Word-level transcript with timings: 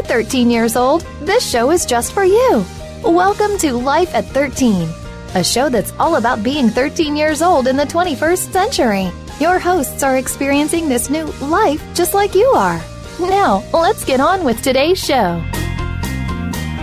you're 0.00 0.22
13 0.22 0.50
years 0.50 0.76
old, 0.76 1.02
this 1.20 1.48
show 1.48 1.70
is 1.70 1.84
just 1.84 2.12
for 2.12 2.24
you. 2.24 2.64
Welcome 3.02 3.58
to 3.58 3.74
Life 3.74 4.14
at 4.14 4.24
13, 4.24 4.88
a 5.34 5.44
show 5.44 5.68
that's 5.68 5.92
all 5.98 6.16
about 6.16 6.42
being 6.42 6.70
13 6.70 7.16
years 7.16 7.42
old 7.42 7.66
in 7.66 7.76
the 7.76 7.84
21st 7.84 8.50
century. 8.50 9.10
Your 9.40 9.58
hosts 9.58 10.02
are 10.02 10.16
experiencing 10.16 10.88
this 10.88 11.10
new 11.10 11.24
life 11.42 11.82
just 11.94 12.14
like 12.14 12.34
you 12.34 12.46
are. 12.46 12.80
Now, 13.20 13.62
let's 13.74 14.04
get 14.04 14.20
on 14.20 14.42
with 14.42 14.62
today's 14.62 14.98
show. 14.98 15.38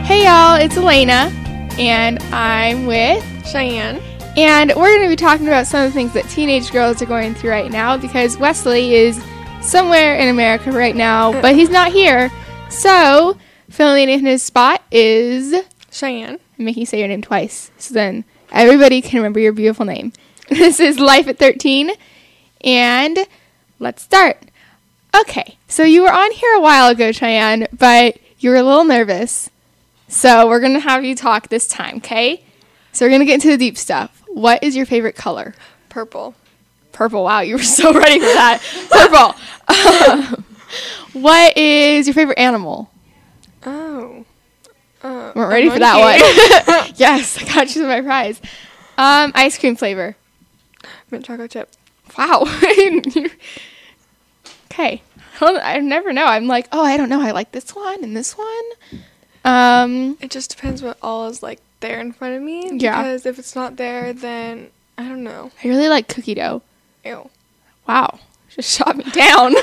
Hey 0.04 0.26
y'all, 0.26 0.56
it's 0.56 0.78
Elena, 0.78 1.32
and 1.80 2.22
I'm 2.32 2.86
with 2.86 3.24
Cheyenne. 3.48 4.00
And 4.38 4.74
we're 4.76 4.96
going 4.96 5.10
to 5.10 5.10
be 5.10 5.16
talking 5.16 5.48
about 5.48 5.66
some 5.66 5.86
of 5.86 5.92
the 5.92 5.96
things 5.96 6.14
that 6.14 6.30
teenage 6.30 6.72
girls 6.72 7.02
are 7.02 7.08
going 7.08 7.34
through 7.34 7.50
right 7.50 7.72
now 7.72 7.98
because 7.98 8.38
Wesley 8.38 8.94
is 8.94 9.20
somewhere 9.62 10.16
in 10.18 10.28
America 10.28 10.72
right 10.72 10.96
now, 10.96 11.34
uh, 11.34 11.42
but 11.42 11.56
he's 11.56 11.72
not 11.72 11.92
here. 11.92 12.32
So, 12.70 13.38
filling 13.70 14.10
in 14.10 14.20
his 14.20 14.44
spot 14.44 14.84
is 14.92 15.56
Cheyenne. 15.92 16.40
I'm 16.60 16.66
making 16.66 16.82
you 16.82 16.86
say 16.86 17.00
your 17.00 17.08
name 17.08 17.22
twice 17.22 17.72
so 17.78 17.94
then 17.94 18.26
everybody 18.52 19.02
can 19.02 19.18
remember 19.18 19.40
your 19.40 19.54
beautiful 19.54 19.86
name. 19.86 20.14
this 20.50 20.80
is 20.80 21.00
Life 21.00 21.28
at 21.28 21.40
13, 21.40 21.92
and 22.62 23.20
let's 23.80 24.04
start. 24.04 24.38
Okay, 25.20 25.58
so 25.68 25.84
you 25.84 26.04
were 26.04 26.12
on 26.12 26.32
here 26.32 26.54
a 26.56 26.62
while 26.62 26.90
ago, 26.90 27.12
Cheyenne, 27.12 27.68
but 27.74 28.18
you 28.40 28.50
were 28.50 28.58
a 28.58 28.64
little 28.64 28.84
nervous. 28.84 29.50
So, 30.08 30.48
we're 30.48 30.60
going 30.60 30.74
to 30.74 30.80
have 30.80 31.04
you 31.04 31.16
talk 31.16 31.50
this 31.50 31.68
time, 31.68 31.98
okay? 31.98 32.44
So, 32.92 33.06
we're 33.06 33.10
going 33.10 33.22
to 33.22 33.26
get 33.26 33.36
into 33.36 33.50
the 33.50 33.58
deep 33.58 33.78
stuff. 33.78 34.24
What 34.28 34.64
is 34.64 34.76
your 34.76 34.86
favorite 34.86 35.16
color? 35.16 35.56
Purple. 35.90 36.36
Purple. 36.92 37.24
Wow, 37.24 37.42
you 37.42 37.56
were 37.56 37.64
so 37.64 37.94
ready 38.00 38.20
for 38.20 38.26
that. 38.26 38.62
Purple. 38.90 40.44
what 41.14 41.58
is 41.58 42.08
your 42.08 42.14
favorite 42.14 42.40
animal? 42.40 42.90
Oh. 43.66 44.26
Uh, 45.02 45.32
weren't 45.36 45.52
ready 45.52 45.70
for 45.70 45.80
that 45.80 46.00
one. 46.00 46.94
yes, 46.96 47.38
I 47.42 47.46
got 47.46 47.76
you 47.76 47.84
my 47.84 48.02
prize. 48.02 48.42
Um, 48.98 49.32
ice 49.36 49.58
cream 49.58 49.76
flavor. 49.76 50.16
Mint 51.12 51.26
chocolate 51.26 51.52
chip. 51.52 51.70
Wow. 52.18 52.44
okay. 54.72 55.02
I 55.40 55.80
never 55.80 56.14
know. 56.14 56.26
I'm 56.26 56.48
like, 56.48 56.68
oh, 56.72 56.84
I 56.84 56.98
don't 56.98 57.10
know. 57.10 57.22
I 57.22 57.32
like 57.32 57.52
this 57.52 57.76
one 57.76 58.04
and 58.04 58.18
this 58.18 58.36
one. 58.38 59.02
Um, 59.46 60.18
it 60.20 60.32
just 60.32 60.50
depends 60.50 60.82
what 60.82 60.98
all 61.02 61.28
is 61.28 61.44
like 61.44 61.62
there 61.80 62.00
in 62.00 62.12
front 62.12 62.36
of 62.36 62.42
me. 62.42 62.72
Yeah. 62.74 63.02
Because 63.02 63.26
if 63.26 63.38
it's 63.38 63.56
not 63.56 63.78
there, 63.78 64.14
then 64.14 64.72
I 64.98 65.04
don't 65.04 65.24
know. 65.24 65.52
I 65.64 65.68
really 65.68 65.90
like 65.90 66.08
cookie 66.08 66.34
dough. 66.34 66.64
Ew. 67.06 67.30
Wow. 67.88 68.20
Just 68.50 68.76
shot 68.76 68.98
me 68.98 69.04
down. 69.12 69.54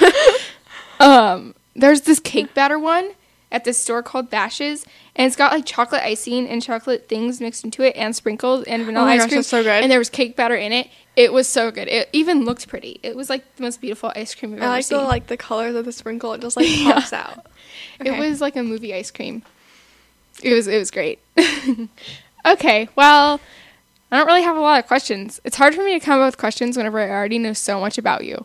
Um, 1.00 1.55
there's 1.75 2.03
this 2.03 2.20
cake 2.20 2.55
batter 2.55 2.78
one 2.78 3.12
at 3.53 3.64
this 3.64 3.78
store 3.78 4.03
called 4.03 4.31
Bashas', 4.31 4.84
and 5.17 5.27
it's 5.27 5.37
got 5.37 5.53
like 5.53 5.64
chocolate 5.64 6.03
icing 6.03 6.48
and 6.48 6.62
chocolate 6.62 7.09
things 7.09 7.41
mixed 7.41 7.64
into 7.64 7.83
it, 7.83 7.95
and 7.97 8.14
sprinkles 8.17 8.64
and 8.64 8.84
vanilla 8.84 9.06
oh 9.06 9.09
ice 9.09 9.20
gosh, 9.22 9.31
cream. 9.31 9.42
so 9.42 9.62
good. 9.62 9.83
And 9.83 9.91
there 9.91 9.98
was 9.98 10.11
cake 10.11 10.37
batter 10.37 10.56
in 10.56 10.72
it. 10.72 10.89
It 11.17 11.33
was 11.33 11.47
so 11.48 11.70
good. 11.70 11.87
It 11.89 12.09
even 12.12 12.45
looked 12.45 12.67
pretty. 12.69 12.98
It 13.03 13.15
was 13.15 13.31
like 13.31 13.55
the 13.56 13.62
most 13.62 13.81
beautiful 13.81 14.12
ice 14.17 14.34
cream 14.34 14.55
I've 14.55 14.61
I 14.61 14.65
ever 14.65 14.72
like 14.72 14.84
seen. 14.84 14.98
the 14.98 15.05
like 15.05 15.27
the 15.28 15.37
colors 15.37 15.77
of 15.77 15.84
the 15.84 15.92
sprinkle. 15.92 16.33
It 16.33 16.41
just 16.41 16.56
like 16.56 16.67
Yeah. 16.69 16.95
pops 16.95 17.12
out. 17.12 17.47
It 18.00 18.19
was 18.19 18.41
like 18.41 18.56
a 18.56 18.62
movie 18.62 18.92
ice 18.95 19.11
cream. 19.12 19.42
It 20.42 20.53
was 20.53 20.67
it 20.67 20.78
was 20.78 20.91
great. 20.91 21.20
okay, 22.47 22.89
well, 22.97 23.41
I 24.11 24.17
don't 24.19 24.27
really 24.27 24.42
have 24.42 24.56
a 24.56 24.61
lot 24.61 24.81
of 24.81 24.87
questions. 24.89 25.41
It's 25.45 25.56
hard 25.56 25.75
for 25.75 25.84
me 25.84 25.98
to 25.98 26.05
come 26.05 26.20
up 26.20 26.27
with 26.27 26.39
questions 26.39 26.77
whenever 26.77 26.98
I 27.00 27.09
already 27.11 27.39
know 27.39 27.53
so 27.53 27.78
much 27.81 27.98
about 27.98 28.25
you. 28.25 28.45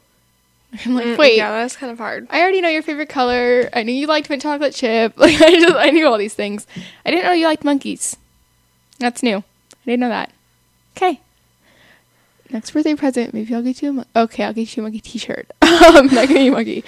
I'm 0.85 0.93
like, 0.95 1.05
Mm, 1.05 1.17
wait, 1.17 1.37
Yeah, 1.37 1.51
that's 1.51 1.75
kind 1.75 1.91
of 1.91 1.97
hard. 1.97 2.27
I 2.29 2.41
already 2.41 2.61
know 2.61 2.69
your 2.69 2.83
favorite 2.83 3.09
color. 3.09 3.69
I 3.73 3.83
knew 3.83 3.91
you 3.93 4.07
liked 4.07 4.29
mint 4.29 4.41
chocolate 4.41 4.73
chip. 4.73 5.13
Like 5.17 5.41
I 5.41 5.51
just 5.59 5.75
I 5.75 5.89
knew 5.89 6.07
all 6.07 6.17
these 6.17 6.33
things. 6.35 6.67
I 7.05 7.11
didn't 7.11 7.25
know 7.25 7.31
you 7.31 7.47
liked 7.47 7.63
monkeys. 7.63 8.15
That's 8.99 9.23
new. 9.23 9.37
I 9.37 9.43
didn't 9.85 10.01
know 10.01 10.09
that. 10.09 10.31
Okay. 10.97 11.19
Next 12.51 12.71
birthday 12.71 12.95
present, 12.95 13.33
maybe 13.33 13.53
I'll 13.53 13.61
get 13.61 13.81
you 13.81 13.89
a 13.89 13.93
mon- 13.93 14.05
okay. 14.15 14.43
I'll 14.43 14.53
get 14.53 14.75
you 14.75 14.81
a 14.81 14.83
monkey 14.83 14.99
T-shirt. 14.99 15.49
I'm 15.61 16.07
not 16.07 16.27
getting 16.27 16.45
you 16.45 16.51
a 16.51 16.55
monkey. 16.55 16.83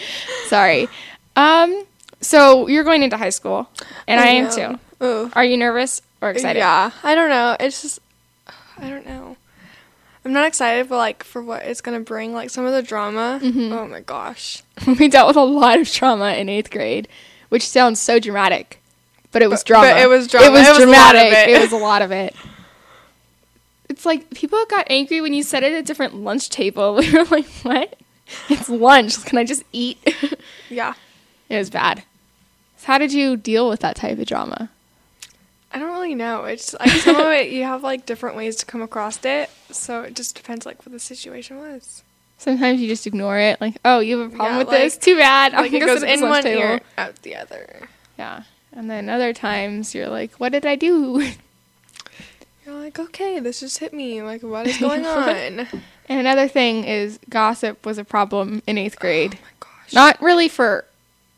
Sorry. 0.47 0.87
Um. 1.35 1.85
So 2.19 2.67
you're 2.67 2.83
going 2.83 3.01
into 3.03 3.17
high 3.17 3.29
school, 3.29 3.69
and 4.07 4.19
I, 4.19 4.27
am 4.27 4.51
too. 4.51 4.79
Oh. 4.99 5.31
Are 5.33 5.43
you 5.45 5.57
nervous 5.57 6.01
or 6.21 6.29
excited? 6.31 6.59
Yeah. 6.59 6.91
I 7.03 7.15
don't 7.15 7.29
know. 7.29 7.55
It's 7.59 7.81
just 7.81 7.99
I 8.77 8.89
don't 8.89 9.05
know. 9.05 9.30
I'm 10.23 10.33
not 10.33 10.47
excited, 10.47 10.87
but 10.89 10.97
like 10.97 11.23
for 11.23 11.41
what 11.41 11.63
it's 11.63 11.81
gonna 11.81 11.99
bring, 11.99 12.33
like 12.33 12.49
some 12.51 12.65
of 12.65 12.73
the 12.73 12.83
drama. 12.83 13.39
Mhm. 13.41 13.71
Oh 13.71 13.87
my 13.87 14.01
gosh. 14.01 14.61
we 14.99 15.07
dealt 15.07 15.27
with 15.27 15.37
a 15.37 15.43
lot 15.43 15.79
of 15.79 15.91
trauma 15.91 16.33
in 16.33 16.47
eighth 16.49 16.69
grade, 16.69 17.07
which 17.49 17.67
sounds 17.67 17.99
so 17.99 18.19
dramatic, 18.19 18.79
but 19.31 19.41
it 19.41 19.49
was 19.49 19.61
But- 19.61 19.67
drama. 19.67 19.87
but 19.93 19.97
it 20.01 20.07
was 20.07 20.27
drama. 20.27 20.45
It 20.47 20.51
was, 20.51 20.67
It 20.67 20.71
was 20.71 20.79
a 20.83 20.85
lot 20.87 21.15
of 21.15 21.21
dramatic. 21.21 21.49
it. 21.49 21.55
it 21.57 21.61
was 21.61 21.71
a 21.71 21.77
lot 21.77 22.01
of 22.03 22.11
it. 22.11 22.35
It's 23.89 24.05
like 24.05 24.29
people 24.31 24.63
got 24.69 24.87
angry 24.89 25.21
when 25.21 25.33
you 25.33 25.43
sat 25.43 25.63
at 25.63 25.71
a 25.73 25.81
different 25.81 26.15
lunch 26.15 26.49
table. 26.49 26.95
We 26.99 27.11
were 27.11 27.25
like, 27.25 27.47
"What? 27.63 27.95
It's 28.49 28.69
lunch. 28.69 29.25
Can 29.25 29.37
I 29.37 29.43
just 29.43 29.63
eat?" 29.73 29.97
Yeah. 30.69 30.93
it 31.49 31.57
was 31.57 31.69
bad. 31.69 32.03
So 32.77 32.87
how 32.87 32.97
did 32.97 33.11
you 33.11 33.35
deal 33.35 33.67
with 33.67 33.81
that 33.81 33.95
type 33.97 34.17
of 34.19 34.25
drama? 34.25 34.69
I 35.73 35.79
don't 35.79 35.91
really 35.91 36.15
know. 36.15 36.45
It's 36.45 36.73
like 36.73 36.89
some 36.91 37.15
of 37.15 37.27
it 37.27 37.51
you 37.51 37.63
have 37.63 37.83
like 37.83 38.05
different 38.05 38.35
ways 38.35 38.55
to 38.57 38.65
come 38.65 38.81
across 38.81 39.23
it, 39.23 39.49
so 39.71 40.01
it 40.03 40.15
just 40.15 40.35
depends 40.35 40.65
like 40.65 40.85
what 40.85 40.91
the 40.91 40.99
situation 40.99 41.57
was. 41.57 42.03
Sometimes 42.37 42.81
you 42.81 42.87
just 42.87 43.05
ignore 43.05 43.37
it, 43.37 43.61
like, 43.61 43.75
"Oh, 43.85 43.99
you 43.99 44.19
have 44.19 44.33
a 44.33 44.35
problem 44.35 44.53
Yeah, 44.53 44.57
with 44.59 44.67
like- 44.67 44.77
this? 44.79 44.97
Too 44.97 45.15
bad." 45.17 45.53
I'm 45.53 45.61
Like 45.63 45.73
it 45.73 45.79
goes 45.85 46.03
in 46.03 46.21
one 46.21 46.43
table." 46.43 46.61
ear, 46.61 46.81
out 46.97 47.21
the 47.21 47.35
other. 47.35 47.87
Yeah, 48.17 48.43
and 48.73 48.89
then 48.89 49.09
other 49.09 49.31
times 49.33 49.93
you're 49.95 50.09
like, 50.09 50.33
"What 50.35 50.51
did 50.51 50.65
I 50.65 50.75
do?" 50.75 51.31
You're 52.65 52.75
like, 52.75 52.99
okay, 52.99 53.39
this 53.39 53.59
just 53.59 53.79
hit 53.79 53.91
me. 53.91 54.21
Like, 54.21 54.43
what 54.43 54.67
is 54.67 54.77
going 54.79 55.05
on? 55.05 55.61
oh 55.61 55.79
And 56.07 56.19
another 56.19 56.47
thing 56.47 56.83
is 56.83 57.19
gossip 57.29 57.85
was 57.85 57.97
a 57.97 58.03
problem 58.03 58.61
in 58.67 58.77
eighth 58.77 58.97
oh 58.99 59.01
grade. 59.01 59.33
Oh 59.39 59.43
my 59.43 59.51
gosh. 59.59 59.93
Not 59.93 60.21
really 60.21 60.47
for, 60.47 60.85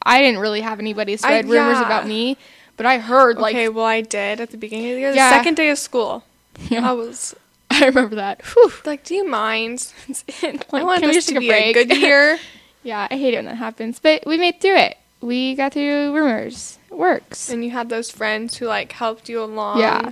I 0.05 0.19
didn't 0.21 0.41
really 0.41 0.59
have 0.61 0.79
anybody 0.79 1.15
spread 1.15 1.45
rumors 1.45 1.77
yeah. 1.79 1.85
about 1.85 2.07
me, 2.07 2.37
but 2.77 2.85
I 2.85 2.97
heard 2.97 3.37
like, 3.37 3.55
okay, 3.55 3.69
well, 3.69 3.85
I 3.85 4.01
did 4.01 4.39
at 4.41 4.51
the 4.51 4.57
beginning 4.57 4.87
of 4.91 4.95
the 4.95 4.99
year. 5.01 5.11
Yeah. 5.13 5.29
The 5.29 5.35
second 5.37 5.55
day 5.55 5.69
of 5.69 5.77
school, 5.77 6.23
Yeah. 6.69 6.89
I 6.89 6.93
was 6.93 7.35
I 7.71 7.85
remember 7.85 8.15
that. 8.15 8.41
Whew. 8.45 8.71
like, 8.85 9.03
do 9.03 9.15
you 9.15 9.27
mind? 9.27 9.91
Like, 10.43 10.73
I 10.73 10.83
want 10.83 10.99
can 11.01 11.09
we 11.09 11.15
this 11.15 11.25
just 11.25 11.27
to 11.29 11.33
take 11.35 11.39
be 11.41 11.49
a 11.49 11.73
break? 11.73 11.75
good 11.87 11.97
year. 11.97 12.37
yeah, 12.83 13.07
I 13.09 13.15
hate 13.17 13.33
it 13.33 13.37
when 13.37 13.45
that 13.45 13.55
happens, 13.55 13.99
but 13.99 14.25
we 14.25 14.37
made 14.37 14.59
through 14.61 14.77
it. 14.77 14.97
We 15.21 15.55
got 15.55 15.73
through 15.73 16.13
rumors. 16.13 16.77
It 16.91 16.97
works. 16.97 17.49
and 17.49 17.63
you 17.63 17.71
had 17.71 17.89
those 17.89 18.11
friends 18.11 18.57
who 18.57 18.67
like 18.67 18.91
helped 18.91 19.29
you 19.29 19.41
along. 19.43 19.79
yeah. 19.79 20.11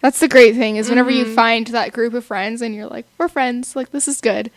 That's 0.00 0.20
the 0.20 0.28
great 0.28 0.54
thing 0.54 0.76
is 0.76 0.88
whenever 0.90 1.10
you 1.10 1.24
Mhm. 1.24 1.34
find 1.34 1.66
that 1.68 1.92
group 1.92 2.12
of 2.14 2.24
friends 2.26 2.60
and 2.62 2.74
you're 2.74 2.86
like, 2.88 3.06
we're 3.18 3.28
friends, 3.28 3.74
like 3.74 3.90
this 3.90 4.06
is 4.06 4.20
good. 4.20 4.50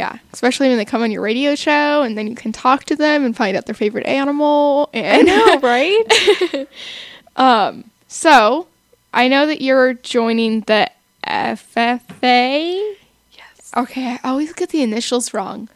Yeah, 0.00 0.18
especially 0.32 0.68
when 0.70 0.78
they 0.78 0.86
come 0.86 1.02
on 1.02 1.10
your 1.10 1.20
radio 1.20 1.54
show 1.54 2.00
and 2.00 2.16
then 2.16 2.26
you 2.26 2.34
can 2.34 2.52
talk 2.52 2.84
to 2.84 2.96
them 2.96 3.22
and 3.22 3.36
find 3.36 3.54
out 3.54 3.66
their 3.66 3.74
favorite 3.74 4.06
animal 4.06 4.88
And 4.94 5.28
I 5.28 5.32
know, 5.36 5.58
right? 5.62 6.68
Um, 7.36 7.84
so 8.08 8.66
I 9.12 9.28
know 9.28 9.46
that 9.46 9.60
you're 9.60 9.92
joining 9.92 10.62
the 10.62 10.90
FFA. 11.26 12.94
yes. 13.32 13.72
Okay, 13.76 14.16
I 14.24 14.28
always 14.30 14.52
get 14.54 14.70
the 14.70 14.82
initials 14.82 15.34
wrong. 15.34 15.68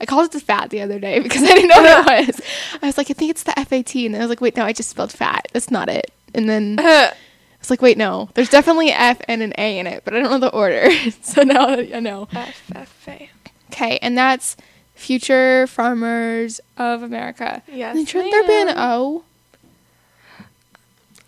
I 0.00 0.06
called 0.06 0.26
it 0.26 0.32
the 0.32 0.40
fat 0.40 0.70
the 0.70 0.82
other 0.82 0.98
day 0.98 1.18
because 1.22 1.42
I 1.42 1.46
didn't 1.54 1.68
know 1.68 1.82
what 1.82 2.20
it 2.20 2.26
was. 2.26 2.40
I 2.82 2.86
was 2.86 2.98
like, 2.98 3.10
I 3.10 3.14
think 3.14 3.30
it's 3.30 3.44
the 3.44 3.52
FAT, 3.52 3.94
and 3.94 4.16
I 4.16 4.20
was 4.20 4.28
like, 4.28 4.40
wait, 4.40 4.56
no, 4.56 4.64
I 4.64 4.72
just 4.72 4.90
spelled 4.90 5.12
fat. 5.12 5.46
That's 5.52 5.70
not 5.70 5.88
it. 5.88 6.12
And 6.34 6.48
then 6.48 6.76
I 6.78 7.12
was 7.58 7.70
like, 7.70 7.82
wait, 7.82 7.96
no, 7.98 8.28
there's 8.34 8.50
definitely 8.50 8.90
an 8.90 8.96
F 9.00 9.20
and 9.28 9.42
an 9.42 9.52
A 9.58 9.78
in 9.78 9.86
it, 9.86 10.02
but 10.04 10.14
I 10.14 10.20
don't 10.20 10.30
know 10.30 10.38
the 10.38 10.52
order. 10.52 10.88
so 11.22 11.42
now 11.42 11.68
I 11.68 12.00
know. 12.00 12.26
FFA. 12.32 13.28
Okay, 13.72 13.98
and 14.02 14.16
that's 14.16 14.56
Future 14.94 15.66
Farmers 15.66 16.60
of 16.76 17.02
America. 17.02 17.62
Yes. 17.70 17.96
And 17.96 18.08
shouldn't 18.08 18.30
there 18.32 18.44
be 18.46 18.70
an. 18.70 18.76
O? 18.76 19.24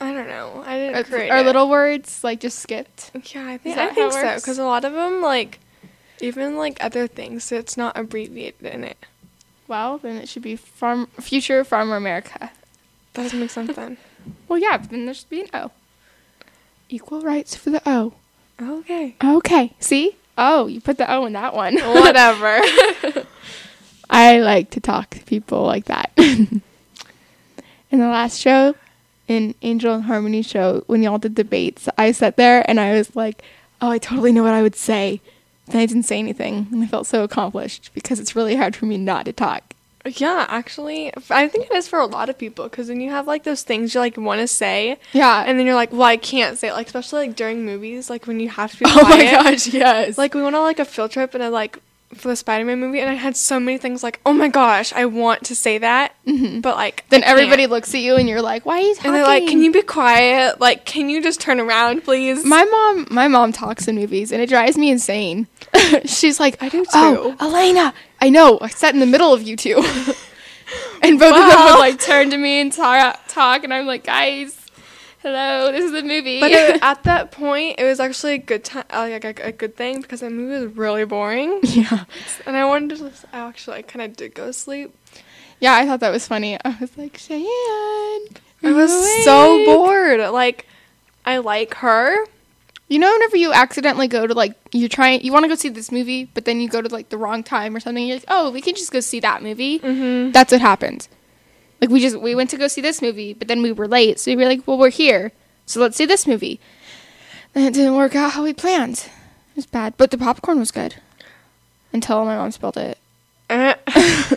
I 0.01 0.13
don't 0.13 0.29
know. 0.29 0.63
I 0.67 0.77
didn't 0.79 0.97
Are, 0.97 1.05
create 1.05 1.31
are 1.31 1.39
it. 1.39 1.45
little 1.47 1.69
words 1.69 2.25
like 2.25 2.41
just 2.41 2.59
skipped? 2.59 3.11
Yeah, 3.35 3.47
I 3.47 3.59
think 3.59 3.77
I 3.77 3.89
think 3.93 4.13
so 4.13 4.35
because 4.37 4.59
a 4.59 4.65
lot 4.65 4.85
of 4.85 4.95
them 4.95 5.21
like 5.21 5.59
even 6.23 6.57
like 6.57 6.83
other 6.83 7.07
things 7.07 7.45
so 7.45 7.57
it's 7.57 7.77
not 7.77 7.97
abbreviated 7.99 8.65
in 8.67 8.83
it. 8.85 8.97
Well, 9.69 9.99
then 9.99 10.17
it 10.17 10.29
should 10.29 10.43
be 10.43 10.57
Farm 10.57 11.07
Future 11.21 11.63
Farmer 11.65 11.97
America. 11.97 12.51
That 13.13 13.23
doesn't 13.25 13.41
make 13.41 13.51
sense 13.51 13.77
then. 13.77 13.97
Well, 14.49 14.59
yeah, 14.59 14.77
then 14.77 15.07
there 15.07 15.15
should 15.15 15.31
be 15.31 15.41
an 15.41 15.49
O. 15.55 15.71
Equal 16.91 17.23
rights 17.23 17.55
for 17.57 17.71
the 17.71 17.81
O. 17.87 18.13
Okay. 18.61 19.17
Okay, 19.25 19.73
see? 19.81 20.17
Oh, 20.43 20.67
you 20.67 20.81
put 20.81 20.97
the 20.97 21.13
O 21.13 21.27
in 21.27 21.35
that 21.35 21.55
one. 21.55 21.79
Whatever. 21.79 22.61
I 24.11 24.39
like 24.41 24.71
to 24.71 24.81
talk 24.81 25.11
to 25.11 25.25
people 25.25 25.63
like 25.65 25.85
that. 25.85 26.11
in 26.17 26.63
the 27.91 28.09
last 28.09 28.41
show, 28.41 28.75
in 29.29 29.55
Angel 29.61 29.95
and 29.95 30.05
Harmony 30.05 30.41
show, 30.41 30.83
when 30.87 31.03
y'all 31.03 31.19
did 31.19 31.35
debates, 31.35 31.91
I 31.99 32.13
sat 32.13 32.39
there 32.39 32.69
and 32.69 32.81
I 32.81 32.95
was 32.95 33.15
like, 33.15 33.43
oh, 33.83 33.91
I 33.91 33.99
totally 33.99 34.33
know 34.33 34.43
what 34.43 34.55
I 34.55 34.63
would 34.63 34.75
say. 34.75 35.21
Then 35.67 35.83
I 35.83 35.87
didn't 35.87 36.05
say 36.05 36.19
anything, 36.19 36.69
and 36.73 36.83
I 36.83 36.87
felt 36.87 37.07
so 37.07 37.23
accomplished 37.23 37.91
because 37.95 38.19
it's 38.19 38.35
really 38.35 38.57
hard 38.57 38.75
for 38.75 38.87
me 38.87 38.97
not 38.97 39.27
to 39.27 39.33
talk. 39.33 39.70
Yeah, 40.07 40.47
actually, 40.49 41.13
I 41.29 41.49
think 41.49 41.67
it 41.67 41.75
is 41.75 41.87
for 41.87 41.99
a 41.99 42.07
lot 42.07 42.31
of 42.31 42.39
people 42.39 42.65
because 42.65 42.89
then 42.89 43.01
you 43.01 43.11
have 43.11 43.27
like 43.27 43.45
those 43.45 43.63
things 43.63 43.95
you 43.95 44.01
like 44.01 44.17
want 44.17 44.41
to 44.41 44.47
say, 44.47 44.99
Yeah. 45.13 45.45
and 45.47 45.59
then 45.59 45.67
you're 45.67 45.75
like, 45.75 45.93
well, 45.93 46.03
I 46.03 46.17
can't 46.17 46.59
say 46.59 46.69
it. 46.69 46.73
Like 46.73 46.87
especially 46.87 47.27
like 47.27 47.37
during 47.37 47.67
movies, 47.67 48.09
like 48.09 48.27
when 48.27 48.41
you 48.41 48.49
have 48.49 48.73
to 48.73 48.79
be 48.79 48.85
oh 48.89 49.03
my 49.03 49.25
gosh, 49.31 49.67
yes. 49.67 50.17
Like 50.17 50.35
we 50.35 50.43
went 50.43 50.57
on 50.57 50.63
like 50.63 50.79
a 50.79 50.85
field 50.85 51.11
trip 51.11 51.35
and 51.35 51.43
I 51.43 51.49
like 51.49 51.79
for 52.15 52.29
the 52.29 52.37
Spider-Man 52.37 52.81
movie, 52.81 53.01
and 53.01 53.09
I 53.09 53.15
had 53.15 53.37
so 53.37 53.61
many 53.61 53.79
things 53.79 54.03
like, 54.03 54.21
oh 54.27 54.33
my 54.33 54.49
gosh, 54.49 54.93
I 54.93 55.05
want 55.05 55.45
to 55.45 55.55
say 55.55 55.79
that, 55.79 56.15
mm-hmm. 56.27 56.61
but 56.61 56.77
like 56.77 57.05
then 57.11 57.23
I 57.23 57.27
can't. 57.27 57.39
everybody 57.39 57.67
looks 57.67 57.95
at 57.95 58.01
you 58.01 58.17
and 58.17 58.29
you're 58.29 58.43
like, 58.43 58.67
"Why 58.67 58.79
are 58.79 58.81
you 58.81 58.95
talking?" 58.97 59.11
and 59.11 59.15
they're 59.17 59.25
like, 59.25 59.47
can 59.47 59.63
you 59.63 59.71
be 59.71 59.83
quiet? 59.83 60.61
Like, 60.61 60.85
can 60.85 61.09
you 61.09 61.23
just 61.23 61.41
turn 61.41 61.61
around, 61.61 62.03
please? 62.03 62.45
My 62.45 62.65
mom, 62.65 63.07
my 63.11 63.29
mom 63.29 63.53
talks 63.53 63.87
in 63.87 63.95
movies, 63.95 64.33
and 64.33 64.43
it 64.43 64.49
drives 64.49 64.77
me 64.77 64.91
insane. 64.91 65.47
She's 66.05 66.41
like, 66.41 66.63
I 66.63 66.69
do 66.69 66.85
too. 66.85 66.91
Oh, 66.95 67.31
too." 67.33 67.45
Elena, 67.45 67.95
I 68.21 68.29
know. 68.31 68.59
I 68.61 68.69
sat 68.69 68.95
in 68.95 69.01
the 69.01 69.07
middle 69.07 69.33
of 69.33 69.43
you 69.43 69.57
two, 69.57 69.77
and 71.03 71.19
both 71.19 71.35
of 71.35 71.49
them 71.49 71.65
would 71.65 71.79
like 71.79 72.01
turn 72.01 72.31
to 72.31 72.37
me 72.37 72.61
and 72.61 72.73
talk, 72.73 73.21
talk, 73.29 73.65
and 73.65 73.73
I'm 73.73 73.87
like, 73.87 74.05
guys, 74.05 74.57
hello, 75.23 75.71
this 75.73 75.85
is 75.85 75.93
the 75.93 76.03
movie. 76.03 76.41
But 76.41 76.51
it, 76.51 76.83
at 76.83 77.05
that 77.05 77.31
point, 77.31 77.77
it 77.79 77.85
was 77.85 78.01
actually 78.01 78.35
a 78.35 78.39
good 78.39 78.65
time, 78.65 78.85
uh, 78.91 79.09
like 79.11 79.25
a, 79.25 79.49
a 79.49 79.53
good 79.53 79.77
thing 79.77 80.01
because 80.01 80.21
the 80.21 80.31
movie 80.31 80.67
was 80.67 80.77
really 80.77 81.05
boring, 81.05 81.61
yeah, 81.63 82.05
and 82.47 82.57
I 82.57 82.65
wanted 82.65 82.97
to. 82.97 83.09
Just, 83.11 83.25
actually, 83.33 83.79
I 83.79 83.83
kind 83.83 84.03
of 84.03 84.17
did 84.17 84.35
go 84.35 84.47
to 84.47 84.53
sleep. 84.53 84.95
yeah, 85.61 85.75
I 85.75 85.87
thought 85.87 86.01
that 86.01 86.11
was 86.11 86.27
funny. 86.27 86.59
I 86.65 86.77
was 86.81 86.97
like, 86.99 87.17
Cheyenne, 87.17 87.45
I 88.63 88.73
was 88.73 88.91
you 88.91 89.23
so 89.25 89.65
bored. 89.65 90.21
Like, 90.33 90.67
I 91.25 91.39
like 91.39 91.75
her. 91.75 92.27
You 92.91 92.99
know, 92.99 93.11
whenever 93.11 93.37
you 93.39 93.53
accidentally 93.53 94.09
go 94.09 94.27
to 94.27 94.35
like 94.35 94.55
you're 94.73 94.89
trying, 94.89 95.23
you 95.23 95.33
want 95.33 95.45
to 95.45 95.49
go 95.49 95.55
see 95.55 95.71
this 95.71 95.91
movie, 95.91 96.25
but 96.25 96.45
then 96.45 96.61
you 96.61 96.69
go 96.69 96.83
to 96.83 96.89
like 96.89 97.09
the 97.09 97.17
wrong 97.17 97.43
time 97.43 97.75
or 97.75 97.81
something. 97.81 98.07
You're 98.07 98.17
like, 98.17 98.25
oh, 98.29 98.51
we 98.51 98.61
can 98.61 98.75
just 98.75 98.93
go 98.93 99.01
see 99.01 99.21
that 99.21 99.43
movie. 99.43 99.79
Mm-hmm. 99.79 100.33
That's 100.33 100.53
what 100.53 100.61
happened. 100.61 101.09
Like 101.81 101.89
we 101.89 102.01
just 102.01 102.21
we 102.21 102.35
went 102.35 102.51
to 102.51 102.59
go 102.59 102.69
see 102.69 102.83
this 102.83 103.01
movie, 103.01 103.33
but 103.33 103.49
then 103.49 103.63
we 103.63 103.73
were 103.73 103.89
late, 103.89 104.19
so 104.21 104.31
we 104.31 104.37
were 104.37 104.45
like, 104.45 104.67
well, 104.67 104.77
we're 104.77 104.91
here, 104.91 105.33
so 105.65 105.81
let's 105.81 105.97
see 105.97 106.05
this 106.05 106.27
movie. 106.27 106.61
And 107.55 107.65
it 107.65 107.73
didn't 107.73 107.97
work 107.97 108.15
out 108.15 108.33
how 108.33 108.43
we 108.43 108.53
planned. 108.53 109.09
It 109.53 109.57
was 109.57 109.67
bad, 109.67 109.95
but 109.97 110.11
the 110.11 110.19
popcorn 110.19 110.59
was 110.59 110.71
good 110.71 110.97
until 111.93 112.25
my 112.27 112.37
mom 112.37 112.51
spilled 112.51 112.77
it. 112.77 112.99
Eh. 113.49 113.75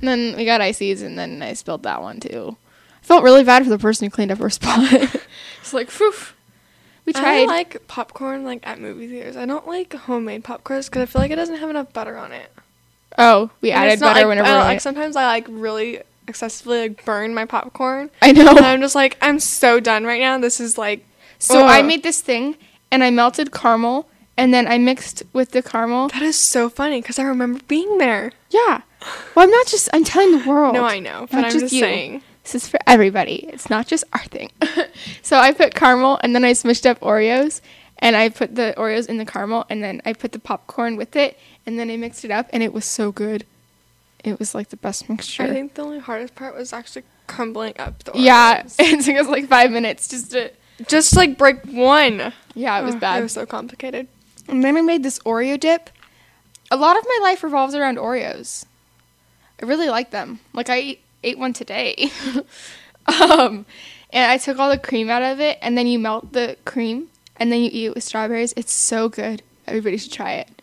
And 0.00 0.08
then 0.08 0.36
we 0.36 0.44
got 0.44 0.60
ices, 0.60 1.02
and 1.02 1.18
then 1.18 1.42
I 1.42 1.54
spilled 1.54 1.82
that 1.84 2.02
one 2.02 2.20
too. 2.20 2.56
I 3.02 3.06
felt 3.06 3.24
really 3.24 3.44
bad 3.44 3.64
for 3.64 3.70
the 3.70 3.78
person 3.78 4.04
who 4.06 4.10
cleaned 4.10 4.30
up 4.30 4.38
her 4.38 4.50
spot. 4.50 4.92
it's 5.60 5.72
like, 5.72 5.90
phew. 5.90 6.12
We 7.06 7.12
I 7.14 7.44
like 7.44 7.86
popcorn 7.88 8.44
like 8.44 8.66
at 8.66 8.80
movie 8.80 9.06
theaters. 9.08 9.36
I 9.36 9.46
don't 9.46 9.66
like 9.66 9.94
homemade 9.94 10.44
popcorns 10.44 10.86
because 10.86 11.02
I 11.02 11.06
feel 11.06 11.22
like 11.22 11.30
it 11.30 11.36
doesn't 11.36 11.56
have 11.56 11.70
enough 11.70 11.92
butter 11.92 12.16
on 12.18 12.32
it. 12.32 12.50
oh, 13.16 13.50
we 13.60 13.70
And 13.70 13.84
added 13.84 14.00
butter 14.00 14.20
like, 14.20 14.26
whenever 14.28 14.48
I, 14.48 14.52
we 14.58 14.64
like 14.64 14.80
sometimes 14.80 15.16
I 15.16 15.26
like 15.26 15.46
really 15.48 16.00
excessively 16.28 16.80
like 16.80 17.04
burn 17.04 17.34
my 17.34 17.44
popcorn, 17.44 18.10
I 18.20 18.32
know. 18.32 18.50
and 18.50 18.66
I'm 18.66 18.80
just 18.80 18.94
like 18.96 19.16
I'm 19.22 19.38
so 19.38 19.78
done 19.80 20.04
right 20.04 20.20
now. 20.20 20.36
This 20.38 20.58
is 20.60 20.76
like 20.76 21.06
So 21.38 21.64
I 21.64 21.82
made 21.82 22.02
this 22.02 22.20
thing, 22.20 22.56
and 22.90 23.04
I 23.04 23.10
melted 23.10 23.52
caramel, 23.52 24.08
and 24.36 24.52
then 24.52 24.66
I 24.66 24.76
mixed 24.78 25.22
with 25.32 25.52
the 25.52 25.62
caramel. 25.62 26.08
that 26.08 26.22
is 26.22 26.36
so 26.38 26.68
funny 26.68 27.00
because 27.00 27.18
I 27.20 27.22
remember 27.22 27.60
being 27.68 27.98
there. 27.98 28.32
Yeah. 28.50 28.82
Well, 29.36 29.44
I'm 29.44 29.50
not 29.50 29.66
just. 29.68 29.88
I'm 29.92 30.02
telling 30.02 30.36
the 30.40 30.48
world. 30.48 30.74
No, 30.74 30.82
I 30.84 30.98
know, 30.98 31.28
but 31.30 31.44
I'm 31.44 31.52
just 31.52 31.60
just 31.66 31.78
saying. 31.78 32.22
This 32.46 32.62
is 32.62 32.68
for 32.68 32.78
everybody. 32.86 33.44
It's 33.52 33.68
not 33.68 33.88
just 33.88 34.04
our 34.12 34.22
thing. 34.26 34.52
so 35.22 35.36
I 35.36 35.52
put 35.52 35.74
caramel, 35.74 36.20
and 36.22 36.32
then 36.32 36.44
I 36.44 36.52
smushed 36.52 36.86
up 36.86 37.00
Oreos, 37.00 37.60
and 37.98 38.14
I 38.14 38.28
put 38.28 38.54
the 38.54 38.72
Oreos 38.76 39.08
in 39.08 39.16
the 39.16 39.24
caramel, 39.24 39.66
and 39.68 39.82
then 39.82 40.00
I 40.04 40.12
put 40.12 40.30
the 40.30 40.38
popcorn 40.38 40.94
with 40.94 41.16
it, 41.16 41.36
and 41.66 41.76
then 41.76 41.90
I 41.90 41.96
mixed 41.96 42.24
it 42.24 42.30
up, 42.30 42.46
and 42.52 42.62
it 42.62 42.72
was 42.72 42.84
so 42.84 43.10
good. 43.10 43.44
It 44.22 44.38
was 44.38 44.54
like 44.54 44.68
the 44.68 44.76
best 44.76 45.08
mixture. 45.08 45.42
I 45.42 45.48
think 45.48 45.74
the 45.74 45.82
only 45.82 45.98
hardest 45.98 46.36
part 46.36 46.54
was 46.54 46.72
actually 46.72 47.02
crumbling 47.26 47.74
up 47.80 48.04
the 48.04 48.12
Oreos. 48.12 48.24
yeah, 48.24 48.62
it 48.78 49.04
took 49.04 49.16
us 49.16 49.26
like 49.26 49.48
five 49.48 49.72
minutes 49.72 50.06
just 50.06 50.30
to. 50.30 50.52
just 50.86 51.16
like 51.16 51.36
break 51.36 51.64
one. 51.64 52.32
Yeah, 52.54 52.78
it 52.78 52.84
was 52.84 52.94
Ugh, 52.94 53.00
bad. 53.00 53.18
It 53.18 53.22
was 53.22 53.32
so 53.32 53.44
complicated. 53.44 54.06
And 54.46 54.62
then 54.62 54.76
I 54.76 54.82
made 54.82 55.02
this 55.02 55.18
Oreo 55.20 55.58
dip. 55.58 55.90
A 56.70 56.76
lot 56.76 56.96
of 56.96 57.04
my 57.04 57.18
life 57.22 57.42
revolves 57.42 57.74
around 57.74 57.98
Oreos. 57.98 58.66
I 59.60 59.66
really 59.66 59.88
like 59.88 60.10
them. 60.12 60.38
Like 60.52 60.70
I 60.70 60.76
ate, 60.76 61.00
ate 61.26 61.38
one 61.38 61.52
today. 61.52 62.10
um, 63.06 63.66
and 64.10 64.30
I 64.32 64.38
took 64.38 64.58
all 64.58 64.70
the 64.70 64.78
cream 64.78 65.10
out 65.10 65.22
of 65.22 65.40
it, 65.40 65.58
and 65.60 65.76
then 65.76 65.86
you 65.86 65.98
melt 65.98 66.32
the 66.32 66.56
cream, 66.64 67.08
and 67.36 67.50
then 67.52 67.60
you 67.60 67.70
eat 67.72 67.86
it 67.86 67.94
with 67.94 68.04
strawberries. 68.04 68.54
It's 68.56 68.72
so 68.72 69.08
good. 69.08 69.42
Everybody 69.66 69.96
should 69.96 70.12
try 70.12 70.32
it. 70.34 70.62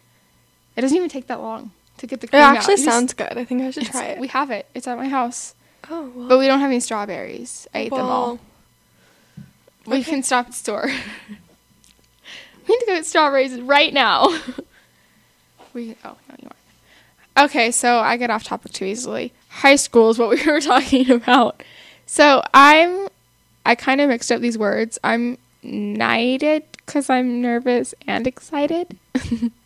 It 0.75 0.81
doesn't 0.81 0.95
even 0.95 1.09
take 1.09 1.27
that 1.27 1.41
long 1.41 1.71
to 1.97 2.07
get 2.07 2.21
the 2.21 2.27
cream 2.27 2.41
out. 2.41 2.55
It 2.55 2.57
actually 2.59 2.75
just- 2.75 2.85
sounds 2.85 3.13
good. 3.13 3.37
I 3.37 3.45
think 3.45 3.61
I 3.61 3.71
should 3.71 3.85
try 3.85 4.05
it. 4.05 4.19
We 4.19 4.27
have 4.29 4.49
it. 4.49 4.65
It's 4.73 4.87
at 4.87 4.97
my 4.97 5.09
house, 5.09 5.53
oh, 5.89 6.11
well. 6.15 6.27
but 6.29 6.39
we 6.39 6.47
don't 6.47 6.59
have 6.61 6.71
any 6.71 6.79
strawberries. 6.79 7.67
I 7.73 7.79
ate 7.79 7.91
them 7.91 7.99
all. 8.01 8.39
We 9.85 9.97
Okay. 9.99 10.11
can 10.11 10.23
stop 10.23 10.45
at 10.45 10.51
the 10.53 10.57
store. 10.57 10.85
we 12.67 12.73
need 12.73 12.79
to 12.79 12.85
go 12.87 12.93
get 12.95 13.05
strawberries 13.05 13.59
right 13.59 13.93
now. 13.93 14.29
we 15.73 15.97
oh 16.05 16.15
no 16.29 16.35
you 16.41 16.47
aren't. 16.47 17.49
Okay, 17.51 17.71
so 17.71 17.99
I 17.99 18.15
get 18.15 18.29
off 18.29 18.43
topic 18.45 18.71
too 18.71 18.85
easily. 18.85 19.33
High 19.57 19.75
school 19.75 20.09
is 20.09 20.17
what 20.19 20.29
we 20.29 20.43
were 20.47 20.61
talking 20.61 21.09
about. 21.11 21.63
So 22.05 22.43
I'm 22.53 23.07
I 23.65 23.75
kind 23.75 24.01
of 24.01 24.09
mixed 24.09 24.31
up 24.31 24.41
these 24.41 24.57
words. 24.57 24.99
I'm 25.03 25.37
knighted 25.61 26.63
because 26.71 27.09
I'm 27.09 27.41
nervous 27.41 27.93
and 28.07 28.27
excited. 28.27 28.97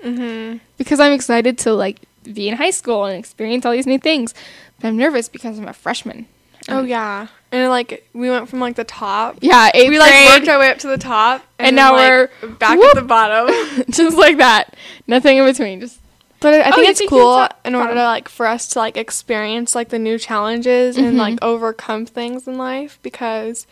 mhm. 0.03 0.59
because 0.77 0.99
I'm 0.99 1.13
excited 1.13 1.57
to 1.59 1.73
like 1.73 2.01
be 2.31 2.49
in 2.49 2.57
high 2.57 2.69
school 2.71 3.05
and 3.05 3.17
experience 3.17 3.65
all 3.65 3.71
these 3.71 3.87
new 3.87 3.97
things. 3.99 4.33
But 4.79 4.89
I'm 4.89 4.97
nervous 4.97 5.29
because 5.29 5.57
I'm 5.57 5.67
a 5.67 5.73
freshman. 5.73 6.27
Oh 6.69 6.83
yeah, 6.83 7.27
and 7.51 7.69
like 7.69 8.07
we 8.13 8.29
went 8.29 8.49
from 8.49 8.59
like 8.59 8.75
the 8.75 8.83
top. 8.83 9.37
Yeah, 9.41 9.71
we 9.73 9.97
like 9.97 10.11
grade. 10.11 10.29
worked 10.29 10.47
our 10.49 10.59
way 10.59 10.69
up 10.69 10.79
to 10.79 10.87
the 10.87 10.97
top, 10.97 11.45
And 11.57 11.67
then, 11.67 11.75
now 11.75 11.93
like, 11.93 12.29
we're 12.41 12.49
back 12.49 12.77
whoop. 12.77 12.89
at 12.89 12.95
the 12.95 13.07
bottom. 13.07 13.85
just 13.89 14.17
like 14.17 14.37
that. 14.37 14.75
Nothing 15.07 15.37
in 15.37 15.45
between. 15.45 15.79
Just 15.79 15.99
But 16.39 16.53
I 16.53 16.59
Oh, 16.69 16.71
think 16.75 16.77
you 16.77 16.83
it's 16.91 16.99
think 16.99 17.09
cool 17.09 17.47
in 17.65 17.73
order 17.75 17.93
to 17.95 18.03
like 18.03 18.29
for 18.29 18.45
us 18.45 18.67
to 18.69 18.79
like 18.79 18.95
experience 18.97 19.73
like 19.75 19.89
the 19.89 19.97
new 19.99 20.19
challenges 20.19 20.95
and 20.97 21.15
Mhm. 21.15 21.17
like 21.17 21.39
overcome 21.41 22.05
things 22.05 22.47
in 22.47 22.57
life 22.57 22.99
because 23.01 23.65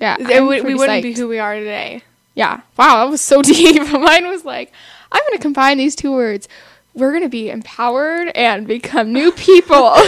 yeah. 0.00 0.16
it 0.18 0.42
we 0.42 0.74
wouldn't 0.74 1.02
be 1.02 1.12
who 1.12 1.28
we 1.28 1.38
are 1.38 1.54
today. 1.54 2.02
Yeah. 2.34 2.60
Wow, 2.76 3.04
that 3.04 3.10
was 3.10 3.20
so 3.20 3.40
deep. 3.54 3.80
Mine 3.92 4.26
was 4.28 4.44
like, 4.44 4.72
I'm 5.12 5.22
gonna 5.28 5.38
combine 5.38 5.78
these 5.78 5.94
two 5.94 6.12
words. 6.12 6.48
We're 6.92 7.12
gonna 7.12 7.28
be 7.28 7.50
empowered 7.50 8.28
and 8.34 8.66
become 8.66 9.12
new 9.12 9.30
people. 9.46 9.94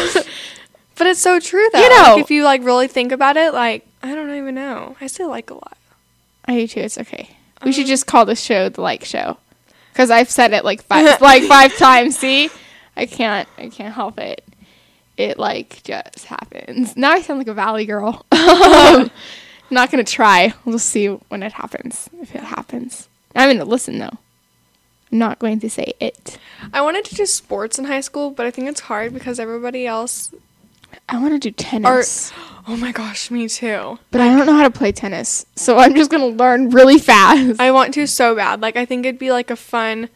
But 0.96 1.06
it's 1.06 1.20
so 1.20 1.38
true 1.38 1.64
though. 1.72 1.78
You 1.80 1.88
know. 1.90 2.14
like, 2.14 2.24
if 2.24 2.30
you 2.32 2.42
like 2.42 2.64
really 2.64 2.88
think 2.88 3.12
about 3.12 3.36
it, 3.36 3.54
like 3.54 3.86
I 4.02 4.16
don't 4.16 4.34
even 4.34 4.56
know. 4.56 4.96
I 5.00 5.06
still 5.06 5.28
like 5.28 5.48
a 5.48 5.54
lot. 5.54 5.76
I 6.46 6.54
do 6.56 6.66
too. 6.66 6.80
It's 6.80 6.98
okay. 6.98 7.36
We 7.62 7.68
Um, 7.68 7.72
should 7.72 7.86
just 7.86 8.06
call 8.08 8.24
this 8.24 8.40
show 8.40 8.68
the 8.68 8.80
like 8.80 9.04
show, 9.04 9.36
because 9.98 10.12
I've 10.12 10.30
said 10.30 10.52
it 10.52 10.64
like 10.64 10.84
five, 10.84 11.20
like 11.20 11.42
five 11.42 11.76
times. 11.76 12.16
See, 12.16 12.50
I 12.96 13.06
can't, 13.06 13.48
I 13.58 13.68
can't 13.68 13.92
help 13.92 14.20
it. 14.20 14.44
It 15.16 15.40
like 15.40 15.82
just 15.82 16.26
happens. 16.26 16.96
Now 16.96 17.10
I 17.10 17.20
sound 17.20 17.40
like 17.40 17.48
a 17.48 17.54
valley 17.54 17.84
girl. 17.84 18.24
um, 18.30 19.10
not 19.70 19.90
gonna 19.90 20.04
try. 20.04 20.54
We'll 20.64 20.78
see 20.78 21.08
when 21.08 21.42
it 21.42 21.52
happens. 21.52 22.08
If 22.20 22.32
it 22.36 22.44
happens, 22.44 23.08
I'm 23.34 23.50
gonna 23.50 23.68
listen 23.68 23.98
though. 23.98 24.16
I'm 25.10 25.18
not 25.18 25.40
going 25.40 25.58
to 25.58 25.68
say 25.68 25.94
it. 25.98 26.38
I 26.72 26.80
wanted 26.80 27.04
to 27.06 27.16
do 27.16 27.26
sports 27.26 27.76
in 27.76 27.86
high 27.86 28.02
school, 28.02 28.30
but 28.30 28.46
I 28.46 28.52
think 28.52 28.68
it's 28.68 28.80
hard 28.80 29.12
because 29.12 29.40
everybody 29.40 29.84
else. 29.84 30.32
I 31.08 31.18
want 31.20 31.32
to 31.34 31.38
do 31.38 31.50
tennis, 31.50 32.32
Oh 32.68 32.76
my 32.76 32.92
gosh, 32.92 33.30
me 33.30 33.48
too. 33.48 33.98
but 34.10 34.20
I 34.20 34.28
don't 34.36 34.44
know 34.46 34.52
how 34.54 34.64
to 34.64 34.70
play 34.70 34.92
tennis, 34.92 35.46
so 35.56 35.78
I'm 35.78 35.94
just 35.94 36.10
gonna 36.10 36.26
learn 36.26 36.68
really 36.70 36.98
fast. 36.98 37.58
I 37.60 37.70
want 37.70 37.94
to 37.94 38.06
so 38.06 38.34
bad. 38.34 38.60
Like 38.60 38.76
I 38.76 38.84
think 38.84 39.06
it'd 39.06 39.18
be 39.18 39.32
like 39.32 39.50
a 39.50 39.56
fun, 39.56 40.10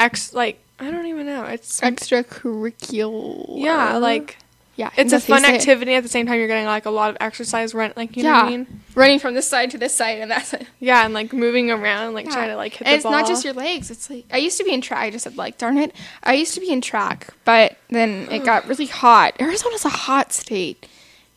ex 0.00 0.32
like 0.32 0.58
I 0.80 0.90
don't 0.90 1.06
even 1.06 1.26
know. 1.26 1.44
It's 1.44 1.80
Extracurricular. 1.82 3.46
yeah, 3.62 3.96
like 3.98 4.38
yeah, 4.78 4.90
it's 4.96 5.12
a 5.12 5.16
that's 5.16 5.26
how 5.26 5.34
you 5.34 5.40
fun 5.42 5.48
say 5.50 5.54
it. 5.56 5.58
activity 5.60 5.94
at 5.96 6.02
the 6.04 6.08
same 6.08 6.24
time 6.26 6.38
you're 6.38 6.46
getting 6.48 6.64
like 6.64 6.86
a 6.86 6.90
lot 6.90 7.10
of 7.10 7.16
exercise 7.20 7.74
run 7.74 7.92
like 7.96 8.16
you 8.16 8.22
know 8.22 8.32
what 8.32 8.44
I 8.44 8.48
mean? 8.48 8.80
running 8.94 9.18
from 9.18 9.34
this 9.34 9.46
side 9.46 9.70
to 9.72 9.78
this 9.78 9.94
side, 9.94 10.18
and 10.20 10.30
that's 10.30 10.54
it. 10.54 10.66
Yeah, 10.80 11.04
and 11.04 11.12
like 11.12 11.32
moving 11.32 11.70
around, 11.70 12.14
like 12.14 12.26
Yeah. 12.26 12.32
trying 12.32 12.48
to 12.48 12.56
like 12.56 12.72
hit 12.74 12.86
and 12.86 12.94
it's 12.94 13.02
ball. 13.02 13.12
not 13.12 13.26
just 13.26 13.44
your 13.44 13.54
legs. 13.54 13.90
It's 13.90 14.08
like 14.08 14.24
I 14.32 14.38
used 14.38 14.56
to 14.58 14.64
be 14.64 14.72
in 14.72 14.80
track. 14.80 15.00
I 15.02 15.10
just 15.10 15.24
said 15.24 15.36
like, 15.36 15.58
darn 15.58 15.76
it. 15.76 15.94
I 16.22 16.34
used 16.34 16.54
to 16.54 16.60
be 16.60 16.70
in 16.70 16.80
track, 16.80 17.28
but 17.44 17.76
then 17.90 18.28
it 18.30 18.44
got 18.44 18.66
really 18.72 18.86
hot. 18.86 19.34
Arizona's 19.40 19.84
a 19.84 19.88
hot 19.90 20.32
state, 20.32 20.86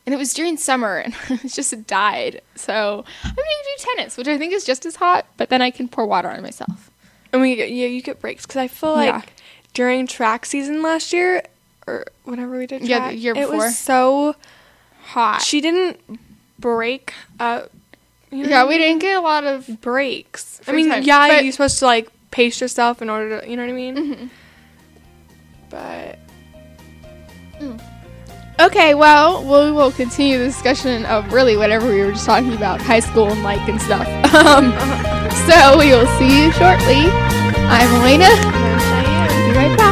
and 0.06 0.14
it 0.14 0.18
was 0.18 0.32
during 0.32 0.56
summer, 0.56 0.98
and 0.98 1.14
it 1.44 1.48
just 1.52 1.86
died. 1.86 2.40
So 2.54 3.04
I'm 3.24 3.34
gonna 3.34 3.36
do 3.76 3.84
tennis, 3.96 4.16
which 4.16 4.28
I 4.28 4.38
think 4.38 4.52
is 4.52 4.64
just 4.64 4.86
as 4.86 4.96
hot, 4.96 5.26
but 5.36 5.48
then 5.50 5.60
I 5.60 5.70
can 5.70 5.88
pour 5.88 6.06
water 6.06 6.30
on 6.30 6.42
myself. 6.42 6.90
and 7.32 7.40
we 7.42 7.56
get, 7.56 7.70
yeah, 7.72 7.86
you 7.86 8.02
get 8.02 8.20
breaks 8.20 8.44
because 8.46 8.58
I 8.58 8.68
feel 8.68 8.92
like 8.92 9.06
Yeah. 9.08 9.22
during 9.74 10.06
track 10.06 10.44
season 10.46 10.82
last 10.82 11.12
year 11.12 11.42
or 11.86 12.04
whenever 12.24 12.56
we 12.58 12.66
did 12.66 12.78
track, 12.80 12.88
Yeah, 12.88 13.08
the 13.10 13.16
year 13.16 13.34
before. 13.34 13.54
it 13.54 13.56
was 13.56 13.78
so 13.78 14.34
Hot. 15.04 15.42
she 15.42 15.60
didn't 15.60 16.00
break 16.58 17.12
up. 17.40 17.70
you 18.30 18.44
know 18.44 18.48
yeah, 18.50 18.64
we 18.66 18.78
didn't 18.78 19.00
get 19.00 19.16
a 19.16 19.20
lot 19.20 19.44
of. 19.44 19.80
breaks. 19.80 20.60
I 20.66 20.72
mean, 20.72 20.88
time, 20.88 21.02
yeah, 21.02 21.40
you're 21.40 21.52
supposed 21.52 21.78
to 21.80 21.84
like 21.86 22.08
pace 22.30 22.60
yourself 22.60 23.02
in 23.02 23.10
order 23.10 23.40
to, 23.40 23.48
you 23.50 23.56
know 23.56 23.62
what 23.64 23.70
I 23.70 23.74
mean? 23.74 23.96
Mhm. 23.96 24.30
But 25.70 26.18
Okay, 28.60 28.94
well, 28.94 29.42
we 29.42 29.72
will 29.72 29.90
continue 29.90 30.38
the 30.38 30.44
discussion 30.46 31.04
of 31.06 31.32
really 31.32 31.56
whatever 31.56 31.88
we 31.88 32.00
were 32.02 32.12
just 32.12 32.26
talking 32.26 32.52
about, 32.54 32.80
high 32.80 33.00
school 33.00 33.28
and 33.30 33.42
like 33.42 33.66
and 33.68 33.80
stuff. 33.80 34.06
Um, 34.32 34.72
so 35.46 35.76
we 35.78 35.90
will 35.90 36.06
see 36.18 36.44
you 36.44 36.52
shortly. 36.52 37.04
I'm 37.68 37.94
Elena. 38.00 38.24
I'm 38.26 39.52
Be 39.52 39.58
right 39.58 39.76
back. 39.78 39.91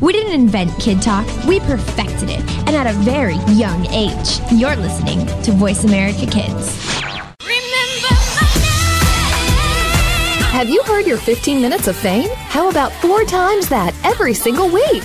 We 0.00 0.12
didn't 0.12 0.32
invent 0.32 0.76
Kid 0.80 1.00
Talk, 1.00 1.24
we 1.46 1.60
perfected 1.60 2.28
it, 2.28 2.40
and 2.66 2.70
at 2.70 2.86
a 2.88 2.92
very 2.98 3.36
young 3.54 3.86
age. 3.86 4.40
You're 4.50 4.74
listening 4.74 5.24
to 5.44 5.52
Voice 5.52 5.84
America 5.84 6.26
Kids. 6.26 6.76
Have 10.50 10.68
you 10.68 10.82
heard 10.84 11.06
your 11.06 11.16
15 11.18 11.60
minutes 11.60 11.86
of 11.86 11.96
fame? 11.96 12.28
How 12.34 12.70
about 12.70 12.92
four 12.92 13.24
times 13.24 13.68
that 13.68 13.94
every 14.04 14.34
single 14.34 14.68
week? 14.68 15.04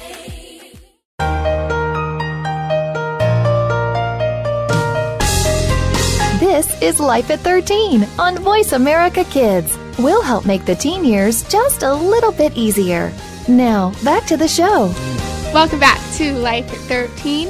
This 6.61 6.81
is 6.83 6.99
Life 6.99 7.31
at 7.31 7.39
13 7.39 8.03
on 8.19 8.37
Voice 8.37 8.73
America 8.73 9.23
Kids. 9.23 9.75
We'll 9.97 10.21
help 10.21 10.45
make 10.45 10.63
the 10.63 10.75
teen 10.75 11.03
years 11.03 11.41
just 11.49 11.81
a 11.81 11.91
little 11.91 12.31
bit 12.31 12.55
easier. 12.55 13.11
Now, 13.47 13.93
back 14.03 14.27
to 14.27 14.37
the 14.37 14.47
show. 14.47 14.93
Welcome 15.55 15.79
back 15.79 15.99
to 16.17 16.33
Life 16.33 16.71
at 16.71 16.77
13. 16.81 17.49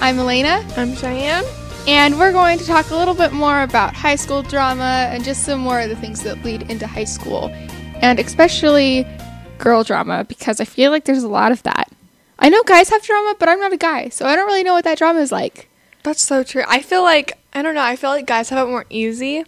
I'm 0.00 0.16
Elena, 0.20 0.64
I'm 0.76 0.94
Cheyenne. 0.94 1.44
and 1.88 2.16
we're 2.16 2.30
going 2.30 2.56
to 2.56 2.64
talk 2.64 2.90
a 2.90 2.96
little 2.96 3.14
bit 3.14 3.32
more 3.32 3.62
about 3.62 3.94
high 3.94 4.14
school 4.14 4.42
drama 4.42 5.08
and 5.10 5.24
just 5.24 5.42
some 5.42 5.58
more 5.58 5.80
of 5.80 5.88
the 5.88 5.96
things 5.96 6.22
that 6.22 6.44
lead 6.44 6.70
into 6.70 6.86
high 6.86 7.02
school, 7.02 7.50
and 7.96 8.20
especially 8.20 9.04
girl 9.58 9.82
drama, 9.82 10.22
because 10.28 10.60
I 10.60 10.66
feel 10.66 10.92
like 10.92 11.04
there's 11.04 11.24
a 11.24 11.28
lot 11.28 11.50
of 11.50 11.64
that. 11.64 11.90
I 12.38 12.48
know 12.48 12.62
guys 12.62 12.90
have 12.90 13.02
drama, 13.02 13.34
but 13.40 13.48
I'm 13.48 13.58
not 13.58 13.72
a 13.72 13.76
guy, 13.76 14.08
so 14.10 14.24
I 14.24 14.36
don't 14.36 14.46
really 14.46 14.62
know 14.62 14.74
what 14.74 14.84
that 14.84 14.98
drama 14.98 15.18
is 15.18 15.32
like. 15.32 15.68
That's 16.04 16.22
so 16.22 16.44
true. 16.44 16.62
I 16.68 16.80
feel 16.80 17.02
like 17.02 17.41
I 17.54 17.62
don't 17.62 17.74
know. 17.74 17.82
I 17.82 17.96
feel 17.96 18.10
like 18.10 18.26
guys 18.26 18.48
have 18.50 18.66
it 18.66 18.70
more 18.70 18.86
easy 18.90 19.44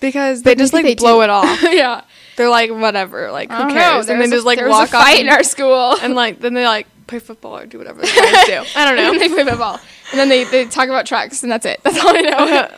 because 0.00 0.42
they 0.42 0.52
But 0.54 0.58
just 0.58 0.72
like 0.72 0.84
they 0.84 0.94
blow 0.94 1.16
do. 1.16 1.22
it 1.22 1.30
off. 1.30 1.62
yeah. 1.70 2.02
They're 2.36 2.48
like 2.48 2.70
whatever. 2.70 3.30
Like 3.32 3.50
who 3.50 3.68
cares? 3.68 4.08
And 4.08 4.20
then 4.20 4.30
just 4.30 4.46
like 4.46 4.58
there 4.58 4.68
was 4.68 4.72
walk 4.72 4.92
a 4.92 4.96
off 4.96 5.02
fight 5.04 5.18
and, 5.20 5.28
in 5.28 5.34
our 5.34 5.42
school. 5.42 5.96
and 6.02 6.14
like 6.14 6.40
then 6.40 6.54
they 6.54 6.64
like 6.64 6.86
play 7.06 7.18
football 7.18 7.58
or 7.58 7.66
do 7.66 7.78
whatever 7.78 8.00
they 8.02 8.06
guys 8.08 8.46
do. 8.46 8.62
I 8.76 8.84
don't 8.84 8.96
know. 8.96 9.18
they 9.18 9.28
play 9.28 9.44
football. 9.44 9.80
And 10.10 10.18
then 10.20 10.28
they, 10.28 10.44
they 10.44 10.66
talk 10.66 10.88
about 10.88 11.06
trucks, 11.06 11.42
and 11.42 11.50
that's 11.50 11.64
it. 11.64 11.80
That's 11.82 11.98
all 11.98 12.14
I 12.14 12.20
know. 12.20 12.68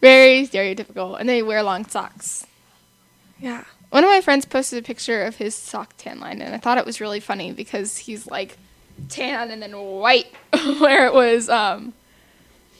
Very 0.00 0.46
stereotypical. 0.46 1.18
And 1.18 1.28
they 1.28 1.40
wear 1.42 1.62
long 1.62 1.84
socks. 1.86 2.46
yeah. 3.38 3.64
One 3.90 4.02
of 4.02 4.10
my 4.10 4.20
friends 4.22 4.44
posted 4.44 4.80
a 4.80 4.82
picture 4.82 5.22
of 5.22 5.36
his 5.36 5.54
sock 5.54 5.94
tan 5.96 6.18
line, 6.18 6.42
and 6.42 6.52
I 6.52 6.58
thought 6.58 6.78
it 6.78 6.84
was 6.84 7.00
really 7.00 7.20
funny 7.20 7.52
because 7.52 7.96
he's 7.96 8.26
like 8.26 8.58
tan 9.08 9.52
and 9.52 9.62
then 9.62 9.70
white, 9.78 10.26
where 10.80 11.06
it 11.06 11.14
was 11.14 11.48
um 11.48 11.92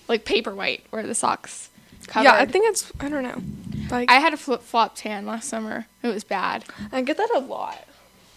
like 0.09 0.25
paper 0.25 0.55
white, 0.55 0.85
where 0.91 1.07
the 1.07 1.15
socks 1.15 1.71
covered. 2.07 2.25
Yeah, 2.25 2.35
I 2.35 2.47
think 2.47 2.67
it's 2.69 2.91
I 3.01 3.09
don't 3.09 3.23
know. 3.23 3.43
Like 3.91 4.11
I 4.11 4.15
had 4.21 4.33
a 4.33 4.37
flip 4.37 4.63
flop 4.63 4.93
tan 4.95 5.27
last 5.27 5.49
summer. 5.49 5.87
It 6.03 6.09
was 6.09 6.25
bad. 6.25 6.65
I 6.93 7.03
get 7.03 7.17
that 7.17 7.31
a 7.35 7.39
lot. 7.41 7.79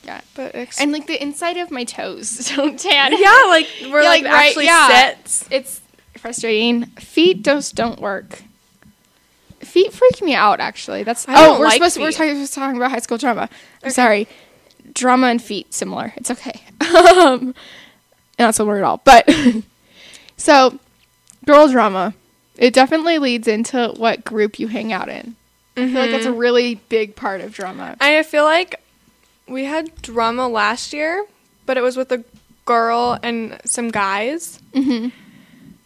Yeah. 0.03 0.21
But 0.35 0.55
ex- 0.55 0.79
And 0.79 0.91
like 0.93 1.07
the 1.07 1.21
inside 1.21 1.57
of 1.57 1.69
my 1.71 1.83
toes 1.83 2.51
don't 2.55 2.79
tan. 2.79 3.11
yeah, 3.17 3.45
like 3.49 3.67
we're 3.83 4.01
Yeah, 4.03 4.09
like, 4.09 4.23
like, 4.23 4.31
right, 4.33 4.47
actually 4.47 4.65
yeah. 4.65 4.87
sets. 4.87 5.47
It's 5.51 5.81
frustrating. 6.15 6.85
Feet 6.97 7.43
just 7.43 7.75
don't 7.75 7.99
work. 7.99 8.43
Feet 9.59 9.91
freak 9.91 10.21
me 10.21 10.33
out. 10.33 10.59
Actually, 10.59 11.03
that's 11.03 11.27
I 11.27 11.33
oh, 11.45 11.59
we're 11.59 11.65
like 11.65 11.73
supposed 11.73 11.95
to, 11.95 12.01
we're 12.01 12.11
feet. 12.11 12.17
talking, 12.17 12.47
talking 12.47 12.77
about 12.77 12.91
high 12.91 12.99
school 12.99 13.17
drama. 13.17 13.49
I'm 13.83 13.89
sorry, 13.89 14.27
drama 14.93 15.27
and 15.27 15.41
feet 15.41 15.73
similar. 15.73 16.13
It's 16.15 16.31
okay. 16.31 16.61
um, 16.93 17.53
not 18.39 18.55
similar 18.55 18.77
at 18.77 18.83
all. 18.83 19.01
But 19.03 19.29
so, 20.37 20.79
girl 21.47 21.67
drama. 21.67 22.13
It 22.57 22.73
definitely 22.73 23.17
leads 23.19 23.47
into 23.47 23.93
what 23.97 24.23
group 24.23 24.59
you 24.59 24.67
hang 24.67 24.91
out 24.93 25.09
in. 25.09 25.35
I 25.75 25.85
feel 25.87 26.01
like 26.01 26.11
that's 26.11 26.25
Mm-hmm. 26.25 26.33
a 26.33 26.37
really 26.37 26.75
big 26.89 27.15
part 27.15 27.41
of 27.41 27.53
drama. 27.53 27.95
I 28.01 28.23
feel 28.23 28.43
like 28.43 28.81
we 29.47 29.65
had 29.65 30.01
drama 30.01 30.47
last 30.47 30.91
year, 30.91 31.25
but 31.67 31.77
it 31.77 31.81
was 31.81 31.95
with 31.95 32.11
a 32.11 32.23
girl 32.65 33.17
and 33.21 33.59
some 33.63 33.89
guys. 33.89 34.59
Mhm. 34.73 35.11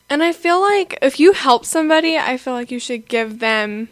And 0.09 0.23
I 0.23 0.31
feel 0.33 0.59
like 0.61 0.97
if 1.01 1.19
you 1.19 1.33
help 1.33 1.65
somebody, 1.65 2.17
I 2.17 2.37
feel 2.37 2.53
like 2.53 2.71
you 2.71 2.79
should 2.79 3.07
give 3.07 3.39
them 3.39 3.89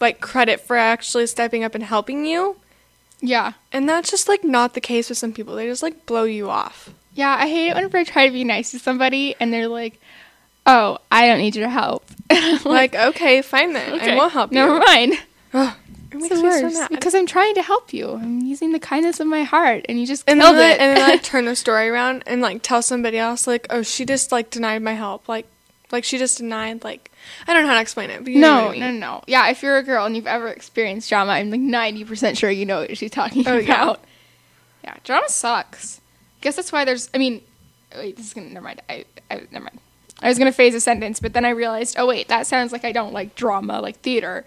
like 0.00 0.20
credit 0.20 0.60
for 0.60 0.76
actually 0.76 1.26
stepping 1.26 1.62
up 1.64 1.74
and 1.74 1.84
helping 1.84 2.24
you. 2.24 2.56
Yeah. 3.20 3.52
And 3.72 3.88
that's 3.88 4.10
just 4.10 4.28
like 4.28 4.44
not 4.44 4.74
the 4.74 4.80
case 4.80 5.08
with 5.08 5.18
some 5.18 5.32
people. 5.32 5.54
They 5.56 5.66
just 5.66 5.82
like 5.82 6.06
blow 6.06 6.24
you 6.24 6.48
off. 6.48 6.90
Yeah, 7.14 7.36
I 7.38 7.48
hate 7.48 7.68
it 7.68 7.74
whenever 7.74 7.98
I 7.98 8.04
try 8.04 8.26
to 8.26 8.32
be 8.32 8.44
nice 8.44 8.70
to 8.70 8.78
somebody 8.78 9.34
and 9.40 9.52
they're 9.52 9.68
like, 9.68 10.00
"Oh, 10.68 10.98
I 11.10 11.26
don't 11.26 11.38
need 11.38 11.56
your 11.56 11.68
help." 11.68 12.04
Like, 12.64 12.94
okay, 12.94 13.40
fine 13.42 13.72
then. 13.72 13.98
I 14.00 14.14
won't 14.14 14.32
help 14.32 14.52
Never 14.52 14.74
you. 14.74 14.80
mind. 14.84 15.12
Ugh, 15.54 15.74
it 16.12 16.14
It's 16.16 16.22
makes 16.22 16.28
the 16.28 16.42
me 16.42 16.50
so 16.72 16.80
mad. 16.80 16.90
because 16.90 17.14
I'm 17.14 17.26
trying 17.26 17.54
to 17.54 17.62
help 17.62 17.92
you. 17.92 18.12
I'm 18.12 18.40
using 18.42 18.72
the 18.72 18.78
kindness 18.78 19.18
of 19.20 19.26
my 19.26 19.44
heart, 19.44 19.86
and 19.88 19.98
you 19.98 20.06
just 20.06 20.24
and 20.28 20.40
killed 20.40 20.56
then, 20.56 20.72
it. 20.76 20.80
and 20.80 20.96
then 20.96 21.10
I 21.10 21.16
turn 21.32 21.46
the 21.46 21.56
story 21.56 21.88
around 21.88 22.22
and 22.26 22.40
like 22.42 22.62
tell 22.62 22.82
somebody 22.82 23.16
else 23.18 23.46
like, 23.46 23.66
oh, 23.70 23.82
she 23.82 24.04
just 24.04 24.30
like 24.32 24.50
denied 24.50 24.82
my 24.82 24.92
help. 24.94 25.26
Like, 25.28 25.46
like 25.90 26.04
she 26.04 26.18
just 26.18 26.36
denied 26.38 26.84
like 26.84 27.10
I 27.46 27.54
don't 27.54 27.62
know 27.62 27.68
how 27.70 27.74
to 27.76 27.80
explain 27.80 28.10
it. 28.10 28.22
But 28.24 28.32
you 28.32 28.40
no, 28.40 28.66
what 28.66 28.76
I 28.76 28.78
no, 28.78 28.86
mean. 28.90 29.00
no, 29.00 29.06
no. 29.14 29.22
Yeah, 29.26 29.48
if 29.48 29.62
you're 29.62 29.78
a 29.78 29.82
girl 29.82 30.04
and 30.04 30.14
you've 30.14 30.26
ever 30.26 30.48
experienced 30.48 31.08
drama, 31.08 31.32
I'm 31.32 31.50
like 31.50 31.60
90% 31.60 32.36
sure 32.36 32.50
you 32.50 32.66
know 32.66 32.80
what 32.80 32.96
she's 32.98 33.10
talking 33.10 33.46
Oh, 33.48 33.56
yeah. 33.56 33.82
about. 33.82 34.04
Yeah. 34.84 34.94
drama 35.04 35.28
sucks. 35.30 36.00
I 36.00 36.42
guess 36.42 36.56
that's 36.56 36.72
why 36.72 36.84
there's. 36.84 37.08
I 37.14 37.18
mean, 37.18 37.40
wait, 37.96 38.16
this 38.16 38.26
is 38.26 38.34
gonna. 38.34 38.48
Never 38.50 38.64
mind. 38.64 38.82
I, 38.90 39.04
I 39.30 39.42
never 39.50 39.64
mind. 39.64 39.80
I 40.22 40.28
was 40.28 40.38
gonna 40.38 40.52
phrase 40.52 40.74
a 40.74 40.80
sentence, 40.80 41.20
but 41.20 41.32
then 41.32 41.44
I 41.44 41.50
realized, 41.50 41.96
oh 41.98 42.06
wait, 42.06 42.28
that 42.28 42.46
sounds 42.46 42.72
like 42.72 42.84
I 42.84 42.92
don't 42.92 43.12
like 43.12 43.34
drama, 43.34 43.80
like 43.80 43.96
theater. 44.00 44.44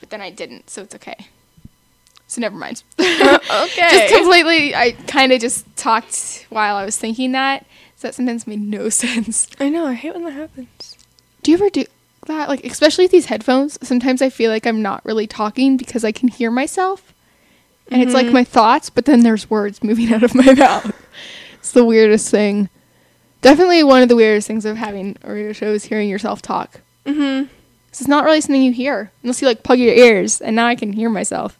But 0.00 0.10
then 0.10 0.20
I 0.20 0.30
didn't, 0.30 0.68
so 0.68 0.82
it's 0.82 0.94
okay. 0.96 1.28
So 2.32 2.40
never 2.40 2.56
mind. 2.56 2.82
okay. 2.98 3.38
just 3.76 4.14
completely. 4.14 4.74
I 4.74 4.92
kind 5.06 5.32
of 5.32 5.40
just 5.40 5.64
talked 5.76 6.46
while 6.48 6.76
I 6.76 6.84
was 6.84 6.96
thinking 6.96 7.32
that. 7.32 7.66
So 7.96 8.08
that 8.08 8.14
sentence 8.14 8.46
made 8.46 8.60
no 8.60 8.88
sense. 8.88 9.48
I 9.60 9.68
know. 9.68 9.86
I 9.86 9.92
hate 9.92 10.14
when 10.14 10.24
that 10.24 10.32
happens. 10.32 10.96
Do 11.42 11.50
you 11.50 11.58
ever 11.58 11.68
do 11.68 11.84
that? 12.26 12.48
Like, 12.48 12.64
especially 12.64 13.04
with 13.04 13.12
these 13.12 13.26
headphones, 13.26 13.78
sometimes 13.86 14.22
I 14.22 14.30
feel 14.30 14.50
like 14.50 14.66
I'm 14.66 14.80
not 14.80 15.04
really 15.04 15.26
talking 15.26 15.76
because 15.76 16.04
I 16.04 16.10
can 16.10 16.28
hear 16.28 16.50
myself. 16.50 17.12
And 17.90 18.00
it's 18.00 18.14
like 18.14 18.26
mm-hmm. 18.26 18.34
my 18.34 18.44
thoughts, 18.44 18.88
but 18.88 19.04
then 19.04 19.20
there's 19.20 19.50
words 19.50 19.84
moving 19.84 20.10
out 20.14 20.22
of 20.22 20.34
my 20.34 20.54
mouth. 20.54 20.96
It's 21.58 21.72
the 21.72 21.84
weirdest 21.84 22.30
thing. 22.30 22.70
Definitely 23.42 23.82
one 23.84 24.02
of 24.02 24.08
the 24.08 24.16
weirdest 24.16 24.46
things 24.46 24.64
of 24.64 24.76
having 24.76 25.16
a 25.22 25.32
radio 25.32 25.52
show 25.52 25.72
is 25.72 25.84
hearing 25.84 26.08
yourself 26.08 26.40
talk. 26.40 26.80
Mm-hmm. 27.04 27.48
it's 27.88 28.06
not 28.06 28.24
really 28.24 28.40
something 28.40 28.62
you 28.62 28.72
hear 28.72 29.10
unless 29.24 29.42
you 29.42 29.48
like 29.48 29.64
plug 29.64 29.78
your 29.78 29.92
ears, 29.92 30.40
and 30.40 30.56
now 30.56 30.66
I 30.66 30.76
can 30.76 30.92
hear 30.92 31.10
myself. 31.10 31.58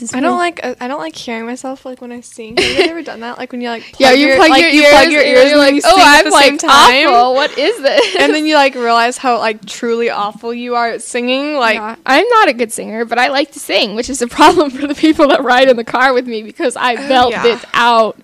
This 0.00 0.12
I 0.12 0.20
don't 0.20 0.36
like 0.36 0.60
uh, 0.62 0.74
I 0.80 0.88
don't 0.88 0.98
like 0.98 1.16
hearing 1.16 1.46
myself 1.46 1.86
like 1.86 2.00
when 2.00 2.12
I 2.12 2.20
sing. 2.20 2.56
Have 2.56 2.78
you 2.78 2.84
ever 2.90 3.02
done 3.02 3.20
that? 3.20 3.38
Like 3.38 3.52
when 3.52 3.60
you 3.62 3.68
like 3.68 3.82
plug 3.92 4.00
Yeah, 4.00 4.12
you 4.12 4.34
plug 4.36 4.50
like, 4.50 4.60
your 4.60 4.70
you 4.70 4.82
ears, 4.82 4.90
plug 4.90 5.10
your 5.10 5.20
and 5.22 5.30
ears 5.30 5.44
you're 5.44 5.52
and 5.52 5.58
like, 5.58 5.74
you 5.74 5.80
oh, 5.84 5.94
I'm 5.96 6.30
like 6.30 6.58
time. 6.58 7.08
awful. 7.08 7.34
What 7.34 7.56
is 7.56 7.80
this? 7.80 8.16
and 8.18 8.34
then 8.34 8.46
you 8.46 8.56
like 8.56 8.74
realize 8.74 9.16
how 9.16 9.38
like 9.38 9.64
truly 9.64 10.10
awful 10.10 10.52
you 10.52 10.74
are 10.74 10.90
at 10.90 11.02
singing. 11.02 11.54
Like 11.54 11.76
Yeah, 11.76 11.96
I'm 12.04 12.28
not 12.28 12.48
a 12.48 12.52
good 12.52 12.72
singer, 12.72 13.04
but 13.06 13.18
I 13.18 13.28
like 13.28 13.52
to 13.52 13.58
sing, 13.58 13.94
which 13.94 14.10
is 14.10 14.20
a 14.20 14.26
problem 14.28 14.70
for 14.70 14.86
the 14.86 14.94
people 14.94 15.28
that 15.28 15.42
ride 15.42 15.68
in 15.68 15.76
the 15.76 15.84
car 15.84 16.12
with 16.12 16.26
me 16.26 16.42
because 16.42 16.76
I 16.76 16.96
belt 17.08 17.30
yeah. 17.30 17.46
it 17.46 17.64
out. 17.72 18.18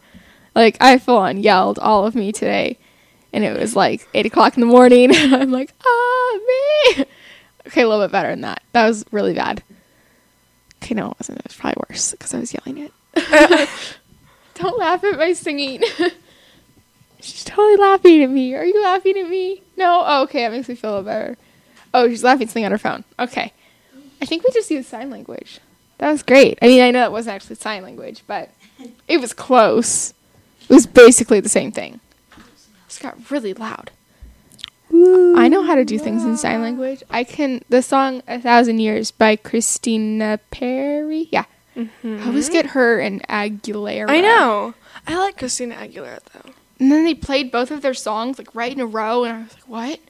Like 0.55 0.77
I 0.81 0.99
full 0.99 1.19
on 1.19 1.43
yelled 1.43 1.79
all 1.79 2.07
of 2.07 2.15
me 2.15 2.33
today, 2.33 2.79
and 3.33 3.45
it 3.45 3.59
was 3.59 3.75
like 3.75 4.07
eight 4.15 4.27
o'clock 4.27 4.57
in 4.57 4.61
the 4.61 4.67
morning, 4.67 5.11
I'm 5.15 5.51
like, 5.51 5.73
ah, 5.85 6.39
me. 6.47 7.05
Okay, 7.67 7.83
a 7.83 7.89
little 7.89 8.05
bit 8.05 8.13
better 8.13 8.31
than 8.31 8.43
that. 8.43 8.63
That 8.73 8.87
was 8.87 9.05
really 9.13 9.35
bad. 9.35 9.63
Okay, 10.83 10.95
no, 10.95 11.13
it 11.13 11.17
wasn't. 11.19 11.39
It 11.39 11.47
was 11.47 11.57
probably 11.57 11.83
worse 11.89 12.11
because 12.13 12.35
I 12.35 12.39
was 12.39 12.53
yelling 12.53 12.79
it. 12.79 12.93
Don't 14.55 14.79
laugh 14.79 15.05
at 15.05 15.17
my 15.17 15.33
singing. 15.33 15.83
she's 17.21 17.45
totally 17.45 17.77
laughing 17.77 18.23
at 18.23 18.31
me. 18.31 18.55
Are 18.55 18.65
you 18.65 18.83
laughing 18.83 19.17
at 19.17 19.29
me? 19.29 19.63
No. 19.77 20.03
Oh, 20.05 20.23
okay, 20.25 20.41
that 20.41 20.53
makes 20.53 20.69
me 20.69 20.75
feel 20.75 21.03
better. 21.03 21.37
Oh, 21.95 22.09
she's 22.09 22.25
laughing 22.25 22.49
something 22.49 22.65
on 22.65 22.73
her 22.73 22.79
phone. 22.79 23.05
Okay. 23.19 23.53
I 24.21 24.25
think 24.25 24.45
we 24.45 24.51
just 24.51 24.71
used 24.71 24.89
sign 24.89 25.11
language. 25.11 25.61
That 25.99 26.11
was 26.11 26.23
great. 26.23 26.59
I 26.61 26.67
mean, 26.67 26.83
I 26.83 26.91
know 26.91 27.01
that 27.01 27.13
wasn't 27.13 27.37
actually 27.37 27.57
sign 27.57 27.83
language, 27.83 28.25
but 28.27 28.51
it 29.07 29.21
was 29.21 29.33
close. 29.33 30.15
It 30.69 30.75
was 30.75 30.87
basically 30.87 31.41
the 31.41 31.49
same 31.49 31.73
thing. 31.73 32.01
It 32.89 32.99
got 33.01 33.31
really 33.31 33.55
loud. 33.55 33.91
I 34.95 35.49
know 35.49 35.63
how 35.63 35.75
to 35.75 35.85
do 35.85 35.99
things 35.99 36.23
in 36.25 36.37
sign 36.37 36.61
language. 36.61 37.03
I 37.11 37.25
can. 37.25 37.65
The 37.71 37.83
song 37.83 38.23
"A 38.29 38.39
Thousand 38.39 38.79
Years" 38.79 39.11
by 39.11 39.37
Christina 39.37 40.39
Perri. 40.51 41.29
Yeah, 41.33 41.45
I 41.75 41.89
always 42.05 42.47
mm-hmm. 42.47 42.53
get 42.53 42.67
her 42.67 43.01
and 43.01 43.27
Aguilera. 43.27 44.11
I 44.11 44.21
know. 44.21 44.75
I 45.07 45.17
like 45.17 45.39
Christina 45.39 45.77
Aguilera 45.77 46.21
though. 46.35 46.53
And 46.79 46.93
then 46.93 47.05
they 47.05 47.15
played 47.15 47.51
both 47.51 47.71
of 47.71 47.81
their 47.81 47.95
songs 47.95 48.39
like 48.39 48.55
right 48.55 48.71
in 48.73 48.81
a 48.81 48.87
row, 48.87 49.25
and 49.25 49.35
I 49.35 49.43
was 49.43 49.55
like, 49.55 49.69
"What?" 49.69 50.01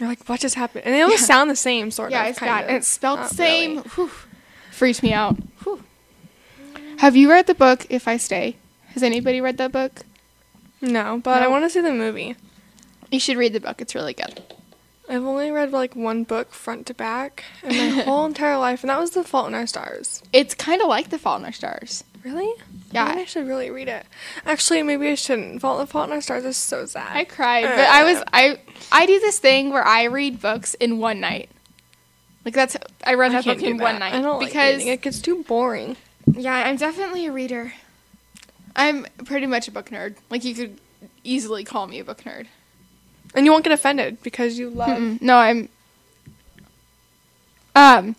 You're 0.00 0.08
like, 0.08 0.26
what 0.26 0.40
just 0.40 0.54
happened? 0.54 0.86
And 0.86 0.94
they 0.94 1.02
always 1.02 1.20
Yeah. 1.20 1.26
sound 1.26 1.50
the 1.50 1.56
same, 1.56 1.90
sort 1.90 2.10
Yeah, 2.10 2.22
of. 2.24 2.30
it's 2.30 2.38
kind 2.38 2.50
bad. 2.50 2.64
of. 2.64 2.68
And 2.68 2.76
it's 2.78 2.88
spelled 2.88 3.20
the 3.20 3.28
same. 3.28 3.76
really. 3.76 3.88
Whew. 3.90 4.10
Freaks 4.70 5.02
me 5.02 5.12
out. 5.12 5.36
Whew. 5.62 5.84
Have 6.96 7.14
you 7.14 7.28
read 7.30 7.46
the 7.46 7.54
book 7.54 7.86
If 7.90 8.08
I 8.08 8.16
Stay? 8.16 8.56
Has 8.94 9.02
anybody 9.02 9.40
read 9.40 9.58
that 9.58 9.72
book? 9.72 10.00
No, 10.80 11.20
but 11.22 11.42
I 11.42 11.48
want 11.48 11.64
to 11.64 11.70
see 11.70 11.80
the 11.80 11.92
movie. 11.92 12.36
You 13.10 13.20
should 13.20 13.36
read 13.36 13.52
the 13.52 13.60
book. 13.60 13.80
It's 13.80 13.94
really 13.94 14.14
good. 14.14 14.42
I've 15.08 15.24
only 15.24 15.50
read 15.50 15.72
like 15.72 15.94
one 15.94 16.24
book 16.24 16.52
front 16.52 16.86
to 16.86 16.94
back 16.94 17.44
in 17.62 17.76
my 17.96 18.02
whole 18.04 18.24
entire 18.24 18.56
life, 18.56 18.82
and 18.82 18.90
that 18.90 18.98
was 19.00 19.10
The 19.10 19.24
Fault 19.24 19.48
in 19.48 19.54
Our 19.54 19.66
Stars. 19.66 20.22
It's 20.32 20.54
kind 20.54 20.80
of 20.80 20.88
like 20.88 21.10
The 21.10 21.18
Fault 21.18 21.40
in 21.40 21.44
Our 21.46 21.52
Stars. 21.52 22.04
Really? 22.24 22.50
Yeah. 22.92 23.06
Maybe 23.06 23.20
I 23.22 23.24
should 23.24 23.48
really 23.48 23.70
read 23.70 23.88
it. 23.88 24.06
Actually, 24.46 24.82
maybe 24.82 25.08
I 25.08 25.14
shouldn't. 25.16 25.60
Fault 25.60 25.80
The 25.80 25.86
Fault 25.86 26.06
in 26.08 26.12
Our 26.14 26.20
Stars 26.20 26.44
is 26.44 26.56
so 26.56 26.86
sad. 26.86 27.14
I 27.16 27.24
cried, 27.24 27.64
but 27.64 27.80
I 27.88 28.04
was 28.04 28.18
uh. 28.18 28.24
I 28.32 28.58
I 28.92 29.06
do 29.06 29.18
this 29.20 29.38
thing 29.38 29.70
where 29.70 29.84
I 29.86 30.04
read 30.04 30.40
books 30.40 30.74
in 30.74 30.98
one 30.98 31.20
night. 31.20 31.50
Like 32.44 32.54
that's 32.54 32.76
I 33.04 33.14
read 33.14 33.32
I 33.32 33.42
that 33.42 33.44
book 33.44 33.62
in 33.62 33.76
that. 33.76 33.82
one 33.82 33.98
night 33.98 34.14
I 34.14 34.20
don't 34.22 34.38
because 34.38 34.78
like 34.78 34.86
it 34.88 35.02
gets 35.02 35.20
too 35.20 35.42
boring. 35.44 35.96
yeah, 36.32 36.54
I'm 36.54 36.76
definitely 36.76 37.26
a 37.26 37.32
reader. 37.32 37.72
I'm 38.76 39.06
pretty 39.24 39.46
much 39.46 39.68
a 39.68 39.70
book 39.70 39.90
nerd. 39.90 40.16
Like 40.30 40.44
you 40.44 40.54
could 40.54 40.78
easily 41.24 41.64
call 41.64 41.86
me 41.86 41.98
a 41.98 42.04
book 42.04 42.22
nerd. 42.22 42.46
And 43.34 43.46
you 43.46 43.52
won't 43.52 43.64
get 43.64 43.72
offended 43.72 44.22
because 44.22 44.58
you 44.58 44.68
love. 44.70 44.98
Mm, 44.98 45.22
No, 45.22 45.36
I'm. 45.36 45.68
Um, 47.74 48.16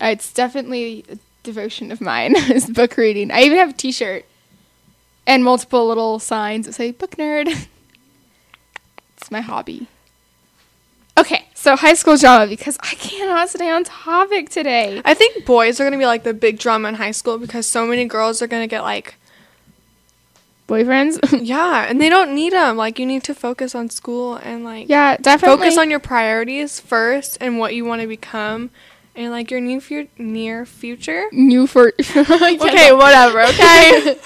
it's 0.00 0.32
definitely 0.32 1.04
a 1.08 1.18
devotion 1.42 1.92
of 1.92 2.00
mine 2.00 2.34
is 2.50 2.66
book 2.68 2.96
reading. 2.96 3.30
I 3.30 3.42
even 3.42 3.58
have 3.58 3.70
a 3.70 3.74
T-shirt 3.74 4.24
and 5.26 5.44
multiple 5.44 5.86
little 5.86 6.18
signs 6.18 6.66
that 6.66 6.72
say 6.72 6.90
"book 6.90 7.12
nerd." 7.16 7.46
it's 9.16 9.30
my 9.30 9.40
hobby. 9.40 9.86
Okay, 11.16 11.46
so 11.54 11.74
high 11.76 11.94
school 11.94 12.16
drama 12.16 12.46
because 12.46 12.78
I 12.80 12.94
cannot 12.94 13.48
stay 13.48 13.70
on 13.70 13.84
topic 13.84 14.50
today. 14.50 15.02
I 15.04 15.14
think 15.14 15.44
boys 15.44 15.80
are 15.80 15.84
gonna 15.84 15.98
be 15.98 16.06
like 16.06 16.22
the 16.24 16.34
big 16.34 16.58
drama 16.58 16.88
in 16.88 16.94
high 16.96 17.10
school 17.12 17.38
because 17.38 17.66
so 17.66 17.86
many 17.86 18.04
girls 18.04 18.40
are 18.42 18.46
gonna 18.46 18.68
get 18.68 18.82
like, 18.82 19.16
Boyfriends. 20.68 21.18
yeah, 21.46 21.86
and 21.88 22.00
they 22.00 22.08
don't 22.10 22.34
need 22.34 22.52
them. 22.52 22.76
Like 22.76 22.98
you 22.98 23.06
need 23.06 23.24
to 23.24 23.34
focus 23.34 23.74
on 23.74 23.88
school 23.88 24.36
and 24.36 24.64
like 24.64 24.88
yeah, 24.88 25.16
definitely. 25.16 25.56
focus 25.56 25.78
on 25.78 25.90
your 25.90 25.98
priorities 26.00 26.78
first 26.78 27.38
and 27.40 27.58
what 27.58 27.74
you 27.74 27.84
want 27.86 28.02
to 28.02 28.06
become, 28.06 28.70
and 29.16 29.30
like 29.30 29.50
your 29.50 29.60
new 29.60 29.80
fu- 29.80 30.08
near 30.18 30.66
future. 30.66 31.24
new 31.32 31.66
for. 31.66 31.92
Okay, 32.16 32.92
whatever. 32.92 33.40
Okay. 33.48 34.16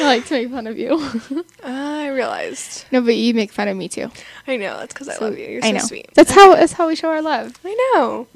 I 0.00 0.04
like 0.04 0.24
to 0.26 0.34
make 0.34 0.50
fun 0.50 0.68
of 0.68 0.78
you. 0.78 1.44
I 1.64 2.08
realized. 2.10 2.84
no, 2.92 3.00
but 3.00 3.16
you 3.16 3.34
make 3.34 3.50
fun 3.50 3.66
of 3.66 3.76
me 3.76 3.88
too. 3.88 4.08
I 4.46 4.56
know 4.56 4.76
that's 4.78 4.94
because 4.94 5.08
I 5.08 5.18
love 5.18 5.36
you. 5.36 5.46
You're 5.46 5.64
I 5.64 5.68
so 5.70 5.72
know. 5.72 5.80
sweet. 5.80 6.10
That's 6.14 6.30
how. 6.30 6.54
That's 6.54 6.72
how 6.74 6.86
we 6.86 6.94
show 6.94 7.08
our 7.10 7.20
love. 7.22 7.58
I 7.64 7.92
know. 7.94 8.28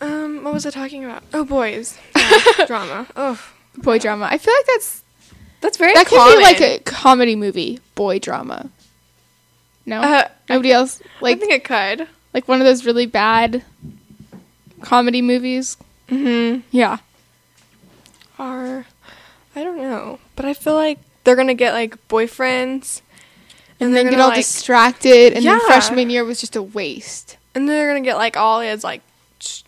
Um, 0.00 0.44
what 0.44 0.52
was 0.54 0.64
I 0.66 0.70
talking 0.70 1.04
about? 1.04 1.22
Oh, 1.32 1.44
boys. 1.44 1.98
Yeah, 2.16 2.66
drama. 2.66 3.06
Oh, 3.16 3.40
Boy 3.76 3.98
drama. 3.98 4.28
I 4.30 4.38
feel 4.38 4.52
like 4.54 4.66
that's 4.66 5.01
that's 5.62 5.78
very 5.78 5.94
that 5.94 6.06
could 6.06 6.36
be 6.36 6.42
like 6.42 6.60
a 6.60 6.78
comedy 6.80 7.34
movie. 7.36 7.80
Boy 7.94 8.18
drama. 8.18 8.68
No, 9.86 10.00
Uh, 10.02 10.28
nobody 10.48 10.70
else 10.72 11.00
Like 11.22 11.38
I 11.38 11.40
think 11.40 11.52
it 11.52 11.64
could. 11.64 12.06
like 12.34 12.46
one 12.46 12.60
of 12.60 12.66
those 12.66 12.84
really 12.84 13.06
bad 13.06 13.64
comedy 14.82 15.22
movies. 15.22 15.76
Mm-hmm. 16.08 16.60
Yeah. 16.70 16.98
Are 18.38 18.86
I 19.54 19.62
don't 19.64 19.76
know, 19.78 20.18
but 20.36 20.44
I 20.44 20.54
feel 20.54 20.74
like 20.74 20.98
they're 21.24 21.36
gonna 21.36 21.54
get 21.54 21.72
like 21.74 21.96
boyfriends, 22.08 23.02
And, 23.78 23.94
they're 23.94 24.04
then 24.04 24.12
get 24.12 24.20
all 24.20 24.28
like- 24.28 24.36
distracted, 24.38 25.34
and 25.34 25.44
then 25.44 25.60
freshman 25.60 26.10
year 26.10 26.24
was 26.24 26.40
just 26.40 26.56
a 26.56 26.62
waste. 26.62 27.36
and 27.54 27.68
then 27.68 27.76
they're 27.76 27.88
gonna 27.88 28.00
get 28.04 28.16
like 28.16 28.36
all 28.36 28.60
is 28.60 28.82
like, 28.82 29.02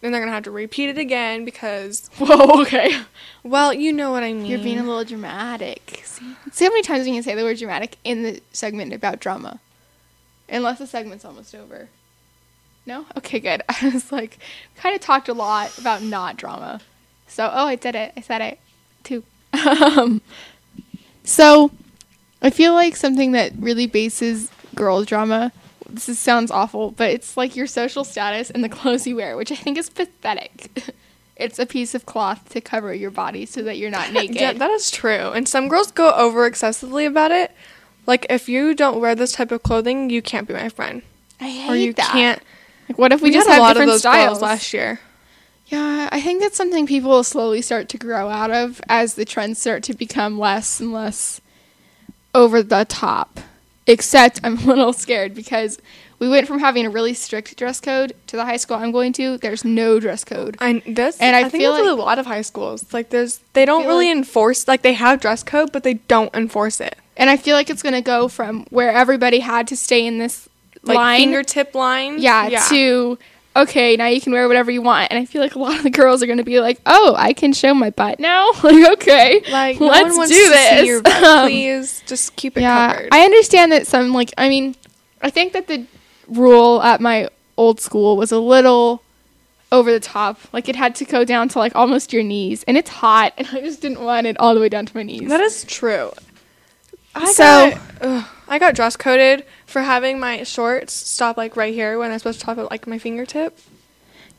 and 0.02 0.12
they're 0.14 0.20
gonna 0.20 0.32
have 0.32 0.44
to 0.44 0.50
repeat 0.50 0.88
it 0.88 0.98
again 0.98 1.44
because, 1.44 2.08
Whoa, 2.18 2.62
okay. 2.62 2.96
Well, 3.44 3.74
you 3.74 3.92
know 3.92 4.10
what 4.10 4.22
I 4.22 4.32
mean. 4.32 4.46
You're 4.46 4.58
being 4.58 4.78
a 4.78 4.82
little 4.82 5.04
dramatic. 5.04 6.00
See, 6.04 6.34
see 6.50 6.64
how 6.64 6.70
many 6.70 6.82
times 6.82 7.04
we 7.04 7.12
can 7.12 7.22
say 7.22 7.34
the 7.34 7.42
word 7.42 7.58
dramatic 7.58 7.98
in 8.02 8.22
the 8.22 8.42
segment 8.52 8.94
about 8.94 9.20
drama, 9.20 9.60
unless 10.48 10.78
the 10.78 10.86
segment's 10.86 11.26
almost 11.26 11.54
over. 11.54 11.88
No? 12.86 13.04
Okay, 13.18 13.40
good. 13.40 13.62
I 13.68 13.90
was 13.90 14.10
like, 14.10 14.38
kind 14.76 14.94
of 14.94 15.02
talked 15.02 15.28
a 15.28 15.34
lot 15.34 15.76
about 15.78 16.02
not 16.02 16.38
drama. 16.38 16.80
So, 17.26 17.50
oh, 17.52 17.66
I 17.66 17.76
did 17.76 17.94
it. 17.94 18.12
I 18.16 18.20
said 18.22 18.40
it 18.40 18.58
too. 19.02 19.22
um, 19.52 20.22
so, 21.22 21.70
I 22.40 22.50
feel 22.50 22.72
like 22.72 22.96
something 22.96 23.32
that 23.32 23.52
really 23.58 23.86
bases 23.86 24.50
girls' 24.74 25.06
drama. 25.06 25.52
This 25.88 26.08
is, 26.08 26.18
sounds 26.18 26.50
awful, 26.50 26.92
but 26.92 27.10
it's 27.10 27.36
like 27.36 27.56
your 27.56 27.66
social 27.66 28.04
status 28.04 28.50
and 28.50 28.64
the 28.64 28.68
clothes 28.68 29.06
you 29.06 29.16
wear, 29.16 29.36
which 29.36 29.52
I 29.52 29.54
think 29.54 29.76
is 29.76 29.90
pathetic. 29.90 30.94
it's 31.36 31.58
a 31.58 31.66
piece 31.66 31.94
of 31.94 32.06
cloth 32.06 32.48
to 32.50 32.60
cover 32.60 32.94
your 32.94 33.10
body 33.10 33.46
so 33.46 33.62
that 33.62 33.78
you're 33.78 33.90
not 33.90 34.12
naked. 34.12 34.36
Yeah, 34.36 34.52
that 34.52 34.70
is 34.70 34.90
true. 34.90 35.30
And 35.32 35.48
some 35.48 35.68
girls 35.68 35.90
go 35.90 36.12
over 36.12 36.46
excessively 36.46 37.06
about 37.06 37.30
it. 37.30 37.50
Like 38.06 38.26
if 38.28 38.48
you 38.48 38.74
don't 38.74 39.00
wear 39.00 39.14
this 39.14 39.32
type 39.32 39.50
of 39.50 39.62
clothing, 39.62 40.10
you 40.10 40.22
can't 40.22 40.46
be 40.46 40.54
my 40.54 40.68
friend, 40.68 41.02
I 41.40 41.48
hate 41.48 41.70
or 41.70 41.76
you 41.76 41.92
that. 41.94 42.10
can't. 42.12 42.42
Like, 42.88 42.98
what 42.98 43.12
if 43.12 43.22
we, 43.22 43.30
We, 43.30 43.34
just 43.34 43.48
had 43.48 43.54
have 43.54 43.60
a 43.60 43.62
lot 43.62 43.70
of 43.70 43.74
different 43.76 43.92
those 43.92 44.00
styles 44.00 44.42
last 44.42 44.74
year. 44.74 45.00
Yeah, 45.66 46.10
I 46.12 46.20
think 46.20 46.42
that's 46.42 46.56
something 46.56 46.86
people 46.86 47.10
will 47.10 47.24
slowly 47.24 47.62
start 47.62 47.88
to 47.90 47.98
grow 47.98 48.28
out 48.28 48.50
of 48.50 48.82
as 48.88 49.14
the 49.14 49.24
trends 49.24 49.58
start 49.58 49.82
to 49.84 49.94
become 49.94 50.38
less 50.38 50.80
and 50.80 50.92
less 50.92 51.40
over 52.34 52.62
the 52.62 52.84
top. 52.84 53.40
Except 53.86 54.40
I'm 54.44 54.58
a 54.64 54.66
little 54.66 54.92
scared 54.92 55.34
because 55.34 55.78
we 56.18 56.28
went 56.28 56.46
from 56.46 56.58
having 56.60 56.86
a 56.86 56.90
really 56.90 57.14
strict 57.14 57.56
dress 57.56 57.80
code 57.80 58.14
to 58.28 58.36
the 58.36 58.44
high 58.44 58.56
school 58.56 58.76
I'm 58.76 58.92
going 58.92 59.12
to. 59.14 59.36
There's 59.38 59.64
no 59.64 59.98
dress 60.00 60.24
code. 60.24 60.56
I 60.60 60.82
And 60.86 60.98
I 61.36 61.48
think 61.48 61.62
feel 61.62 61.72
that's 61.72 61.84
like- 61.86 61.90
a 61.98 62.00
lot 62.00 62.18
of 62.18 62.26
high 62.26 62.42
schools. 62.42 62.92
Like 62.92 63.10
there's 63.10 63.40
they 63.52 63.64
don't 63.64 63.86
really 63.86 64.08
like- 64.08 64.16
enforce 64.18 64.66
like 64.68 64.82
they 64.82 64.94
have 64.94 65.20
dress 65.20 65.42
code, 65.42 65.72
but 65.72 65.82
they 65.82 65.94
don't 65.94 66.34
enforce 66.34 66.80
it. 66.80 66.96
And 67.16 67.30
I 67.30 67.36
feel 67.36 67.54
like 67.56 67.70
it's 67.70 67.82
going 67.82 67.94
to 67.94 68.00
go 68.00 68.28
from 68.28 68.66
where 68.70 68.90
everybody 68.90 69.38
had 69.40 69.68
to 69.68 69.76
stay 69.76 70.04
in 70.06 70.18
this 70.18 70.48
Like 70.82 70.96
line. 70.96 71.20
fingertip 71.20 71.74
line. 71.74 72.18
yeah, 72.18 72.48
to 72.68 73.18
okay, 73.56 73.94
now 73.94 74.06
you 74.08 74.20
can 74.20 74.32
wear 74.32 74.48
whatever 74.48 74.70
you 74.72 74.82
want. 74.82 75.12
And 75.12 75.18
I 75.18 75.24
feel 75.24 75.40
like 75.40 75.54
a 75.54 75.58
lot 75.60 75.76
of 75.76 75.84
the 75.84 75.90
girls 75.90 76.24
are 76.24 76.26
going 76.26 76.38
to 76.38 76.44
be 76.44 76.58
like, 76.60 76.80
"Oh, 76.86 77.14
I 77.16 77.32
can 77.32 77.52
show 77.52 77.72
my 77.72 77.90
butt 77.90 78.18
now." 78.18 78.50
like, 78.64 78.92
okay, 78.98 79.42
like 79.52 79.78
let's 79.78 80.16
do 80.28 80.34
this. 80.34 81.02
butt. 81.02 81.22
Um, 81.24 81.46
Please 81.48 82.02
just 82.06 82.34
keep 82.36 82.56
it 82.56 82.62
yeah, 82.62 82.92
covered. 82.94 83.08
I 83.12 83.24
understand 83.24 83.70
that 83.72 83.86
some 83.86 84.12
like 84.12 84.32
I 84.36 84.48
mean, 84.48 84.74
I 85.22 85.30
think 85.30 85.52
that 85.52 85.68
the 85.68 85.86
rule 86.28 86.82
at 86.82 87.00
my 87.00 87.28
old 87.56 87.80
school 87.80 88.16
was 88.16 88.32
a 88.32 88.38
little 88.38 89.02
over 89.72 89.90
the 89.92 90.00
top. 90.00 90.38
Like 90.52 90.68
it 90.68 90.76
had 90.76 90.94
to 90.96 91.04
go 91.04 91.24
down 91.24 91.48
to 91.50 91.58
like 91.58 91.74
almost 91.74 92.12
your 92.12 92.22
knees, 92.22 92.62
and 92.64 92.76
it's 92.76 92.90
hot, 92.90 93.32
and 93.36 93.46
I 93.52 93.60
just 93.60 93.80
didn't 93.80 94.00
want 94.00 94.26
it 94.26 94.38
all 94.38 94.54
the 94.54 94.60
way 94.60 94.68
down 94.68 94.86
to 94.86 94.96
my 94.96 95.02
knees. 95.02 95.28
that 95.28 95.40
is 95.40 95.64
true. 95.64 96.12
I 97.14 97.30
So- 97.32 97.70
got, 97.70 97.80
ugh, 98.00 98.24
I 98.48 98.58
got 98.58 98.74
dress 98.74 98.96
coded 98.96 99.44
for 99.66 99.82
having 99.82 100.18
my 100.18 100.42
shorts 100.42 100.92
stop 100.92 101.36
like 101.36 101.56
right 101.56 101.72
here 101.72 101.98
when 101.98 102.10
I 102.10 102.14
was 102.14 102.22
supposed 102.22 102.40
to 102.40 102.46
top 102.46 102.58
at 102.58 102.70
like 102.70 102.86
my 102.86 102.98
fingertip. 102.98 103.58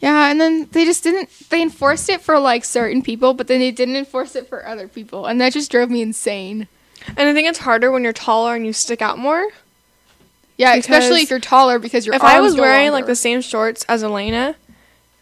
Yeah, 0.01 0.29
and 0.29 0.41
then 0.41 0.67
they 0.73 0.83
just 0.83 1.03
didn't. 1.03 1.29
They 1.49 1.61
enforced 1.61 2.09
it 2.09 2.19
for 2.21 2.37
like 2.37 2.65
certain 2.65 3.01
people, 3.01 3.33
but 3.33 3.47
then 3.47 3.59
they 3.61 3.71
didn't 3.71 3.95
enforce 3.95 4.35
it 4.35 4.47
for 4.49 4.67
other 4.67 4.87
people, 4.89 5.25
and 5.25 5.39
that 5.39 5.53
just 5.53 5.71
drove 5.71 5.89
me 5.89 6.01
insane. 6.01 6.67
And 7.15 7.29
I 7.29 7.33
think 7.33 7.47
it's 7.47 7.59
harder 7.59 7.91
when 7.91 8.03
you're 8.03 8.11
taller 8.13 8.55
and 8.55 8.65
you 8.65 8.73
stick 8.73 9.01
out 9.01 9.17
more. 9.17 9.47
Yeah, 10.57 10.75
Because 10.75 10.85
especially 10.89 11.21
if 11.21 11.29
you're 11.29 11.39
taller 11.39 11.79
because 11.79 12.05
your 12.05 12.15
if 12.15 12.23
I 12.23 12.39
was 12.39 12.55
wearing 12.55 12.91
like 12.91 13.05
the 13.07 13.15
same 13.15 13.41
shorts 13.41 13.83
as 13.89 14.03
Elena, 14.03 14.55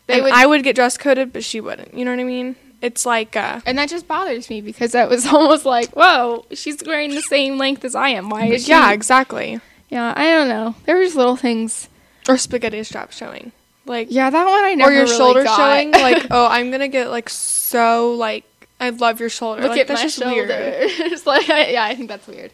They 0.07 0.21
would- 0.21 0.31
I 0.31 0.45
would 0.45 0.63
get 0.63 0.75
dress 0.75 0.97
coded, 0.97 1.33
but 1.33 1.43
she 1.43 1.59
wouldn't. 1.61 1.93
You 1.93 2.05
know 2.05 2.11
what 2.11 2.19
I 2.19 2.23
mean? 2.23 2.55
It's 2.81 3.05
like 3.05 3.35
uh, 3.37 3.61
and 3.65 3.77
that 3.77 3.87
just 3.89 4.07
bothers 4.07 4.49
me 4.49 4.59
because 4.61 4.91
that 4.91 5.09
was 5.09 5.25
almost 5.33 5.65
like, 5.65 5.89
whoa, 5.91 6.45
she's 6.51 6.83
wearing 6.85 7.15
the 7.15 7.21
same 7.21 7.57
length 7.57 7.83
as 7.85 7.95
I 7.95 8.09
am. 8.09 8.29
Why 8.29 8.45
is 8.47 8.65
she? 8.65 8.71
yeah, 8.71 8.91
exactly. 8.91 9.59
yeah. 9.89 10.13
I 10.15 10.25
don't 10.25 10.49
know. 10.49 10.75
There 10.85 10.97
were 10.97 11.03
just 11.05 11.15
little 11.15 11.37
things. 11.37 11.87
Or 12.29 12.37
spaghetti 12.37 12.83
strap 12.83 13.11
showing, 13.11 13.51
like 13.85 14.07
Yeah, 14.11 14.29
that 14.29 14.45
one 14.45 14.63
I 14.63 14.75
never 14.75 14.91
or 14.91 14.93
your 14.93 15.03
really 15.05 15.17
shoulder 15.17 15.43
got. 15.45 15.57
showing. 15.57 15.91
Like, 15.93 16.27
oh, 16.31 16.45
I'm 16.47 16.71
gonna 16.71 16.87
get 16.89 17.09
like 17.09 17.29
so 17.29 18.13
like 18.15 18.43
I 18.79 18.89
love 18.89 19.19
your 19.21 19.29
shoulder. 19.29 19.61
look 19.61 19.71
like, 19.71 19.79
at 19.81 19.87
that's 19.87 20.01
my 20.01 20.05
just 20.05 20.19
shoulder. 20.19 20.35
weird. 20.35 20.49
it's 21.13 21.25
like, 21.25 21.47
yeah, 21.47 21.83
I 21.85 21.95
think 21.95 22.09
that's 22.09 22.27
weird. 22.27 22.51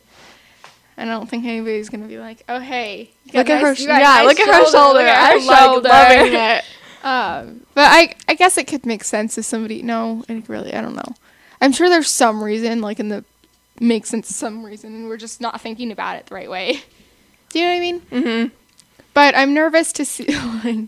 I 1.01 1.05
don't 1.05 1.29
think 1.29 1.45
anybody's 1.45 1.89
gonna 1.89 2.07
be 2.07 2.17
like, 2.19 2.43
oh 2.49 2.59
hey, 2.59 3.11
you 3.25 3.31
Look 3.39 3.49
at 3.49 3.61
her. 3.61 3.67
nice- 3.69 3.81
Yeah, 3.85 3.97
nice 3.99 4.25
look 4.25 4.39
at 4.39 4.47
her 4.47 4.65
shoulder. 4.71 4.99
Look 4.99 5.07
at 5.07 5.31
her 5.33 5.39
I'm 5.39 5.45
like 5.45 5.59
shoulder. 5.59 5.89
loving 5.89 6.33
it. 6.33 6.63
Um, 7.01 7.61
but 7.75 7.87
I, 7.89 8.13
I 8.27 8.33
guess 8.33 8.57
it 8.57 8.67
could 8.67 8.85
make 8.85 9.03
sense 9.05 9.37
if 9.37 9.45
somebody. 9.45 9.81
No, 9.81 10.23
it 10.27 10.49
really, 10.49 10.73
I 10.73 10.81
don't 10.81 10.95
know. 10.95 11.15
I'm 11.61 11.71
sure 11.71 11.89
there's 11.89 12.09
some 12.11 12.43
reason, 12.43 12.81
like 12.81 12.99
in 12.99 13.09
the 13.09 13.23
makes 13.79 14.09
sense 14.09 14.33
some 14.35 14.65
reason, 14.65 14.93
and 14.93 15.07
we're 15.07 15.15
just 15.17 15.39
not 15.39 15.61
thinking 15.61 15.91
about 15.91 16.17
it 16.17 16.25
the 16.25 16.35
right 16.35 16.49
way. 16.49 16.81
Do 17.49 17.59
you 17.59 17.65
know 17.65 17.71
what 17.71 17.77
I 17.77 17.79
mean? 17.79 17.99
Mm-hmm. 18.01 18.55
But 19.13 19.35
I'm 19.35 19.53
nervous 19.53 19.91
to 19.93 20.05
see, 20.05 20.25
like, 20.63 20.87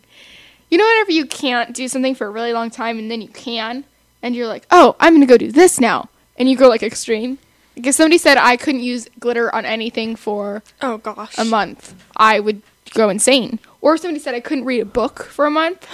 you 0.70 0.78
know, 0.78 0.86
whenever 0.86 1.12
you 1.12 1.26
can't 1.26 1.74
do 1.74 1.88
something 1.88 2.14
for 2.16 2.28
a 2.28 2.30
really 2.30 2.54
long 2.54 2.70
time, 2.70 3.00
and 3.00 3.10
then 3.10 3.22
you 3.22 3.30
can, 3.30 3.86
and 4.22 4.36
you're 4.36 4.48
like, 4.48 4.66
oh, 4.72 4.96
I'm 5.00 5.14
gonna 5.14 5.26
go 5.26 5.38
do 5.38 5.52
this 5.52 5.80
now, 5.80 6.10
and 6.38 6.50
you 6.50 6.58
go 6.58 6.68
like 6.68 6.84
extreme. 6.84 7.40
Because 7.76 7.96
somebody 7.96 8.18
said 8.18 8.38
I 8.38 8.58
couldn't 8.58 8.82
use 8.82 9.08
glitter 9.20 9.54
on 9.54 9.66
anything 9.66 10.16
for 10.16 10.62
Oh 10.82 10.98
gosh. 10.98 11.38
a 11.38 11.46
month, 11.46 11.96
I 12.16 12.40
would 12.40 12.62
go 12.94 13.10
insane. 13.10 13.60
Or 13.80 13.96
if 13.96 14.02
somebody 14.02 14.20
said 14.20 14.36
I 14.36 14.40
couldn't 14.40 14.66
read 14.66 14.82
a 14.82 14.86
book 14.86 15.24
for 15.24 15.46
a 15.46 15.52
month, 15.52 15.88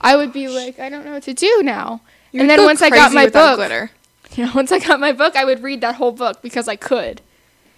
I 0.00 0.16
would 0.16 0.32
be 0.32 0.48
like, 0.48 0.78
I 0.78 0.88
don't 0.88 1.04
know 1.04 1.12
what 1.12 1.22
to 1.24 1.34
do 1.34 1.62
now. 1.62 2.00
You'd 2.32 2.40
and 2.42 2.50
then 2.50 2.64
once 2.64 2.82
I 2.82 2.90
got 2.90 3.12
my 3.12 3.28
book, 3.28 3.56
glitter. 3.56 3.90
you 4.34 4.44
know, 4.46 4.52
once 4.54 4.72
I 4.72 4.78
got 4.78 4.98
my 4.98 5.12
book, 5.12 5.36
I 5.36 5.44
would 5.44 5.62
read 5.62 5.80
that 5.82 5.96
whole 5.96 6.12
book 6.12 6.42
because 6.42 6.68
I 6.68 6.76
could. 6.76 7.20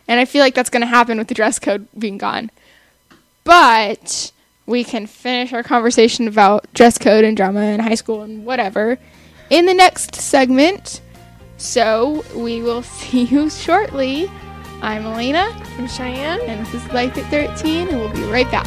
And 0.08 0.20
I 0.20 0.24
feel 0.24 0.40
like 0.40 0.54
that's 0.54 0.70
going 0.70 0.80
to 0.82 0.86
happen 0.86 1.18
with 1.18 1.28
the 1.28 1.34
dress 1.34 1.58
code 1.58 1.88
being 1.98 2.16
gone. 2.16 2.50
But 3.44 4.32
we 4.66 4.82
can 4.84 5.06
finish 5.06 5.52
our 5.52 5.62
conversation 5.62 6.26
about 6.26 6.72
dress 6.74 6.98
code 6.98 7.24
and 7.24 7.36
drama 7.36 7.60
in 7.62 7.80
high 7.80 7.94
school 7.94 8.22
and 8.22 8.44
whatever 8.44 8.98
in 9.50 9.66
the 9.66 9.74
next 9.74 10.14
segment. 10.16 11.00
So 11.56 12.24
we 12.34 12.62
will 12.62 12.82
see 13.00 13.24
you 13.24 13.50
shortly. 13.50 14.30
I'm 14.82 15.06
Elena, 15.06 15.50
I'm 15.78 15.88
Cheyenne. 15.88 16.40
and 16.42 16.66
this 16.66 16.74
is 16.74 16.92
Life 16.92 17.16
at 17.16 17.30
13, 17.30 17.88
and 17.88 17.98
we'll 17.98 18.12
be 18.12 18.24
right 18.24 18.50
back. 18.50 18.66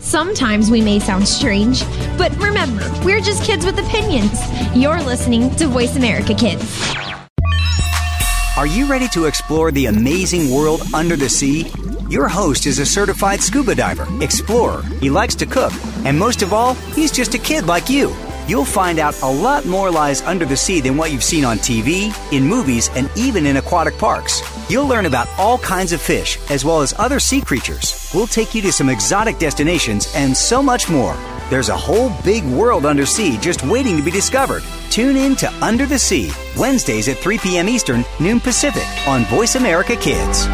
Sometimes 0.00 0.70
we 0.70 0.80
may 0.80 0.98
sound 0.98 1.28
strange, 1.28 1.84
but 2.16 2.34
remember, 2.38 2.82
we're 3.04 3.20
just 3.20 3.44
kids 3.44 3.66
with 3.66 3.78
opinions. 3.78 4.40
You're 4.74 5.00
listening 5.02 5.54
to 5.56 5.66
Voice 5.66 5.94
America 5.96 6.34
Kids. 6.34 6.64
Are 8.56 8.66
you 8.66 8.86
ready 8.86 9.08
to 9.08 9.26
explore 9.26 9.70
the 9.70 9.86
amazing 9.86 10.50
world 10.50 10.82
under 10.94 11.16
the 11.16 11.28
sea? 11.28 11.70
Your 12.08 12.28
host 12.28 12.66
is 12.66 12.78
a 12.78 12.86
certified 12.86 13.42
scuba 13.42 13.74
diver, 13.74 14.08
explorer. 14.22 14.82
He 15.00 15.10
likes 15.10 15.34
to 15.36 15.46
cook, 15.46 15.72
and 16.06 16.18
most 16.18 16.40
of 16.40 16.54
all, 16.54 16.74
he's 16.96 17.12
just 17.12 17.34
a 17.34 17.38
kid 17.38 17.66
like 17.66 17.90
you. 17.90 18.16
You'll 18.48 18.64
find 18.64 18.98
out 18.98 19.20
a 19.20 19.30
lot 19.30 19.66
more 19.66 19.90
lies 19.90 20.22
under 20.22 20.46
the 20.46 20.56
sea 20.56 20.80
than 20.80 20.96
what 20.96 21.12
you've 21.12 21.22
seen 21.22 21.44
on 21.44 21.58
TV, 21.58 22.10
in 22.32 22.44
movies, 22.44 22.88
and 22.96 23.10
even 23.16 23.44
in 23.44 23.58
aquatic 23.58 23.98
parks. 23.98 24.40
You'll 24.70 24.86
learn 24.86 25.06
about 25.06 25.28
all 25.36 25.58
kinds 25.58 25.90
of 25.92 26.00
fish, 26.00 26.38
as 26.48 26.64
well 26.64 26.80
as 26.80 26.94
other 26.96 27.18
sea 27.18 27.40
creatures. 27.40 28.08
We'll 28.14 28.28
take 28.28 28.54
you 28.54 28.62
to 28.62 28.70
some 28.70 28.88
exotic 28.88 29.36
destinations 29.40 30.12
and 30.14 30.36
so 30.36 30.62
much 30.62 30.88
more. 30.88 31.16
There's 31.50 31.70
a 31.70 31.76
whole 31.76 32.12
big 32.22 32.44
world 32.44 32.86
under 32.86 33.04
sea 33.04 33.36
just 33.38 33.64
waiting 33.64 33.96
to 33.96 34.02
be 34.04 34.12
discovered. 34.12 34.62
Tune 34.88 35.16
in 35.16 35.34
to 35.36 35.52
Under 35.54 35.86
the 35.86 35.98
Sea, 35.98 36.30
Wednesdays 36.56 37.08
at 37.08 37.18
3 37.18 37.38
p.m. 37.38 37.68
Eastern, 37.68 38.04
noon 38.20 38.38
Pacific, 38.38 38.86
on 39.08 39.24
Voice 39.24 39.56
America 39.56 39.96
Kids. 39.96 40.46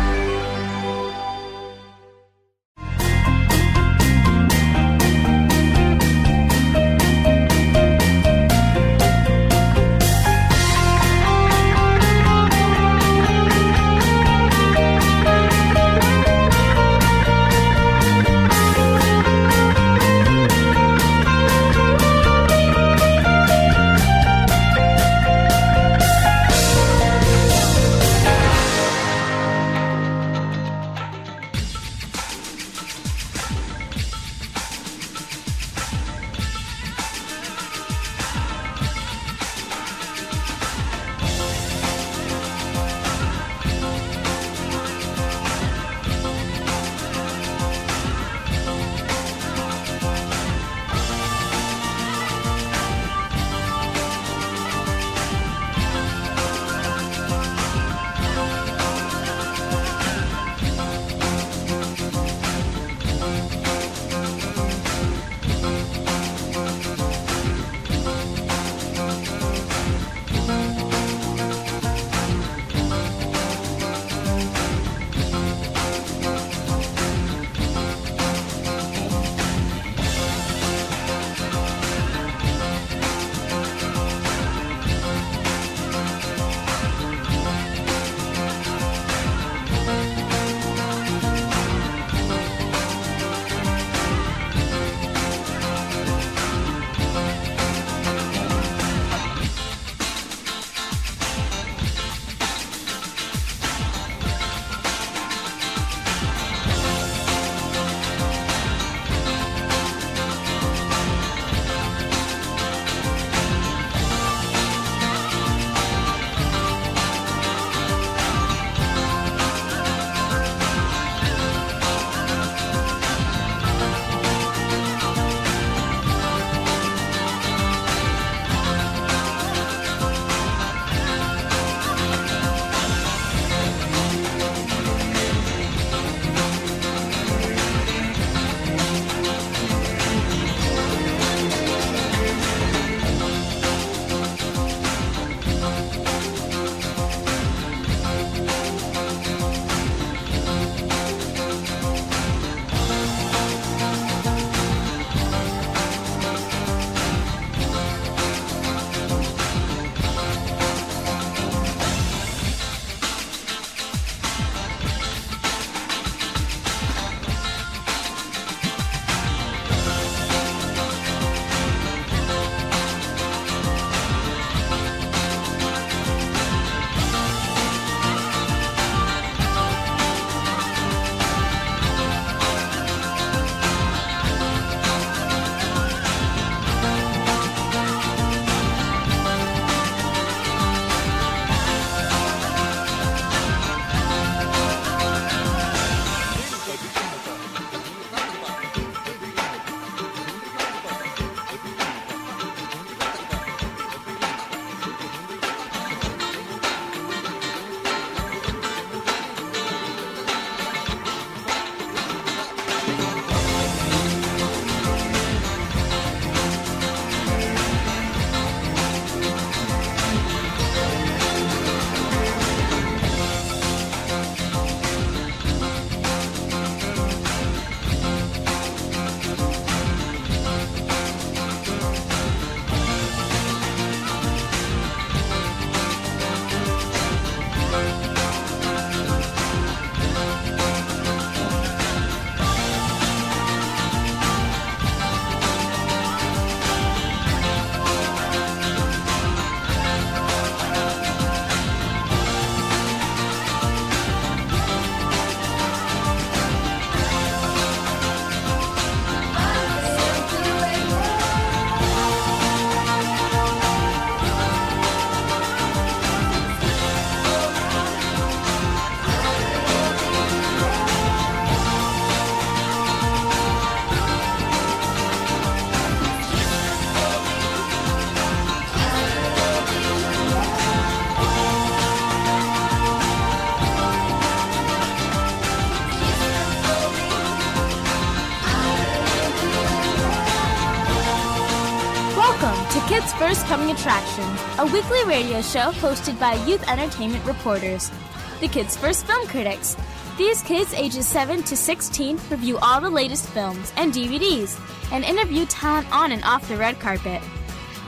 Coming 293.47 293.71
attraction, 293.71 294.25
a 294.59 294.65
weekly 294.73 295.05
radio 295.05 295.41
show 295.41 295.71
hosted 295.71 296.19
by 296.19 296.35
youth 296.47 296.69
entertainment 296.69 297.25
reporters, 297.25 297.93
the 298.41 298.49
Kids 298.49 298.77
First 298.77 299.07
Film 299.07 299.25
Critics. 299.29 299.77
These 300.19 300.43
kids 300.43 300.75
ages 300.75 301.07
7 301.07 301.45
to 301.45 301.57
16 301.57 302.19
review 302.29 302.59
all 302.59 302.81
the 302.81 302.91
latest 302.91 303.29
films 303.29 303.73
and 303.77 303.93
DVDs 303.93 304.59
and 304.91 305.05
interview 305.05 305.47
talent 305.47 305.87
on 305.93 306.11
and 306.11 306.25
off 306.25 306.49
the 306.49 306.57
red 306.57 306.81
carpet. 306.81 307.23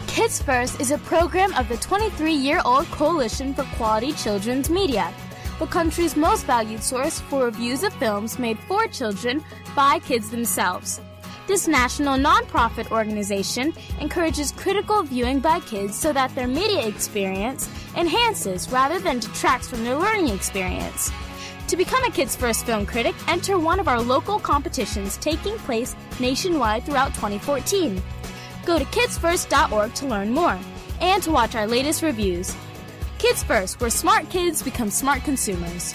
Kids 0.06 0.40
First 0.40 0.80
is 0.80 0.92
a 0.92 0.98
program 0.98 1.52
of 1.54 1.68
the 1.68 1.76
23 1.78 2.32
year 2.32 2.60
old 2.64 2.86
Coalition 2.92 3.52
for 3.52 3.64
Quality 3.74 4.12
Children's 4.12 4.70
Media, 4.70 5.12
the 5.58 5.66
country's 5.66 6.14
most 6.14 6.46
valued 6.46 6.84
source 6.84 7.18
for 7.18 7.46
reviews 7.46 7.82
of 7.82 7.92
films 7.94 8.38
made 8.38 8.60
for 8.60 8.86
children 8.86 9.42
by 9.74 9.98
kids 9.98 10.30
themselves. 10.30 11.00
This 11.48 11.66
national 11.66 12.18
nonprofit 12.18 12.90
organization 12.90 13.72
encourages 14.02 14.52
critical 14.52 15.02
viewing 15.02 15.40
by 15.40 15.60
kids 15.60 15.96
so 15.96 16.12
that 16.12 16.34
their 16.34 16.46
media 16.46 16.86
experience 16.86 17.70
enhances 17.96 18.70
rather 18.70 18.98
than 18.98 19.18
detracts 19.18 19.66
from 19.66 19.82
their 19.82 19.96
learning 19.96 20.28
experience. 20.28 21.10
To 21.68 21.76
become 21.78 22.04
a 22.04 22.10
Kids 22.10 22.36
First 22.36 22.66
Film 22.66 22.84
Critic, 22.84 23.14
enter 23.28 23.58
one 23.58 23.80
of 23.80 23.88
our 23.88 23.98
local 23.98 24.38
competitions 24.38 25.16
taking 25.16 25.56
place 25.60 25.96
nationwide 26.20 26.84
throughout 26.84 27.14
2014. 27.14 28.02
Go 28.66 28.78
to 28.78 28.84
kidsfirst.org 28.84 29.94
to 29.94 30.06
learn 30.06 30.30
more 30.30 30.58
and 31.00 31.22
to 31.22 31.30
watch 31.30 31.54
our 31.54 31.66
latest 31.66 32.02
reviews. 32.02 32.54
Kids 33.16 33.42
First, 33.42 33.80
where 33.80 33.88
smart 33.88 34.28
kids 34.28 34.62
become 34.62 34.90
smart 34.90 35.24
consumers. 35.24 35.94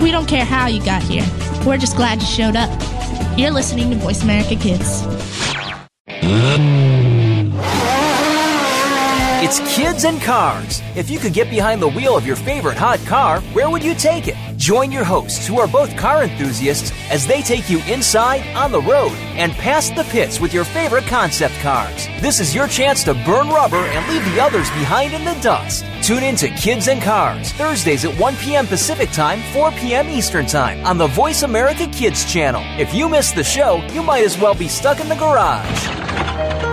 We 0.00 0.12
don't 0.12 0.26
care 0.26 0.44
how 0.44 0.68
you 0.68 0.84
got 0.84 1.02
here. 1.02 1.26
We're 1.66 1.78
just 1.78 1.96
glad 1.96 2.20
you 2.20 2.26
showed 2.26 2.54
up. 2.56 2.70
You're 3.36 3.50
listening 3.50 3.90
to 3.90 3.96
Voice 3.96 4.22
America 4.22 4.54
Kids. 4.54 5.02
It's 9.40 9.60
kids 9.76 10.04
and 10.04 10.20
cars. 10.20 10.82
If 10.94 11.10
you 11.10 11.18
could 11.18 11.32
get 11.32 11.50
behind 11.50 11.82
the 11.82 11.88
wheel 11.88 12.16
of 12.16 12.26
your 12.26 12.36
favorite 12.36 12.76
hot 12.76 13.00
car, 13.06 13.40
where 13.52 13.70
would 13.70 13.82
you 13.82 13.94
take 13.94 14.28
it? 14.28 14.36
Join 14.58 14.90
your 14.90 15.04
hosts, 15.04 15.46
who 15.46 15.60
are 15.60 15.68
both 15.68 15.96
car 15.96 16.24
enthusiasts, 16.24 16.90
as 17.10 17.24
they 17.28 17.42
take 17.42 17.70
you 17.70 17.78
inside, 17.84 18.44
on 18.56 18.72
the 18.72 18.82
road, 18.82 19.12
and 19.38 19.52
past 19.52 19.94
the 19.94 20.02
pits 20.02 20.40
with 20.40 20.52
your 20.52 20.64
favorite 20.64 21.06
concept 21.06 21.54
cars. 21.60 22.08
This 22.20 22.40
is 22.40 22.56
your 22.56 22.66
chance 22.66 23.04
to 23.04 23.14
burn 23.14 23.50
rubber 23.50 23.76
and 23.76 24.12
leave 24.12 24.24
the 24.24 24.40
others 24.40 24.68
behind 24.70 25.14
in 25.14 25.24
the 25.24 25.40
dust. 25.40 25.84
Tune 26.02 26.24
in 26.24 26.34
to 26.36 26.48
Kids 26.48 26.88
and 26.88 27.00
Cars, 27.00 27.52
Thursdays 27.52 28.04
at 28.04 28.18
1 28.18 28.36
p.m. 28.38 28.66
Pacific 28.66 29.12
Time, 29.12 29.40
4 29.52 29.70
p.m. 29.70 30.08
Eastern 30.08 30.44
Time 30.44 30.84
on 30.84 30.98
the 30.98 31.06
Voice 31.06 31.44
America 31.44 31.86
Kids 31.86 32.24
channel. 32.30 32.62
If 32.80 32.92
you 32.92 33.08
miss 33.08 33.30
the 33.30 33.44
show, 33.44 33.76
you 33.92 34.02
might 34.02 34.24
as 34.24 34.36
well 34.40 34.56
be 34.56 34.66
stuck 34.66 34.98
in 34.98 35.08
the 35.08 35.14
garage. 35.14 36.67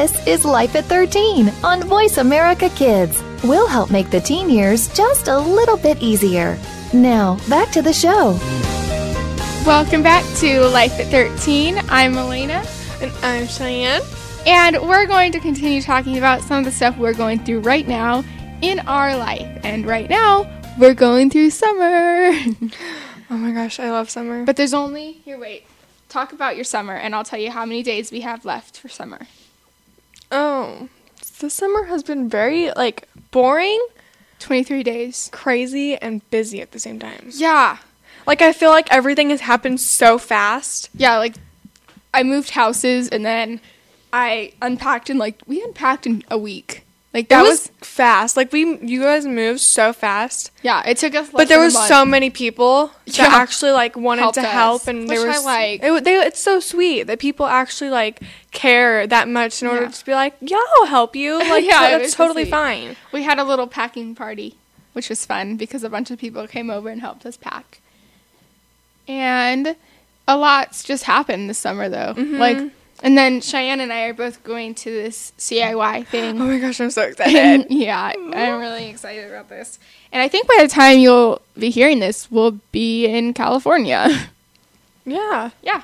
This 0.00 0.26
is 0.26 0.44
Life 0.46 0.76
at 0.76 0.86
13 0.86 1.52
on 1.62 1.82
Voice 1.82 2.16
America 2.16 2.70
Kids. 2.70 3.22
We'll 3.44 3.66
help 3.66 3.90
make 3.90 4.08
the 4.08 4.18
teen 4.18 4.48
years 4.48 4.88
just 4.94 5.28
a 5.28 5.38
little 5.38 5.76
bit 5.76 6.00
easier. 6.00 6.58
Now, 6.94 7.36
back 7.50 7.70
to 7.72 7.82
the 7.82 7.92
show. 7.92 8.38
Welcome 9.66 10.02
back 10.02 10.24
to 10.38 10.60
Life 10.68 10.98
at 10.98 11.08
13. 11.08 11.82
I'm 11.90 12.16
Elena. 12.16 12.64
And 13.02 13.12
I'm 13.22 13.46
Cheyenne. 13.46 14.00
And 14.46 14.78
we're 14.88 15.04
going 15.04 15.32
to 15.32 15.38
continue 15.38 15.82
talking 15.82 16.16
about 16.16 16.40
some 16.40 16.60
of 16.60 16.64
the 16.64 16.72
stuff 16.72 16.96
we're 16.96 17.12
going 17.12 17.44
through 17.44 17.60
right 17.60 17.86
now 17.86 18.24
in 18.62 18.78
our 18.88 19.14
life. 19.14 19.60
And 19.64 19.84
right 19.84 20.08
now, 20.08 20.50
we're 20.78 20.94
going 20.94 21.28
through 21.28 21.50
summer. 21.50 22.32
Oh 23.32 23.36
my 23.36 23.52
gosh, 23.52 23.78
I 23.78 23.90
love 23.90 24.08
summer. 24.08 24.46
but 24.46 24.56
there's 24.56 24.72
only, 24.72 25.12
here, 25.12 25.38
wait. 25.38 25.64
Talk 26.08 26.32
about 26.32 26.56
your 26.56 26.64
summer, 26.64 26.94
and 26.94 27.14
I'll 27.14 27.22
tell 27.22 27.38
you 27.38 27.50
how 27.50 27.66
many 27.66 27.82
days 27.82 28.10
we 28.10 28.22
have 28.22 28.46
left 28.46 28.78
for 28.78 28.88
summer. 28.88 29.26
Oh, 30.30 30.88
this 31.40 31.54
summer 31.54 31.84
has 31.84 32.02
been 32.02 32.28
very 32.28 32.70
like 32.72 33.08
boring, 33.30 33.84
23 34.38 34.82
days. 34.82 35.28
crazy, 35.32 35.96
and 35.96 36.28
busy 36.30 36.60
at 36.60 36.72
the 36.72 36.78
same 36.78 36.98
time. 36.98 37.28
Yeah. 37.30 37.78
Like 38.26 38.42
I 38.42 38.52
feel 38.52 38.70
like 38.70 38.90
everything 38.92 39.30
has 39.30 39.40
happened 39.40 39.80
so 39.80 40.18
fast. 40.18 40.90
Yeah, 40.94 41.18
like 41.18 41.34
I 42.12 42.22
moved 42.22 42.50
houses 42.50 43.08
and 43.08 43.24
then 43.24 43.60
I 44.12 44.52
unpacked 44.60 45.10
in 45.10 45.18
like 45.18 45.42
we 45.46 45.62
unpacked 45.62 46.06
in 46.06 46.22
a 46.30 46.38
week. 46.38 46.86
Like 47.12 47.28
that 47.30 47.42
was, 47.42 47.68
was, 47.80 47.88
fast. 47.88 48.36
Like 48.36 48.52
we, 48.52 48.78
you 48.86 49.00
guys 49.00 49.26
moved 49.26 49.58
so 49.60 49.92
fast. 49.92 50.52
yeah. 50.62 50.86
It 50.86 50.96
took 50.98 51.14
us, 51.16 51.28
But 51.30 51.48
there 51.48 51.58
was 51.58 51.76
so 51.88 52.04
many 52.04 52.30
people 52.30 52.92
Yeah. 53.04 53.24
that 53.28 53.32
actually 53.32 53.72
like 53.72 53.96
wanted 53.96 54.20
Helped 54.22 54.34
to 54.36 54.42
us, 54.42 54.52
help, 54.52 54.86
and 54.86 55.08
which 55.08 55.18
there 55.18 55.30
I 55.30 55.38
like. 55.38 55.82
It, 55.82 56.04
they, 56.04 56.14
it's 56.14 56.38
so 56.38 56.60
sweet 56.60 57.04
that 57.08 57.18
people 57.18 57.46
actually 57.46 57.90
like 57.90 58.20
care 58.52 59.08
that 59.08 59.26
much 59.28 59.60
in 59.60 59.66
order 59.66 59.82
Yeah. 59.82 59.88
to 59.90 60.06
be 60.06 60.12
like, 60.12 60.34
yeah, 60.40 60.58
I'll 60.78 60.86
help 60.86 61.16
you. 61.16 61.38
Like, 61.48 61.64
Yeah, 61.64 61.98
that's 61.98 62.12
so 62.12 62.26
totally 62.26 62.44
sweet. 62.44 62.50
fine. 62.52 62.96
we 63.12 63.24
had 63.24 63.40
a 63.40 63.44
little 63.44 63.66
packing 63.66 64.14
party, 64.14 64.54
which 64.92 65.08
was 65.08 65.26
fun 65.26 65.56
because 65.56 65.82
a 65.82 65.90
bunch 65.90 66.12
of 66.12 66.18
people 66.20 66.46
came 66.46 66.70
over 66.70 66.90
and 66.90 67.00
helped 67.00 67.26
us 67.26 67.36
pack. 67.36 67.80
And 69.08 69.74
a 70.28 70.36
lot's 70.36 70.84
just 70.84 71.04
happened 71.04 71.50
this 71.50 71.58
summer 71.58 71.88
though. 71.88 72.14
Mm-hmm. 72.14 72.36
Like 72.36 72.72
and 73.02 73.16
then 73.16 73.40
Cheyenne 73.40 73.80
and 73.80 73.92
I 73.92 74.02
are 74.02 74.14
both 74.14 74.42
going 74.44 74.74
to 74.76 74.90
this 74.90 75.32
CIY 75.38 76.06
thing. 76.08 76.40
Oh 76.40 76.44
my 76.46 76.58
gosh, 76.58 76.80
I'm 76.80 76.90
so 76.90 77.02
excited. 77.08 77.66
yeah, 77.70 78.12
I'm 78.16 78.60
really 78.60 78.88
excited 78.88 79.28
about 79.28 79.48
this. 79.48 79.78
And 80.12 80.20
I 80.22 80.28
think 80.28 80.46
by 80.48 80.58
the 80.60 80.68
time 80.68 80.98
you'll 80.98 81.40
be 81.58 81.70
hearing 81.70 82.00
this, 82.00 82.30
we'll 82.30 82.58
be 82.72 83.06
in 83.06 83.32
California. 83.34 84.08
yeah. 85.06 85.50
yeah. 85.62 85.82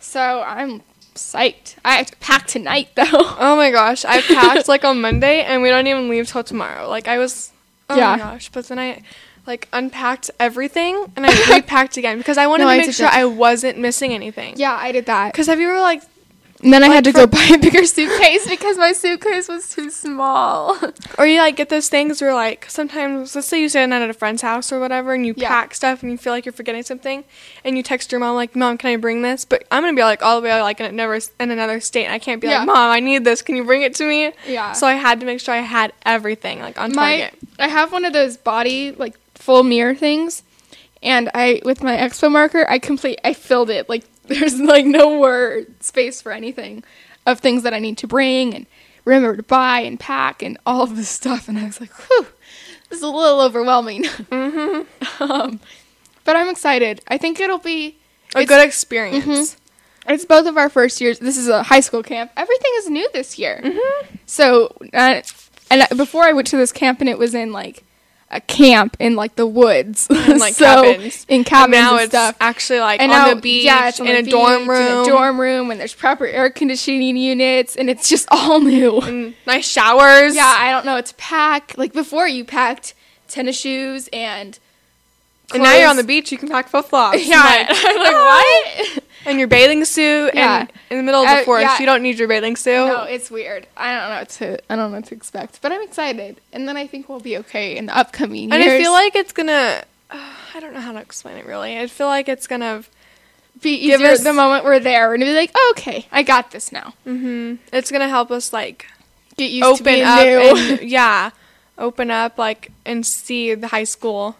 So 0.00 0.42
I'm 0.46 0.82
psyched. 1.14 1.76
I 1.84 1.96
have 1.96 2.06
to 2.10 2.16
pack 2.16 2.46
tonight 2.46 2.88
though. 2.94 3.04
Oh 3.12 3.56
my 3.56 3.70
gosh, 3.70 4.04
I 4.04 4.20
packed 4.22 4.68
like 4.68 4.84
on 4.84 5.00
Monday, 5.00 5.42
and 5.42 5.62
we 5.62 5.68
don't 5.68 5.86
even 5.86 6.08
leave 6.08 6.28
till 6.28 6.44
tomorrow. 6.44 6.88
Like 6.88 7.08
I 7.08 7.18
was, 7.18 7.52
oh 7.90 7.96
Yeah. 7.96 8.12
my 8.12 8.18
gosh. 8.18 8.50
But 8.50 8.66
then 8.68 8.78
I 8.78 9.02
like 9.46 9.68
unpacked 9.72 10.30
everything, 10.40 11.12
and 11.16 11.24
I 11.26 11.54
repacked 11.54 11.96
again 11.96 12.18
because 12.18 12.38
I 12.38 12.46
wanted 12.46 12.64
No, 12.64 12.70
to 12.70 12.74
I 12.74 12.78
make 12.78 12.92
sure 12.94 13.06
that. 13.06 13.14
I 13.14 13.24
wasn't 13.24 13.78
missing 13.78 14.12
anything. 14.12 14.54
yeah, 14.56 14.74
I 14.74 14.90
did 14.92 15.06
that. 15.06 15.32
Because 15.32 15.46
have 15.46 15.60
you 15.60 15.68
ever 15.70 15.80
like 15.80 16.02
And 16.62 16.72
then 16.72 16.82
I 16.82 16.88
had 16.88 17.04
to 17.04 17.10
Like 17.12 17.30
go 17.30 17.36
buy 17.38 17.54
a 17.54 17.58
bigger 17.58 17.84
suitcase 17.96 18.48
because 18.48 18.78
my 18.78 18.92
suitcase 18.92 19.46
was 19.46 19.68
too 19.68 19.90
small. 19.90 20.74
Or 21.18 21.26
you 21.26 21.38
like 21.38 21.56
get 21.56 21.68
those 21.68 21.88
things 21.90 22.20
where 22.22 22.32
like 22.32 22.64
sometimes 22.70 23.34
let's 23.34 23.46
say 23.46 23.60
you 23.60 23.68
sit 23.68 23.80
down 23.80 23.92
at 23.92 24.08
a 24.08 24.14
friend's 24.14 24.40
house 24.42 24.72
or 24.72 24.80
whatever 24.80 25.12
and 25.12 25.26
you 25.26 25.34
Yeah. 25.36 25.48
pack 25.48 25.74
stuff 25.74 26.02
and 26.02 26.10
you 26.10 26.16
feel 26.18 26.32
like 26.32 26.46
you're 26.46 26.54
forgetting 26.54 26.82
something 26.82 27.24
and 27.64 27.76
you 27.76 27.82
text 27.82 28.10
your 28.10 28.20
mom 28.20 28.36
like 28.36 28.56
mom 28.56 28.78
can 28.78 28.90
I 28.90 28.96
bring 28.96 29.20
this 29.22 29.44
but 29.44 29.64
I'm 29.70 29.82
gonna 29.82 29.94
be 29.94 30.02
like 30.02 30.22
all 30.22 30.40
the 30.40 30.44
way 30.48 30.60
like 30.62 30.80
in 30.80 30.86
another 30.86 31.20
in 31.38 31.50
another 31.50 31.78
state 31.80 32.04
and 32.04 32.12
I 32.14 32.18
can't 32.18 32.40
be 32.40 32.48
Yeah. 32.48 32.58
like 32.60 32.66
mom 32.68 32.90
I 32.90 33.00
need 33.00 33.24
this 33.24 33.42
can 33.42 33.54
you 33.56 33.64
bring 33.64 33.82
it 33.82 33.94
to 33.96 34.04
me 34.06 34.32
Yeah. 34.46 34.72
so 34.72 34.86
I 34.86 34.94
had 34.94 35.20
to 35.20 35.26
make 35.26 35.40
sure 35.40 35.54
I 35.54 35.58
had 35.60 35.92
everything 36.06 36.60
like 36.60 36.78
on 36.80 36.94
my 36.94 37.18
Target 37.20 37.38
I 37.58 37.68
have 37.68 37.92
one 37.92 38.04
of 38.06 38.12
those 38.14 38.36
body 38.38 38.92
like 38.92 39.14
full 39.34 39.62
mirror 39.62 39.94
things, 39.94 40.42
and 41.02 41.30
I 41.34 41.60
with 41.64 41.82
my 41.82 41.96
expo 41.96 42.30
marker 42.32 42.66
I 42.68 42.78
complete 42.78 43.20
I 43.24 43.34
filled 43.34 43.68
it 43.70 43.88
like 43.88 44.04
there's 44.40 44.58
like 44.60 44.86
no 44.86 45.18
word 45.18 45.82
space 45.82 46.20
for 46.22 46.32
anything 46.32 46.84
of 47.26 47.40
things 47.40 47.62
that 47.62 47.74
I 47.74 47.78
need 47.78 47.98
to 47.98 48.06
bring 48.06 48.54
and 48.54 48.66
remember 49.04 49.36
to 49.36 49.42
buy 49.42 49.80
and 49.80 49.98
pack 49.98 50.42
and 50.42 50.58
all 50.66 50.82
of 50.82 50.96
this 50.96 51.08
stuff 51.08 51.48
and 51.48 51.58
I 51.58 51.64
was 51.64 51.80
like 51.80 51.92
whew 51.92 52.26
this 52.88 52.98
is 52.98 53.02
a 53.02 53.08
little 53.08 53.40
overwhelming. 53.40 54.04
Mm-hmm. 54.04 55.22
um, 55.22 55.60
but 56.24 56.36
I'm 56.36 56.48
excited. 56.48 57.00
I 57.08 57.18
think 57.18 57.40
it'll 57.40 57.58
be 57.58 57.98
a 58.34 58.44
good 58.44 58.64
experience. 58.64 59.56
It's 60.08 60.24
both 60.24 60.46
of 60.46 60.56
our 60.56 60.68
first 60.68 61.00
years. 61.00 61.18
This 61.18 61.36
is 61.36 61.48
a 61.48 61.64
high 61.64 61.80
school 61.80 62.02
camp. 62.02 62.30
Everything 62.36 62.70
is 62.76 62.88
new 62.88 63.08
this 63.12 63.38
year. 63.38 63.60
Mm-hmm. 63.62 64.16
So, 64.26 64.76
uh, 64.94 65.22
and 65.68 65.86
before 65.96 66.22
I 66.22 66.32
went 66.32 66.46
to 66.48 66.56
this 66.56 66.70
camp, 66.70 67.00
and 67.00 67.08
it 67.08 67.18
was 67.18 67.34
in 67.34 67.52
like 67.52 67.82
a 68.30 68.40
camp 68.40 68.96
in 68.98 69.14
like 69.14 69.36
the 69.36 69.46
woods, 69.46 70.08
And, 70.10 70.40
like 70.40 70.54
so, 70.54 70.64
cabins. 70.82 71.24
in 71.28 71.36
And 71.36 71.46
cabins 71.46 71.72
now 71.72 71.92
and 71.92 72.00
it's 72.02 72.10
stuff. 72.10 72.36
actually 72.40 72.80
like 72.80 73.00
and 73.00 73.12
on 73.12 73.18
now, 73.28 73.34
the 73.34 73.40
beach, 73.40 73.64
yeah, 73.64 73.88
it's 73.88 74.00
in 74.00 74.08
a 74.08 74.22
beach, 74.22 74.30
dorm 74.32 74.62
in 74.62 74.68
room, 74.68 75.02
a 75.02 75.06
dorm 75.06 75.40
room, 75.40 75.70
and 75.70 75.78
there's 75.78 75.94
proper 75.94 76.26
air 76.26 76.50
conditioning 76.50 77.16
units, 77.16 77.76
and 77.76 77.88
it's 77.88 78.08
just 78.08 78.26
all 78.30 78.60
new. 78.74 79.00
and 79.00 79.34
nice 79.46 79.66
showers. 79.68 80.34
Yeah, 80.34 80.54
I 80.58 80.72
don't 80.72 80.84
know. 80.84 80.96
It's 80.96 81.14
pack 81.16 81.74
like 81.78 81.92
before 81.92 82.26
you 82.26 82.44
packed 82.44 82.94
tennis 83.28 83.58
shoes 83.60 84.08
and. 84.12 84.58
and 85.54 85.62
now 85.62 85.74
you're 85.76 85.88
on 85.88 85.96
the 85.96 86.04
beach, 86.04 86.32
you 86.32 86.38
can 86.38 86.48
pack 86.48 86.68
flip 86.68 86.86
flops. 86.86 87.18
Yeah, 87.26 87.66
I'm 87.68 87.96
like 87.98 88.12
what? 88.12 89.04
And 89.26 89.38
your 89.38 89.48
bathing 89.48 89.84
suit. 89.84 90.30
Yeah. 90.34 90.60
And 90.60 90.72
in 90.90 90.96
the 90.98 91.02
middle 91.02 91.22
of 91.22 91.28
Uh, 91.28 91.36
the 91.40 91.44
forest, 91.44 91.64
yeah. 91.64 91.78
you 91.80 91.86
don't 91.86 92.02
need 92.02 92.18
your 92.18 92.28
bathing 92.28 92.56
suit. 92.56 92.86
No, 92.86 93.02
it's 93.02 93.30
weird. 93.30 93.66
I 93.76 93.92
don't 93.94 94.08
know 94.10 94.18
what 94.20 94.28
to. 94.30 94.72
I 94.72 94.76
don't 94.76 94.90
know 94.92 94.96
what 94.98 95.06
to 95.06 95.14
expect, 95.14 95.60
but 95.62 95.72
I'm 95.72 95.82
excited, 95.82 96.40
and 96.52 96.66
then 96.68 96.76
I 96.76 96.86
think 96.86 97.08
we'll 97.08 97.20
be 97.20 97.36
okay 97.38 97.76
in 97.76 97.86
the 97.86 97.96
upcoming 97.96 98.52
and 98.52 98.62
years. 98.62 98.80
I 98.80 98.82
feel 98.82 98.92
like 98.92 99.14
it's 99.16 99.32
gonna. 99.32 99.82
Uh, 100.10 100.16
I 100.54 100.60
don't 100.60 100.72
know 100.72 100.80
how 100.80 100.92
to 100.92 101.00
explain 101.00 101.36
it 101.36 101.46
really. 101.46 101.78
I 101.78 101.86
feel 101.88 102.06
like 102.06 102.28
it's 102.28 102.46
gonna. 102.46 102.84
be 103.60 103.70
easier 103.74 104.06
us- 104.08 104.22
the 104.24 104.32
moment 104.32 104.64
we're 104.64 104.78
there, 104.80 105.12
and 105.14 105.20
be 105.22 105.34
like, 105.34 105.50
oh, 105.54 105.74
okay, 105.76 106.06
I 106.12 106.22
got 106.22 106.50
this 106.50 106.70
now. 106.72 106.94
mm-hmm. 107.06 107.56
It's 107.72 107.90
gonna 107.90 108.08
help 108.08 108.30
us 108.30 108.52
like 108.52 108.86
Get 109.36 109.50
used 109.50 109.62
to 109.64 109.68
open 109.72 109.84
being 109.84 110.04
up 110.04 110.20
new. 110.24 110.56
and 110.80 110.80
yeah, 110.90 111.30
open 111.78 112.10
up 112.10 112.38
like 112.38 112.70
and 112.84 113.04
see 113.04 113.54
the 113.54 113.68
high 113.68 113.84
school. 113.84 114.36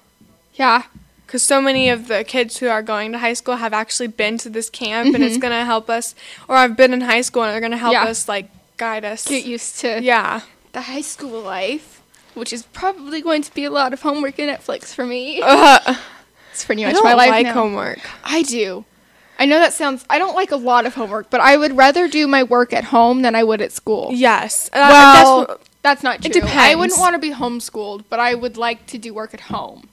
yeah, 0.55 0.85
Because 1.27 1.43
so 1.43 1.61
many 1.61 1.89
of 1.89 2.07
the 2.09 2.23
kids 2.25 2.59
who 2.59 2.69
are 2.69 2.83
going 2.83 3.11
to 3.13 3.19
high 3.19 3.33
school 3.35 3.57
have 3.57 3.73
actually 3.73 4.07
been 4.07 4.39
to 4.39 4.49
this 4.49 4.71
camp, 4.71 5.15
and 5.15 5.25
it's 5.25 5.39
gonna 5.39 5.65
help 5.65 5.91
us. 5.91 6.15
Or 6.49 6.55
I've 6.57 6.77
been 6.77 6.93
in 6.93 7.01
high 7.01 7.23
school, 7.23 7.43
and 7.43 7.53
they're 7.53 7.61
gonna 7.61 7.77
help 7.77 7.95
Mm-hmm. 7.95 8.05
Yeah. 8.05 8.11
us 8.11 8.29
like 8.29 8.49
guide 8.77 9.05
us. 9.05 9.27
get 9.27 9.45
used 9.45 9.79
to 9.81 10.01
yeah. 10.03 10.43
the 10.73 10.83
high 10.83 11.01
school 11.01 11.41
life, 11.41 12.01
which 12.35 12.53
is 12.53 12.63
probably 12.73 13.21
going 13.21 13.43
to 13.43 13.53
be 13.55 13.65
a 13.65 13.71
lot 13.71 13.93
of 13.93 14.03
homework 14.03 14.39
and 14.39 14.51
Netflix 14.57 14.95
for 14.95 15.05
me. 15.05 15.41
Ugh. 15.43 15.97
It's 16.53 16.65
pretty 16.65 16.85
much 16.85 16.91
I 16.91 16.95
don't 16.95 17.05
my 17.05 17.13
life 17.13 17.31
like 17.31 17.45
now. 17.45 17.53
homework. 17.53 17.99
I 18.25 18.41
do. 18.43 18.87
I 19.39 19.45
know 19.45 19.59
that 19.59 19.75
sounds. 19.75 20.07
I 20.09 20.19
don't 20.19 20.35
like 20.35 20.53
a 20.53 20.57
lot 20.57 20.87
of 20.87 20.95
homework, 20.95 21.29
but 21.29 21.41
I 21.43 21.55
would 21.59 21.77
rather 21.77 22.09
do 22.09 22.27
my 22.27 22.43
work 22.45 22.73
at 22.73 22.85
home 22.85 23.21
than 23.21 23.35
I 23.35 23.43
would 23.45 23.61
at 23.61 23.73
school. 23.73 24.09
Yes. 24.15 24.71
Uh, 24.73 24.89
Well, 24.91 25.45
that's 25.47 25.69
that's 25.83 26.03
not 26.03 26.23
true. 26.23 26.31
it 26.31 26.33
depends. 26.33 26.57
I 26.57 26.75
wouldn't 26.75 26.99
want 26.99 27.13
to 27.13 27.19
be 27.19 27.33
homeschooled, 27.35 28.05
but 28.09 28.21
I 28.21 28.35
would 28.35 28.57
like 28.57 28.87
to 28.87 28.97
do 28.97 29.13
work 29.13 29.35
at 29.35 29.41
home. 29.43 29.89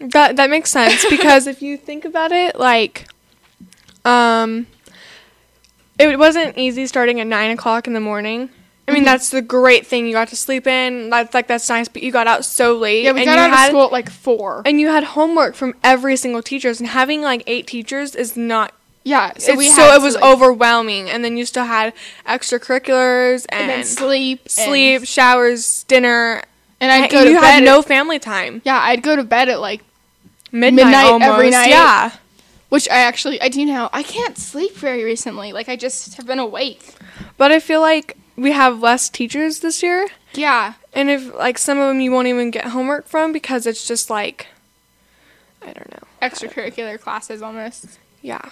That 0.00 0.36
that 0.36 0.50
makes 0.50 0.70
sense 0.70 1.04
because 1.10 1.46
if 1.46 1.62
you 1.62 1.76
think 1.76 2.04
about 2.04 2.32
it, 2.32 2.58
like, 2.58 3.08
um, 4.04 4.66
it 5.98 6.18
wasn't 6.18 6.56
easy 6.56 6.86
starting 6.86 7.20
at 7.20 7.26
nine 7.26 7.50
o'clock 7.50 7.86
in 7.86 7.92
the 7.92 8.00
morning. 8.00 8.50
I 8.86 8.90
Mm-hmm. 8.90 8.94
mean, 8.94 9.04
that's 9.04 9.28
the 9.28 9.42
great 9.42 9.86
thing. 9.86 10.06
You 10.06 10.14
got 10.14 10.28
to 10.28 10.36
sleep 10.36 10.66
in. 10.66 11.10
That's 11.10 11.34
like 11.34 11.46
that's 11.46 11.68
nice, 11.68 11.88
but 11.88 12.02
you 12.02 12.10
got 12.10 12.26
out 12.26 12.42
so 12.46 12.74
late. 12.74 13.04
Yeah, 13.04 13.12
we 13.12 13.24
got 13.26 13.34
you 13.34 13.38
out 13.40 13.50
had, 13.50 13.64
of 13.66 13.70
school 13.70 13.84
at 13.84 13.92
like 13.92 14.08
four. 14.10 14.62
and 14.64 14.80
you 14.80 14.88
had 14.88 15.04
homework 15.04 15.54
from 15.54 15.74
every 15.84 16.16
single 16.16 16.40
teachers. 16.40 16.80
And 16.80 16.88
having 16.88 17.20
like 17.20 17.42
eight 17.46 17.66
teachers 17.66 18.14
is 18.14 18.34
not 18.34 18.72
yeah, 19.04 19.32
so 19.38 19.54
we 19.56 19.68
so 19.68 19.94
it 19.94 20.00
was 20.02 20.14
like, 20.14 20.24
overwhelming 20.24 21.08
and 21.10 21.22
then 21.24 21.36
you 21.36 21.44
still 21.46 21.64
had 21.64 21.92
extracurriculars 22.26 23.46
and, 23.50 23.62
and 23.62 23.70
then 23.70 23.84
sleep, 23.84 24.40
and- 24.42 24.50
sleep 24.50 25.04
showers 25.06 25.84
dinner 25.84 26.42
and 26.80 26.92
I'd 26.92 27.10
go 27.10 27.24
to 27.24 27.30
you 27.30 27.36
bed. 27.40 27.44
had 27.44 27.64
no 27.64 27.80
family 27.82 28.18
time 28.18 28.60
yeah, 28.64 28.78
I'd 28.78 29.02
go 29.02 29.16
to 29.16 29.24
bed 29.24 29.48
at 29.48 29.60
like 29.60 29.82
midnight, 30.52 30.84
Midnight 30.86 31.06
almost. 31.06 31.30
every 31.32 31.50
night. 31.50 31.68
yeah 31.68 32.10
which 32.68 32.86
I 32.90 32.98
actually 32.98 33.40
I 33.40 33.48
do 33.48 33.64
now. 33.64 33.88
I 33.94 34.02
can't 34.02 34.36
sleep 34.36 34.74
very 34.76 35.02
recently. 35.02 35.54
Like 35.54 35.70
I 35.70 35.76
just 35.76 36.16
have 36.16 36.26
been 36.26 36.38
awake. 36.38 36.94
but 37.38 37.50
i 37.50 37.60
feel 37.60 37.80
like 37.80 38.16
we 38.36 38.52
have 38.52 38.80
less 38.82 39.08
teachers 39.08 39.60
this 39.60 39.82
year 39.82 40.06
Yeah, 40.34 40.74
and 40.92 41.08
if 41.10 41.34
like 41.34 41.56
some 41.58 41.78
of 41.78 41.88
them 41.88 42.00
you 42.00 42.12
won't 42.12 42.28
even 42.28 42.50
get 42.50 42.66
homework 42.66 43.06
from 43.08 43.32
because 43.32 43.66
it's 43.66 43.88
just 43.88 44.10
like 44.10 44.46
i 45.62 45.72
don't 45.72 45.90
know 45.90 46.06
extracurricular 46.22 47.00
classes 47.00 47.40
almost. 47.42 47.98
yeah 48.22 48.50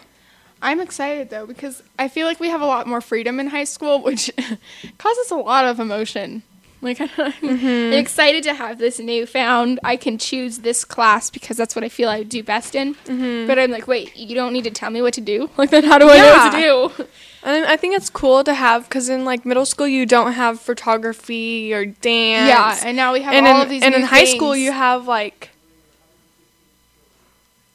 I'm 0.62 0.80
excited 0.80 1.28
though 1.28 1.44
because 1.46 1.82
I 1.98 2.08
feel 2.08 2.26
like 2.26 2.40
we 2.40 2.48
have 2.48 2.62
a 2.62 2.66
lot 2.66 2.86
more 2.86 3.02
freedom 3.02 3.38
in 3.38 3.48
high 3.48 3.64
school, 3.64 4.00
which 4.02 4.30
causes 4.98 5.30
a 5.30 5.36
lot 5.36 5.66
of 5.66 5.78
emotion. 5.78 6.42
Like 6.86 7.00
I'm 7.02 7.08
Mm-hmm. 7.08 7.92
excited 7.92 8.42
to 8.44 8.54
have 8.54 8.78
this 8.78 8.98
newfound. 8.98 9.78
I 9.84 9.96
can 9.96 10.16
choose 10.18 10.58
this 10.60 10.84
class 10.84 11.28
because 11.30 11.56
that's 11.58 11.74
what 11.76 11.84
I 11.84 11.88
feel 11.90 12.08
I 12.08 12.22
do 12.22 12.42
best 12.42 12.74
in. 12.74 12.94
Mm-hmm. 12.94 13.46
But 13.46 13.58
I'm 13.58 13.70
like, 13.70 13.86
wait, 13.86 14.16
you 14.16 14.34
don't 14.34 14.52
need 14.54 14.64
to 14.64 14.70
tell 14.70 14.90
me 14.90 15.02
what 15.02 15.12
to 15.14 15.20
do. 15.20 15.50
Like 15.58 15.70
then, 15.70 15.84
how 15.84 15.98
do 15.98 16.08
I 16.08 16.16
know 16.18 16.32
what 16.32 16.52
to 16.52 16.96
do? 16.98 17.04
and 17.42 17.64
i 17.66 17.76
think 17.76 17.94
it's 17.94 18.10
cool 18.10 18.42
to 18.42 18.52
have 18.54 18.88
because 18.88 19.08
in 19.08 19.24
like 19.24 19.44
middle 19.46 19.64
school 19.66 19.86
you 19.86 20.04
don't 20.04 20.32
have 20.32 20.58
photography 20.60 21.72
or 21.72 21.84
dance 21.86 22.48
Yeah, 22.48 22.88
and 22.88 22.96
now 22.96 23.12
we 23.12 23.20
have 23.22 23.34
and 23.34 23.46
all 23.46 23.56
in, 23.56 23.62
of 23.62 23.68
these. 23.68 23.82
and 23.84 23.94
in 23.94 24.02
high 24.02 24.24
school 24.24 24.56
you 24.56 24.72
have 24.72 25.06
like 25.06 25.50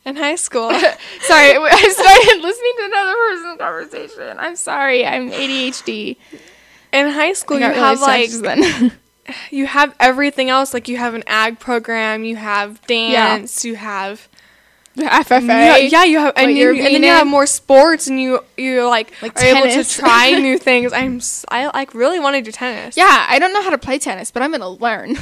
in 0.05 0.15
high 0.17 0.35
school 0.35 0.69
Sorry, 1.21 1.55
I 1.55 1.89
started 1.89 2.41
listening 2.41 2.73
to 2.79 2.85
another 2.85 3.13
person's 3.13 3.57
conversation. 3.59 4.37
I'm 4.39 4.55
sorry, 4.55 5.05
I'm 5.05 5.31
ADHD. 5.31 6.17
in 6.91 7.09
high 7.11 7.33
school 7.33 7.59
you 7.59 7.67
really 7.67 7.79
have 7.79 8.01
like 8.01 8.29
then. 8.31 8.91
You 9.49 9.67
have 9.67 9.95
everything 9.99 10.49
else 10.49 10.73
like 10.73 10.87
you 10.87 10.97
have 10.97 11.13
an 11.13 11.23
ag 11.27 11.59
program 11.59 12.23
you 12.23 12.35
have 12.35 12.85
dance 12.87 13.65
you 13.65 13.75
have 13.75 14.27
FFA. 14.97 15.47
yeah, 15.47 15.77
yeah 15.77 16.03
you 16.03 16.19
have 16.19 16.33
and, 16.35 16.51
you, 16.51 16.57
you're 16.57 16.85
and 16.85 16.95
then 16.95 17.03
you 17.03 17.09
have 17.09 17.25
more 17.25 17.45
sports 17.45 18.07
and 18.07 18.21
you 18.21 18.43
you 18.57 18.85
like, 18.87 19.13
Like 19.21 19.39
are 19.41 19.45
able 19.45 19.69
to 19.69 19.89
try 19.89 20.31
new 20.39 20.57
things. 20.57 20.91
I'm 20.91 21.21
i 21.47 21.67
like 21.67 21.93
really 21.93 22.19
want 22.19 22.35
to 22.35 22.41
do 22.41 22.51
tennis. 22.51 22.97
Yeah, 22.97 23.25
I 23.29 23.39
don't 23.39 23.53
know 23.53 23.63
how 23.63 23.69
to 23.69 23.77
play 23.77 23.99
tennis, 23.99 24.31
but 24.31 24.43
I'm 24.43 24.51
gonna 24.51 24.69
learn. 24.69 25.15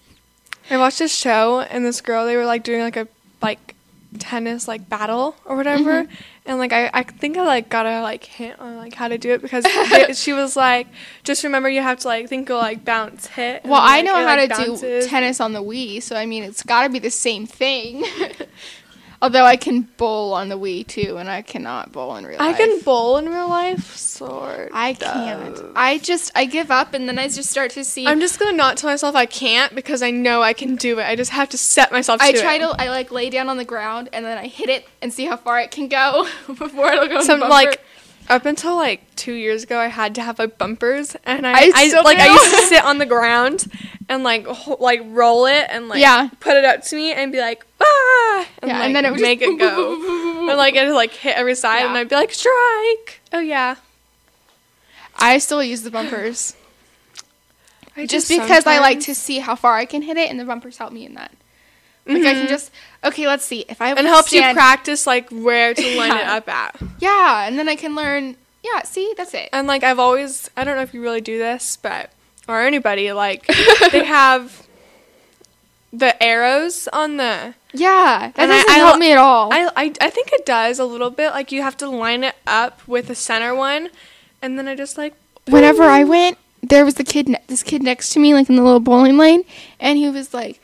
i 0.70 0.76
watched 0.76 0.98
this 0.98 1.14
show 1.14 1.60
and 1.60 1.84
this 1.84 2.00
girl 2.00 2.26
they 2.26 2.36
were 2.36 2.44
like 2.44 2.64
doing 2.64 2.80
like 2.80 2.96
a 2.96 3.06
like 3.40 3.76
tennis 4.18 4.66
like 4.66 4.88
battle 4.88 5.36
or 5.44 5.54
whatever 5.56 6.04
Mm-hmm. 6.04 6.12
and 6.46 6.58
like 6.58 6.72
I, 6.72 6.90
I 6.94 7.02
think 7.02 7.36
i 7.36 7.42
like 7.44 7.68
got 7.68 7.84
a 7.84 8.00
like 8.00 8.24
hint 8.24 8.58
on 8.58 8.76
like 8.78 8.94
how 8.94 9.06
to 9.08 9.18
do 9.18 9.32
it 9.34 9.42
because 9.42 9.64
they- 9.90 10.14
she 10.14 10.32
was 10.32 10.56
like 10.56 10.86
just 11.24 11.44
remember 11.44 11.68
you 11.68 11.82
have 11.82 11.98
to 12.00 12.08
like 12.08 12.26
think 12.28 12.48
of 12.48 12.56
like 12.56 12.84
bounce 12.86 13.26
hit 13.26 13.64
Well, 13.64 13.74
I 13.74 13.96
like, 13.96 14.04
know 14.06 14.18
it, 14.18 14.26
how 14.26 14.36
like, 14.36 14.48
to 14.50 14.56
bounces. 14.66 15.04
do 15.04 15.08
tennis 15.10 15.40
on 15.40 15.52
the 15.52 15.62
Wii, 15.62 16.02
so 16.02 16.16
I 16.16 16.24
mean, 16.24 16.42
it's 16.42 16.62
got 16.62 16.84
to 16.84 16.88
be 16.88 16.98
the 16.98 17.10
same 17.10 17.46
thing. 17.46 18.02
Although 19.20 19.44
I 19.44 19.56
can 19.56 19.82
bowl 19.96 20.32
on 20.32 20.48
the 20.48 20.56
Wii 20.56 20.86
too, 20.86 21.16
and 21.18 21.28
I 21.28 21.42
cannot 21.42 21.90
bowl 21.90 22.14
in 22.16 22.24
real 22.24 22.38
life. 22.38 22.40
i 22.40 22.48
life. 22.50 22.56
can 22.56 22.80
bowl 22.82 23.16
in 23.16 23.28
real 23.28 23.48
life 23.48 23.96
sort 23.96 24.70
I 24.72 24.94
can't. 24.94 25.60
I 25.74 25.98
just 25.98 26.30
I 26.36 26.44
give 26.44 26.70
up, 26.70 26.94
and 26.94 27.08
then 27.08 27.18
I 27.18 27.26
just 27.26 27.50
start 27.50 27.72
to 27.72 27.84
see. 27.84 28.06
I'm 28.06 28.20
just 28.20 28.38
gonna 28.38 28.56
not 28.56 28.76
tell 28.76 28.90
myself 28.90 29.16
I 29.16 29.26
can't 29.26 29.74
because 29.74 30.02
I 30.02 30.10
know 30.10 30.42
I 30.42 30.52
can 30.52 30.76
do 30.76 31.00
it. 31.00 31.04
I 31.04 31.16
just 31.16 31.32
have 31.32 31.48
to 31.50 31.58
set 31.58 31.90
myself 31.90 32.20
to 32.20 32.26
I 32.26 32.32
do 32.32 32.40
try 32.40 32.54
it. 32.54 32.58
to 32.60 32.76
I 32.78 32.88
like 32.90 33.10
lay 33.10 33.28
down 33.28 33.48
on 33.48 33.56
the 33.56 33.64
ground 33.64 34.08
and 34.12 34.24
then 34.24 34.38
I 34.38 34.46
hit 34.46 34.68
it 34.68 34.86
and 35.02 35.12
see 35.12 35.26
how 35.26 35.36
far 35.36 35.58
it 35.60 35.70
can 35.70 35.88
go 35.88 36.28
before 36.46 36.92
it'll 36.92 37.08
go. 37.08 37.22
Some 37.22 37.40
like 37.40 37.82
up 38.28 38.44
until 38.46 38.76
like 38.76 39.14
two 39.16 39.32
years 39.32 39.62
ago, 39.64 39.78
I 39.78 39.86
had 39.88 40.14
to 40.16 40.22
have 40.22 40.38
like 40.38 40.58
bumpers, 40.58 41.16
and 41.24 41.46
I, 41.46 41.52
I 41.52 41.72
I, 41.74 42.00
like 42.02 42.18
I 42.18 42.32
used 42.32 42.50
to 42.54 42.62
sit 42.68 42.84
on 42.84 42.98
the 42.98 43.06
ground 43.06 43.66
and 44.08 44.22
like 44.22 44.46
ho- 44.46 44.76
like 44.80 45.00
roll 45.04 45.46
it 45.46 45.66
and 45.70 45.88
like 45.88 46.00
Yeah. 46.00 46.28
put 46.40 46.56
it 46.56 46.64
up 46.64 46.82
to 46.84 46.96
me 46.96 47.12
and 47.12 47.32
be 47.32 47.40
like 47.40 47.64
ah, 47.80 48.46
and, 48.62 48.70
Yeah, 48.70 48.78
like, 48.78 48.86
and 48.86 48.96
then 48.96 49.04
it 49.04 49.10
would 49.12 49.20
make 49.20 49.40
just 49.40 49.52
it 49.52 49.58
go, 49.58 50.46
and 50.48 50.56
like 50.58 50.74
it 50.74 50.92
like 50.92 51.12
hit 51.12 51.36
every 51.36 51.54
side, 51.54 51.84
and 51.86 51.96
I'd 51.96 52.08
be 52.08 52.14
like 52.14 52.32
strike. 52.32 53.20
Oh 53.32 53.40
yeah, 53.40 53.76
I 55.16 55.38
still 55.38 55.62
use 55.62 55.82
the 55.82 55.90
bumpers. 55.90 56.54
Just 58.06 58.28
because 58.28 58.64
I 58.64 58.78
like 58.78 59.00
to 59.00 59.14
see 59.14 59.40
how 59.40 59.56
far 59.56 59.74
I 59.74 59.84
can 59.84 60.02
hit 60.02 60.16
it, 60.16 60.30
and 60.30 60.38
the 60.38 60.44
bumpers 60.44 60.76
help 60.78 60.92
me 60.92 61.04
in 61.04 61.14
that. 61.14 61.32
Like 62.06 62.24
I 62.24 62.32
can 62.32 62.48
just 62.48 62.70
okay. 63.04 63.26
Let's 63.26 63.44
see 63.44 63.64
if 63.68 63.80
I 63.80 63.90
and 63.90 64.06
helps 64.06 64.32
you 64.32 64.42
practice 64.52 65.06
like 65.06 65.28
where 65.30 65.74
to 65.74 65.96
line 65.98 66.16
it 66.16 66.26
up 66.26 66.48
at. 66.48 66.76
Yeah, 66.98 67.46
and 67.46 67.58
then 67.58 67.68
I 67.68 67.76
can 67.76 67.94
learn. 67.94 68.36
Yeah, 68.62 68.82
see, 68.82 69.14
that's 69.16 69.34
it. 69.34 69.48
And 69.52 69.66
like 69.66 69.82
I've 69.84 69.98
always, 69.98 70.50
I 70.56 70.64
don't 70.64 70.76
know 70.76 70.82
if 70.82 70.92
you 70.92 71.00
really 71.02 71.20
do 71.20 71.38
this, 71.38 71.76
but 71.76 72.10
or 72.48 72.60
anybody 72.62 73.12
like 73.12 73.46
they 73.92 74.04
have 74.04 74.66
the 75.92 76.20
arrows 76.22 76.88
on 76.92 77.16
the. 77.16 77.54
Yeah, 77.72 78.30
that 78.34 78.38
And 78.38 78.50
I- 78.52 78.56
doesn't 78.62 78.70
I 78.70 78.78
help 78.78 78.98
me 78.98 79.12
at 79.12 79.18
all. 79.18 79.52
I, 79.52 79.70
I 79.76 79.92
I 80.00 80.10
think 80.10 80.32
it 80.32 80.44
does 80.46 80.78
a 80.78 80.84
little 80.84 81.10
bit. 81.10 81.30
Like 81.30 81.52
you 81.52 81.62
have 81.62 81.76
to 81.78 81.88
line 81.88 82.24
it 82.24 82.34
up 82.46 82.86
with 82.88 83.08
the 83.08 83.14
center 83.14 83.54
one, 83.54 83.90
and 84.42 84.58
then 84.58 84.66
I 84.68 84.74
just 84.74 84.96
like 84.98 85.14
Whenever 85.46 85.82
I 85.84 86.04
went, 86.04 86.36
there 86.62 86.84
was 86.84 86.94
the 86.96 87.04
kid, 87.04 87.28
ne- 87.28 87.40
this 87.46 87.62
kid 87.62 87.82
next 87.82 88.10
to 88.10 88.18
me, 88.20 88.34
like 88.34 88.50
in 88.50 88.56
the 88.56 88.62
little 88.62 88.80
bowling 88.80 89.16
lane, 89.16 89.44
and 89.80 89.96
he 89.98 90.10
was 90.10 90.34
like, 90.34 90.60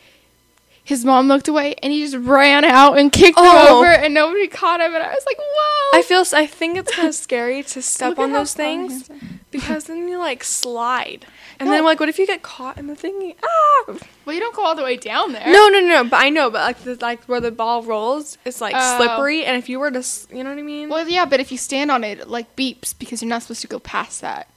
his 0.85 1.05
mom 1.05 1.28
looked 1.28 1.49
away, 1.49 1.74
and 1.82 1.93
he 1.93 2.03
just 2.05 2.16
ran 2.16 2.64
out 2.64 2.99
and 2.99 3.11
kicked 3.11 3.39
him 3.39 3.45
Oh. 3.47 3.78
over, 3.78 3.87
and 3.87 4.12
nobody 4.14 4.47
caught 4.49 4.80
him, 4.80 4.95
and 4.95 5.03
I 5.03 5.09
was 5.14 5.24
like, 5.26 5.39
whoa. 5.39 5.99
I 5.99 6.03
feel 6.03 6.24
I 6.35 6.47
think 6.47 6.76
it's 6.76 6.95
kind 6.95 7.09
of 7.09 7.14
scary 7.14 7.62
to 7.62 7.80
step 7.95 8.18
on 8.18 8.32
those 8.32 8.53
things 8.55 9.09
because 9.51 9.85
then 9.85 10.09
you 10.09 10.18
like 10.18 10.45
slide. 10.45 11.26
And 11.61 11.70
then 11.70 11.85
like 11.85 12.01
what 12.01 12.09
if 12.09 12.18
you 12.18 12.26
get 12.26 12.43
caught 12.43 12.76
in 12.78 12.89
the 12.89 12.95
thingy? 12.95 13.37
Ah! 13.43 13.95
Well, 14.24 14.35
you 14.35 14.41
don't 14.41 14.55
go 14.57 14.64
all 14.64 14.74
the 14.74 14.82
way 14.82 14.97
down 14.97 15.32
there. 15.32 15.47
No, 15.47 15.68
no, 15.68 15.80
no, 15.80 16.03
but 16.05 16.16
I 16.20 16.28
know, 16.28 16.51
but 16.51 16.61
like 16.62 16.78
the, 16.80 16.97
like 16.97 17.24
where 17.26 17.41
the 17.41 17.53
ball 17.53 17.82
rolls, 17.85 18.37
it's 18.45 18.61
like 18.61 18.74
Oh. 18.76 18.97
slippery 18.99 19.45
and 19.45 19.57
if 19.57 19.68
you 19.68 19.78
were 19.78 19.91
to, 19.93 20.05
you 20.32 20.43
know 20.43 20.51
what 20.51 20.59
I 20.59 20.62
mean? 20.62 20.89
Well, 20.89 21.09
yeah, 21.09 21.24
but 21.26 21.39
if 21.39 21.53
you 21.53 21.59
stand 21.59 21.91
on 21.93 22.03
it, 22.03 22.18
it 22.18 22.28
like 22.28 22.57
beeps 22.57 22.93
because 22.99 23.22
you're 23.22 23.28
not 23.28 23.43
supposed 23.43 23.62
to 23.62 23.68
go 23.68 23.78
past 23.78 24.20
that. 24.22 24.49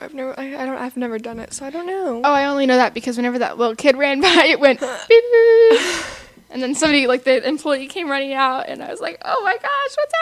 I've 0.00 0.14
never 0.14 0.38
I, 0.38 0.62
I 0.62 0.66
don't 0.66 0.76
I've 0.76 0.96
never 0.96 1.18
done 1.18 1.38
it, 1.38 1.52
so 1.52 1.64
I 1.64 1.70
don't 1.70 1.86
know. 1.86 2.20
Oh, 2.24 2.32
I 2.32 2.46
only 2.46 2.66
know 2.66 2.76
that 2.76 2.94
because 2.94 3.16
whenever 3.16 3.38
that 3.38 3.58
little 3.58 3.74
kid 3.74 3.96
ran 3.96 4.20
by, 4.22 4.46
it 4.46 4.60
went 4.60 4.80
beep, 4.80 4.88
beep. 5.08 5.80
and 6.50 6.62
then 6.62 6.74
somebody, 6.74 7.06
like 7.06 7.24
the 7.24 7.46
employee, 7.46 7.86
came 7.86 8.10
running 8.10 8.32
out, 8.32 8.68
and 8.68 8.82
I 8.82 8.90
was 8.90 9.00
like, 9.00 9.20
"Oh 9.24 9.42
my 9.42 9.54
gosh, 9.56 9.96
what's 9.96 10.12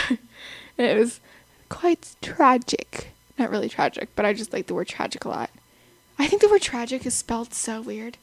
happening?" 0.00 0.18
and 0.78 0.86
it 0.86 0.98
was 0.98 1.20
quite 1.68 2.16
tragic. 2.22 3.12
Not 3.38 3.50
really 3.50 3.68
tragic, 3.68 4.10
but 4.16 4.26
I 4.26 4.32
just 4.32 4.52
like 4.52 4.66
the 4.66 4.74
word 4.74 4.88
tragic 4.88 5.24
a 5.24 5.28
lot. 5.28 5.50
I 6.18 6.26
think 6.26 6.42
the 6.42 6.48
word 6.48 6.62
tragic 6.62 7.06
is 7.06 7.14
spelled 7.14 7.54
so 7.54 7.80
weird. 7.80 8.18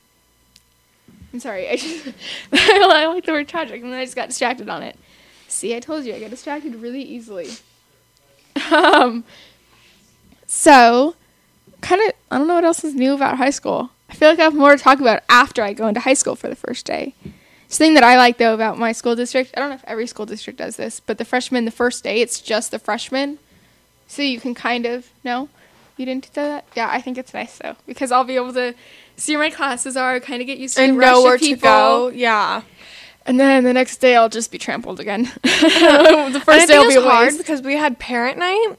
I'm 1.33 1.39
sorry. 1.39 1.69
I 1.69 1.77
just 1.77 2.09
I 2.53 3.05
like 3.07 3.25
the 3.25 3.31
word 3.31 3.47
tragic, 3.47 3.81
and 3.81 3.91
then 3.91 3.99
I 3.99 4.05
just 4.05 4.15
got 4.15 4.29
distracted 4.29 4.69
on 4.69 4.83
it. 4.83 4.97
See, 5.47 5.75
I 5.75 5.79
told 5.79 6.03
you 6.03 6.13
I 6.13 6.19
get 6.19 6.29
distracted 6.29 6.75
really 6.75 7.01
easily. 7.01 7.49
Um. 8.71 9.23
So, 10.47 11.15
kind 11.81 12.01
of, 12.01 12.13
I 12.31 12.37
don't 12.37 12.47
know 12.47 12.55
what 12.55 12.63
else 12.63 12.83
is 12.83 12.95
new 12.95 13.13
about 13.13 13.37
high 13.37 13.49
school. 13.49 13.91
I 14.09 14.13
feel 14.13 14.29
like 14.29 14.39
I 14.39 14.43
have 14.43 14.55
more 14.55 14.75
to 14.75 14.81
talk 14.81 14.99
about 14.99 15.23
after 15.29 15.61
I 15.61 15.73
go 15.73 15.87
into 15.87 15.99
high 15.99 16.13
school 16.13 16.35
for 16.35 16.47
the 16.47 16.55
first 16.55 16.85
day. 16.85 17.13
The 17.69 17.75
thing 17.75 17.93
that 17.95 18.03
I 18.03 18.15
like 18.15 18.37
though 18.37 18.53
about 18.53 18.79
my 18.79 18.93
school 18.93 19.15
district, 19.15 19.53
I 19.55 19.59
don't 19.59 19.69
know 19.69 19.75
if 19.75 19.83
every 19.83 20.07
school 20.07 20.25
district 20.25 20.57
does 20.57 20.77
this, 20.77 21.01
but 21.01 21.17
the 21.17 21.25
freshmen, 21.25 21.65
the 21.65 21.71
first 21.71 22.03
day, 22.03 22.21
it's 22.21 22.39
just 22.39 22.71
the 22.71 22.79
freshmen. 22.79 23.39
So 24.07 24.21
you 24.21 24.39
can 24.39 24.55
kind 24.55 24.85
of, 24.85 25.09
no? 25.23 25.49
You 25.97 26.05
didn't 26.05 26.25
do 26.25 26.29
that? 26.35 26.65
Yeah, 26.75 26.89
I 26.89 27.01
think 27.01 27.17
it's 27.17 27.33
nice 27.33 27.57
though, 27.57 27.75
because 27.85 28.11
I'll 28.11 28.23
be 28.23 28.35
able 28.35 28.53
to 28.53 28.73
see 29.17 29.35
where 29.35 29.45
my 29.45 29.49
classes 29.53 29.97
are, 29.97 30.19
kind 30.21 30.41
of 30.41 30.47
get 30.47 30.59
used 30.59 30.77
to 30.77 30.83
and 30.83 30.97
know 30.97 31.23
where 31.23 31.37
to 31.37 31.55
go. 31.57 32.07
Yeah. 32.07 32.61
And 33.25 33.37
then 33.37 33.65
the 33.65 33.73
next 33.73 33.97
day 33.97 34.15
I'll 34.15 34.29
just 34.29 34.49
be 34.49 34.57
trampled 34.57 35.01
again. 35.01 35.23
the 35.43 36.41
first 36.45 36.69
day 36.69 36.77
will 36.77 36.85
it's 36.85 36.95
be 36.95 37.01
hard 37.01 37.37
because 37.37 37.61
we 37.61 37.75
had 37.75 37.99
parent 37.99 38.37
night. 38.37 38.75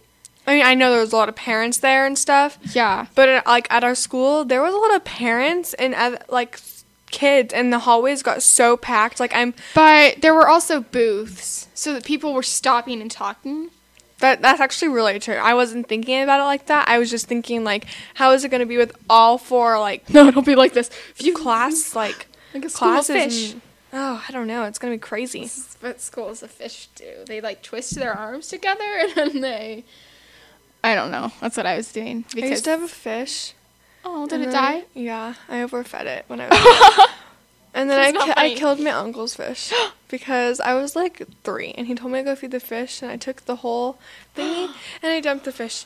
I 0.48 0.54
mean, 0.54 0.64
I 0.64 0.74
know 0.74 0.90
there 0.90 1.00
was 1.00 1.12
a 1.12 1.16
lot 1.16 1.28
of 1.28 1.36
parents 1.36 1.78
there 1.78 2.06
and 2.06 2.16
stuff, 2.18 2.58
Yeah. 2.74 3.06
but 3.14 3.28
uh, 3.28 3.42
like 3.46 3.66
at 3.70 3.84
our 3.84 3.94
school, 3.94 4.44
there 4.44 4.62
was 4.62 4.74
a 4.74 4.78
lot 4.78 4.94
of 4.96 5.04
parents 5.04 5.74
and 5.74 5.94
like 6.28 6.58
kids, 7.10 7.52
and 7.54 7.72
the 7.72 7.78
hallways 7.80 8.22
got 8.22 8.42
so 8.42 8.76
packed. 8.76 9.20
Like 9.20 9.34
I'm 9.34 9.54
But 9.74 10.20
there 10.22 10.34
were 10.34 10.48
also 10.48 10.80
booths, 10.80 11.68
so 11.74 11.92
that 11.92 12.04
people 12.04 12.32
were 12.34 12.42
stopping 12.42 13.00
and 13.00 13.10
talking. 13.10 13.70
that 14.20 14.42
that's 14.42 14.60
actually 14.60 14.88
really 14.88 15.18
true. 15.20 15.36
I 15.36 15.54
wasn't 15.54 15.86
thinking 15.86 16.22
about 16.22 16.40
it 16.40 16.44
like 16.44 16.66
that. 16.66 16.88
I 16.88 16.98
was 16.98 17.10
just 17.10 17.26
thinking 17.26 17.62
like, 17.62 17.84
how 18.14 18.32
is 18.32 18.42
it 18.44 18.48
going 18.48 18.60
to 18.60 18.66
be 18.66 18.76
with 18.78 18.92
all 19.08 19.38
four 19.38 19.78
like 19.78 20.08
No, 20.14 20.26
it'll 20.28 20.42
be 20.42 20.56
like 20.56 20.72
this. 20.72 20.88
few 21.14 21.34
class 21.44 21.94
like 21.94 22.26
Like 22.54 22.64
a 22.64 22.68
classes? 22.70 23.16
fish. 23.16 23.52
and- 23.52 23.62
oh, 23.92 24.24
I 24.28 24.32
don't 24.32 24.46
know. 24.46 24.64
It's 24.64 24.78
gonna 24.78 24.94
be 24.94 24.98
crazy. 24.98 25.42
Is 25.42 25.76
what 25.80 26.00
schools 26.00 26.42
of 26.42 26.50
fish 26.50 26.88
do. 26.94 27.24
They 27.26 27.40
like 27.40 27.62
twist 27.62 27.94
their 27.94 28.12
arms 28.14 28.48
together 28.48 28.84
and 29.00 29.12
then 29.14 29.40
they. 29.42 29.84
I 30.90 30.94
don't 30.94 31.10
know. 31.10 31.30
That's 31.40 31.56
what 31.56 31.66
I 31.66 31.76
was 31.76 31.92
doing. 31.92 32.24
Because 32.34 32.44
I 32.44 32.46
used 32.54 32.64
to 32.64 32.70
have 32.70 32.82
a 32.82 32.88
fish. 32.88 33.52
oh, 34.04 34.26
did 34.26 34.40
it 34.40 34.50
die? 34.52 34.76
I- 34.78 34.84
yeah, 34.94 35.34
I 35.48 35.62
overfed 35.62 36.06
it 36.06 36.24
when 36.28 36.40
I 36.40 36.48
was. 36.50 37.08
and 37.74 37.90
then 37.90 38.00
I, 38.00 38.12
ki- 38.24 38.32
I 38.36 38.54
killed 38.54 38.80
my 38.80 38.90
uncle's 38.90 39.34
fish 39.34 39.72
because 40.08 40.60
I 40.60 40.74
was 40.74 40.96
like 40.96 41.22
three, 41.44 41.72
and 41.76 41.86
he 41.86 41.94
told 41.94 42.12
me 42.12 42.20
to 42.20 42.24
go 42.24 42.34
feed 42.36 42.52
the 42.52 42.60
fish, 42.60 43.02
and 43.02 43.10
I 43.10 43.16
took 43.16 43.44
the 43.44 43.56
whole 43.56 43.98
thingy 44.36 44.72
and 45.02 45.12
I 45.12 45.20
dumped 45.20 45.44
the 45.44 45.52
fish. 45.52 45.84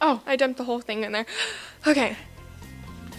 Oh, 0.00 0.20
I 0.26 0.34
dumped 0.36 0.58
the 0.58 0.64
whole 0.64 0.80
thing 0.80 1.04
in 1.04 1.12
there. 1.12 1.26
Okay, 1.86 2.16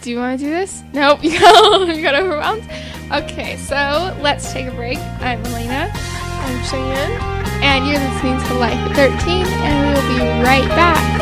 do 0.02 0.10
you 0.10 0.18
want 0.18 0.38
to 0.40 0.44
do 0.44 0.50
this? 0.50 0.82
Nope. 0.92 1.20
You 1.22 1.38
got 1.38 1.96
you 1.96 2.02
got 2.02 2.14
overwhelmed. 2.16 2.68
Okay, 3.12 3.56
so 3.58 4.12
let's 4.20 4.52
take 4.52 4.66
a 4.66 4.72
break. 4.72 4.98
I'm 5.22 5.40
Elena, 5.46 5.90
I'm 5.94 6.64
Cheyenne. 6.64 7.35
And 7.62 7.86
you're 7.86 7.98
listening 7.98 8.38
to 8.48 8.54
Life 8.54 8.74
at 8.74 8.96
13, 8.96 9.46
and 9.46 9.88
we 9.88 9.94
will 9.94 10.08
be 10.16 10.42
right 10.42 10.68
back. 10.68 11.16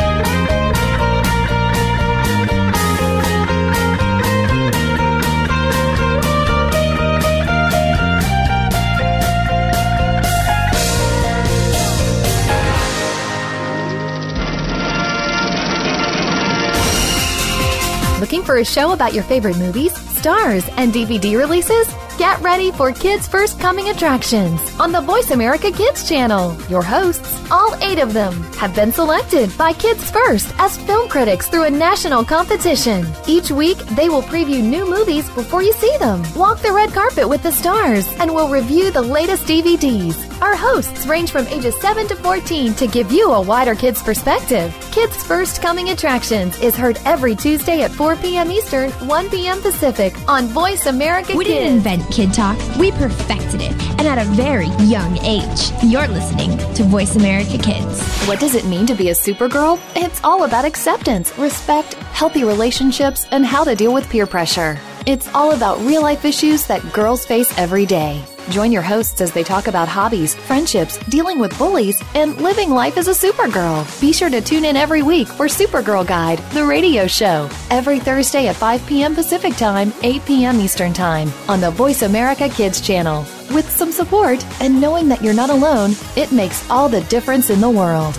Looking 18.19 18.43
for 18.43 18.57
a 18.57 18.65
show 18.65 18.91
about 18.93 19.13
your 19.13 19.23
favorite 19.23 19.57
movies, 19.57 19.93
stars, 20.17 20.67
and 20.77 20.91
DVD 20.91 21.37
releases? 21.37 21.87
Get 22.17 22.39
ready 22.39 22.71
for 22.71 22.93
Kids 22.93 23.27
First 23.27 23.59
Coming 23.59 23.89
Attractions 23.89 24.61
on 24.79 24.93
the 24.93 25.01
Voice 25.01 25.31
America 25.31 25.69
Kids 25.69 26.07
channel. 26.07 26.55
Your 26.69 26.81
hosts, 26.81 27.43
all 27.51 27.75
eight 27.83 27.99
of 27.99 28.13
them, 28.13 28.31
have 28.53 28.73
been 28.73 28.93
selected 28.93 29.55
by 29.57 29.73
Kids 29.73 30.09
First 30.11 30.55
as 30.57 30.77
film 30.77 31.09
critics 31.09 31.49
through 31.49 31.65
a 31.65 31.69
national 31.69 32.23
competition. 32.23 33.05
Each 33.27 33.51
week, 33.51 33.77
they 33.97 34.07
will 34.07 34.21
preview 34.21 34.63
new 34.63 34.89
movies 34.89 35.29
before 35.31 35.61
you 35.61 35.73
see 35.73 35.93
them, 35.97 36.23
walk 36.37 36.61
the 36.61 36.71
red 36.71 36.93
carpet 36.93 37.27
with 37.27 37.43
the 37.43 37.51
stars, 37.51 38.07
and 38.19 38.33
will 38.33 38.47
review 38.47 38.91
the 38.91 39.01
latest 39.01 39.45
DVDs. 39.45 40.15
Our 40.41 40.55
hosts 40.55 41.07
range 41.07 41.31
from 41.31 41.47
ages 41.47 41.75
7 41.79 42.07
to 42.07 42.15
14 42.15 42.73
to 42.75 42.87
give 42.87 43.11
you 43.11 43.31
a 43.31 43.41
wider 43.41 43.73
kids 43.73 44.03
perspective. 44.03 44.75
Kids 44.91 45.15
First 45.23 45.61
Coming 45.61 45.89
Attractions 45.89 46.59
is 46.59 46.75
heard 46.75 46.97
every 47.05 47.35
Tuesday 47.35 47.81
at 47.83 47.91
4 47.91 48.17
p.m. 48.17 48.51
Eastern, 48.51 48.91
1 48.91 49.29
p.m. 49.29 49.61
Pacific 49.61 50.13
on 50.27 50.47
Voice 50.47 50.87
America 50.87 51.35
We 51.35 51.45
Kids. 51.45 51.55
didn't 51.55 51.73
invent 51.77 52.11
Kid 52.11 52.33
Talk, 52.33 52.57
we 52.77 52.91
perfected 52.91 53.61
it, 53.61 53.71
and 53.97 54.01
at 54.01 54.17
a 54.17 54.29
very 54.31 54.67
young 54.85 55.17
age. 55.19 55.71
You're 55.83 56.07
listening 56.07 56.57
to 56.75 56.83
Voice 56.83 57.15
America 57.15 57.57
Kids. 57.57 58.01
What 58.27 58.39
does 58.39 58.55
it 58.55 58.65
mean 58.65 58.85
to 58.87 58.95
be 58.95 59.09
a 59.09 59.13
supergirl? 59.13 59.79
It's 59.95 60.21
all 60.23 60.43
about 60.43 60.65
acceptance, 60.65 61.37
respect, 61.37 61.93
healthy 62.13 62.43
relationships, 62.43 63.25
and 63.31 63.45
how 63.45 63.63
to 63.63 63.73
deal 63.73 63.93
with 63.93 64.09
peer 64.09 64.27
pressure. 64.27 64.77
It's 65.05 65.33
all 65.33 65.51
about 65.53 65.79
real 65.81 66.01
life 66.01 66.25
issues 66.25 66.67
that 66.67 66.81
girls 66.91 67.25
face 67.25 67.57
every 67.57 67.85
day. 67.85 68.21
Join 68.49 68.71
your 68.71 68.83
hosts 68.83 69.21
as 69.21 69.31
they 69.31 69.43
talk 69.43 69.67
about 69.67 69.87
hobbies, 69.87 70.35
friendships, 70.35 70.97
dealing 71.09 71.39
with 71.39 71.57
bullies, 71.57 72.01
and 72.13 72.39
living 72.39 72.69
life 72.69 72.97
as 72.97 73.07
a 73.07 73.11
supergirl. 73.11 73.83
Be 73.99 74.13
sure 74.13 74.29
to 74.29 74.39
tune 74.39 74.65
in 74.65 74.75
every 74.75 75.01
week 75.01 75.27
for 75.27 75.47
Supergirl 75.47 76.05
Guide, 76.05 76.37
the 76.51 76.63
radio 76.63 77.07
show, 77.07 77.49
every 77.71 77.99
Thursday 77.99 78.47
at 78.47 78.55
5 78.55 78.85
p.m. 78.85 79.15
Pacific 79.15 79.55
Time, 79.55 79.91
8 80.03 80.25
p.m. 80.25 80.59
Eastern 80.59 80.93
Time 80.93 81.31
on 81.49 81.59
the 81.59 81.71
Voice 81.71 82.03
America 82.03 82.47
Kids 82.47 82.79
channel. 82.79 83.25
With 83.51 83.69
some 83.69 83.91
support 83.91 84.45
and 84.61 84.79
knowing 84.79 85.07
that 85.09 85.23
you're 85.23 85.33
not 85.33 85.49
alone, 85.49 85.91
it 86.15 86.31
makes 86.31 86.69
all 86.69 86.87
the 86.87 87.01
difference 87.01 87.49
in 87.49 87.61
the 87.61 87.69
world. 87.69 88.15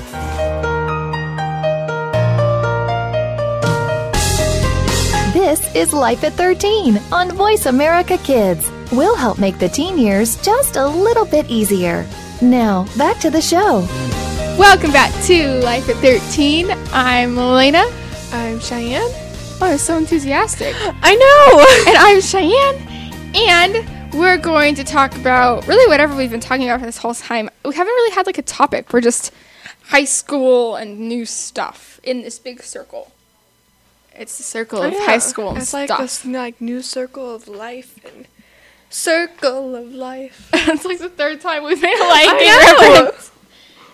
This 5.33 5.75
is 5.77 5.93
Life 5.93 6.25
at 6.25 6.33
13 6.33 6.99
on 7.13 7.31
Voice 7.31 7.67
America 7.67 8.19
Kids. 8.19 8.69
We'll 8.93 9.17
help 9.17 9.39
make 9.39 9.59
the 9.59 9.69
teen 9.69 9.99
years 9.99 10.37
just 10.43 10.77
a 10.77 10.87
little 10.87 11.25
bit 11.25 11.49
easier. 11.51 12.07
Now, 12.41 12.87
back 12.97 13.19
to 13.21 13.31
the 13.31 13.41
show. 13.41 13.81
Welcome 14.59 14.93
back 14.93 15.13
to 15.25 15.61
Life 15.63 15.89
at 15.89 15.97
13. 15.97 16.71
I'm 16.93 17.37
Elena. 17.37 17.85
I'm 18.33 18.61
Cheyenne. 18.61 19.03
Oh, 19.61 19.71
I'm 19.73 19.79
so 19.79 19.97
enthusiastic. 19.99 20.75
I 21.03 21.15
know. 21.17 21.85
and 21.89 21.97
I'm 21.99 22.21
Cheyenne. 22.21 23.13
And 23.35 24.15
we're 24.15 24.39
going 24.39 24.75
to 24.77 24.85
talk 24.85 25.15
about 25.17 25.67
really 25.67 25.89
whatever 25.91 26.17
we've 26.17 26.31
been 26.31 26.41
talking 26.41 26.65
about 26.69 26.81
for 26.81 26.87
this 26.87 26.99
whole 26.99 27.15
time. 27.15 27.51
We 27.65 27.75
haven't 27.75 27.93
really 27.93 28.15
had 28.15 28.27
like 28.27 28.39
a 28.39 28.43
topic. 28.43 28.93
We're 28.93 29.01
just 29.01 29.33
high 29.87 30.05
school 30.05 30.77
and 30.77 31.01
new 31.01 31.27
stuff 31.27 32.01
in 32.03 32.23
this 32.23 32.39
big 32.39 32.63
circle. 32.63 33.13
It's 34.15 34.39
the 34.39 34.45
circle 34.45 34.83
of 34.83 34.95
Oh, 34.95 34.97
Yeah, 34.99 35.05
high 35.07 35.19
school 35.19 35.51
and 35.51 35.59
it's 35.59 35.69
stuff. 35.69 35.91
like 35.91 35.99
this 35.99 36.25
like 36.25 36.61
new 36.61 36.81
circle 36.81 37.35
of 37.35 37.47
life 37.49 37.99
and 38.07 38.27
circle 38.97 39.75
of 39.77 39.93
life. 39.93 40.49
it's 40.55 40.85
like 40.85 40.99
the 40.99 41.09
third 41.09 41.41
time 41.41 41.65
we've 41.65 41.81
made 41.83 41.99
a 41.99 42.05
Lion 42.09 42.39
King 42.39 43.01
reference. 43.03 43.31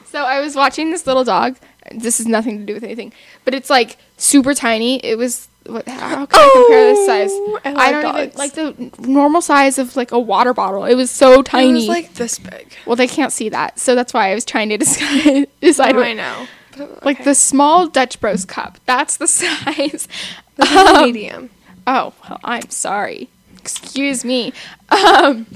So 0.06 0.24
I 0.24 0.40
was 0.40 0.54
watching 0.54 0.90
this 0.90 1.06
little 1.06 1.24
dog. 1.24 1.56
This 1.90 2.18
has 2.18 2.26
nothing 2.26 2.58
to 2.60 2.64
do 2.64 2.74
with 2.74 2.84
anything, 2.84 3.12
but 3.44 3.54
it's 3.54 3.68
like 3.68 3.96
super 4.16 4.54
tiny. 4.54 4.98
It 5.04 5.18
was 5.18 5.48
what? 5.66 5.86
How 5.88 6.26
can 6.26 6.40
I 6.40 6.50
compare 6.52 6.94
this 6.94 7.06
size? 7.06 7.30
Oh, 7.32 7.60
I 7.64 7.72
like 7.72 8.02
don't 8.02 8.16
even 8.18 8.32
like 8.38 8.52
the 8.54 8.90
normal 9.08 9.40
size 9.42 9.78
of 9.78 9.96
like 9.96 10.12
a 10.12 10.18
water 10.18 10.54
bottle. 10.54 10.84
It 10.84 10.94
was 10.94 11.10
so 11.10 11.42
tiny. 11.42 11.70
It 11.70 11.74
was 11.74 11.88
like 11.88 12.14
this 12.14 12.38
big. 12.38 12.72
well, 12.86 12.94
they 12.96 13.08
can't 13.08 13.32
see 13.32 13.48
that, 13.48 13.78
so 13.80 13.94
that's 13.94 14.14
why 14.14 14.30
I 14.30 14.34
was 14.34 14.44
trying 14.44 14.68
to 14.68 14.76
decide. 14.84 15.48
decide 15.60 15.94
Oh, 15.94 15.98
what- 15.98 16.06
I 16.06 16.12
know. 16.12 16.46
But, 16.76 17.04
Like 17.04 17.24
the 17.24 17.34
small 17.34 17.86
Dutch 17.88 18.18
Bros 18.20 18.44
cup. 18.46 18.78
That's 18.86 19.16
the 19.18 19.26
size. 19.40 20.08
This 20.56 20.72
Um, 20.76 21.04
medium. 21.04 21.50
Oh, 21.86 22.14
well, 22.22 22.40
I'm 22.44 22.70
sorry. 22.70 23.28
Excuse 23.62 24.24
me. 24.24 24.52
Um, 24.92 25.46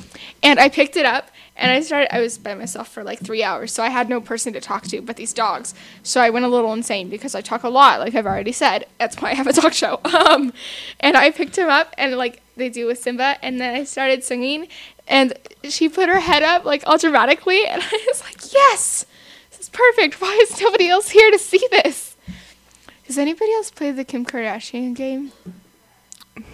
and 0.42 0.58
I 0.58 0.70
picked 0.70 0.96
it 0.96 1.04
up, 1.04 1.30
And 1.56 1.70
I 1.70 1.80
started, 1.82 2.14
I 2.14 2.20
was 2.20 2.38
by 2.38 2.54
myself 2.54 2.88
for 2.88 3.04
like 3.04 3.18
three 3.18 3.42
hours, 3.42 3.70
so 3.70 3.82
I 3.82 3.90
had 3.90 4.08
no 4.08 4.18
person 4.18 4.54
to 4.54 4.60
talk 4.62 4.84
to 4.84 5.02
but 5.02 5.16
these 5.16 5.34
dogs. 5.34 5.74
So 6.02 6.22
I 6.22 6.30
went 6.30 6.46
a 6.46 6.48
little 6.48 6.72
insane 6.72 7.10
because 7.10 7.34
I 7.34 7.42
talk 7.42 7.62
a 7.62 7.68
lot, 7.68 8.00
like 8.00 8.14
I've 8.14 8.24
already 8.24 8.52
said. 8.52 8.86
That's 8.98 9.20
why 9.20 9.32
I 9.32 9.34
have 9.34 9.46
a 9.46 9.52
talk 9.52 9.74
show. 9.74 10.00
Um, 10.14 10.54
and 11.00 11.18
I 11.18 11.30
picked 11.30 11.56
him 11.58 11.68
up, 11.68 11.94
and 11.98 12.16
like 12.16 12.40
they 12.56 12.70
do 12.70 12.86
with 12.86 12.98
Simba, 12.98 13.36
and 13.42 13.60
then 13.60 13.74
I 13.74 13.84
started 13.84 14.24
singing, 14.24 14.68
and 15.06 15.34
she 15.64 15.88
put 15.90 16.08
her 16.08 16.20
head 16.20 16.42
up 16.42 16.64
like 16.64 16.82
all 16.86 16.96
dramatically, 16.96 17.66
and 17.66 17.82
I 17.92 18.04
was 18.08 18.22
like, 18.22 18.52
yes, 18.54 19.04
this 19.50 19.60
is 19.60 19.68
perfect. 19.68 20.20
Why 20.20 20.38
is 20.42 20.58
nobody 20.60 20.88
else 20.88 21.10
here 21.10 21.30
to 21.30 21.38
see 21.38 21.66
this? 21.70 22.16
Does 23.06 23.18
anybody 23.18 23.52
else 23.52 23.70
play 23.70 23.90
the 23.92 24.04
Kim 24.04 24.24
Kardashian 24.24 24.94
game? 24.94 25.32
No. 26.36 26.44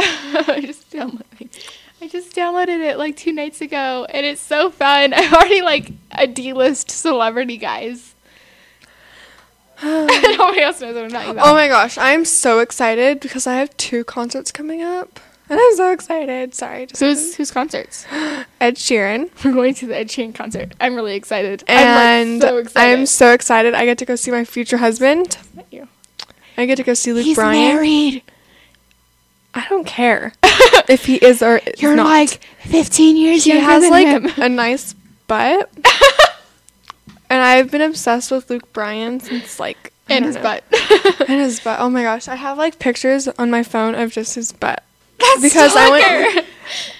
I 0.48 0.62
just 0.64 0.90
downloaded. 0.90 1.70
I 2.00 2.08
just 2.08 2.34
downloaded 2.34 2.80
it 2.80 2.96
like 2.96 3.16
two 3.16 3.32
nights 3.32 3.60
ago, 3.60 4.06
and 4.08 4.24
it's 4.24 4.40
so 4.40 4.70
fun. 4.70 5.12
I'm 5.16 5.34
already 5.34 5.62
like 5.62 5.92
a 6.12 6.26
D-list 6.26 6.90
celebrity, 6.90 7.56
guys. 7.56 8.14
Nobody 9.82 10.60
else 10.60 10.80
knows 10.80 10.94
what 10.94 11.04
I'm 11.04 11.10
talking 11.10 11.28
oh 11.28 11.32
about. 11.32 11.46
Oh 11.48 11.54
my 11.54 11.68
gosh, 11.68 11.98
I'm 11.98 12.24
so 12.24 12.60
excited 12.60 13.20
because 13.20 13.46
I 13.46 13.54
have 13.54 13.76
two 13.76 14.04
concerts 14.04 14.50
coming 14.50 14.82
up. 14.82 15.20
And 15.50 15.58
I'm 15.58 15.76
so 15.76 15.92
excited. 15.92 16.54
Sorry. 16.54 16.86
Just 16.86 17.00
who's 17.00 17.34
whose 17.34 17.50
concerts? 17.50 18.06
Ed 18.60 18.76
Sheeran. 18.76 19.30
We're 19.44 19.52
going 19.52 19.74
to 19.74 19.86
the 19.88 19.96
Ed 19.96 20.06
Sheeran 20.06 20.32
concert. 20.32 20.74
I'm 20.80 20.94
really 20.94 21.16
excited. 21.16 21.64
And 21.66 21.88
I'm 21.88 22.34
like, 22.34 22.42
so 22.42 22.56
excited. 22.58 22.92
I'm 22.92 23.06
so 23.06 23.32
excited. 23.32 23.74
I 23.74 23.84
get 23.84 23.98
to 23.98 24.04
go 24.04 24.14
see 24.14 24.30
my 24.30 24.44
future 24.44 24.76
husband. 24.76 25.38
you. 25.72 25.88
I 26.56 26.66
get 26.66 26.76
to 26.76 26.84
go 26.84 26.94
see 26.94 27.12
Luke 27.12 27.24
He's 27.24 27.36
Bryan. 27.36 27.74
married. 27.74 28.22
I 29.54 29.66
don't 29.68 29.86
care 29.86 30.32
if 30.88 31.06
he 31.06 31.16
is 31.16 31.42
or 31.42 31.58
is 31.58 31.82
You're 31.82 31.96
not. 31.96 32.04
like 32.06 32.40
15 32.60 33.16
years 33.16 33.44
he 33.44 33.50
younger 33.50 33.64
has 33.64 33.82
than 33.82 33.90
like 33.90 34.06
him. 34.06 34.42
a 34.42 34.48
nice 34.48 34.94
butt. 35.26 35.70
and 37.30 37.42
I've 37.42 37.70
been 37.70 37.80
obsessed 37.80 38.30
with 38.30 38.48
Luke 38.50 38.72
Bryan 38.72 39.20
since 39.20 39.58
like 39.58 39.92
and 40.08 40.24
his 40.24 40.36
know. 40.36 40.42
butt. 40.42 40.64
and 41.28 41.40
his 41.40 41.60
butt. 41.60 41.80
Oh 41.80 41.88
my 41.90 42.02
gosh, 42.02 42.28
I 42.28 42.36
have 42.36 42.58
like 42.58 42.78
pictures 42.78 43.26
on 43.28 43.50
my 43.50 43.62
phone 43.62 43.94
of 43.94 44.12
just 44.12 44.34
his 44.34 44.52
butt. 44.52 44.82
That's 45.18 45.42
because 45.42 45.74
I 45.76 45.90
went. 45.90 46.46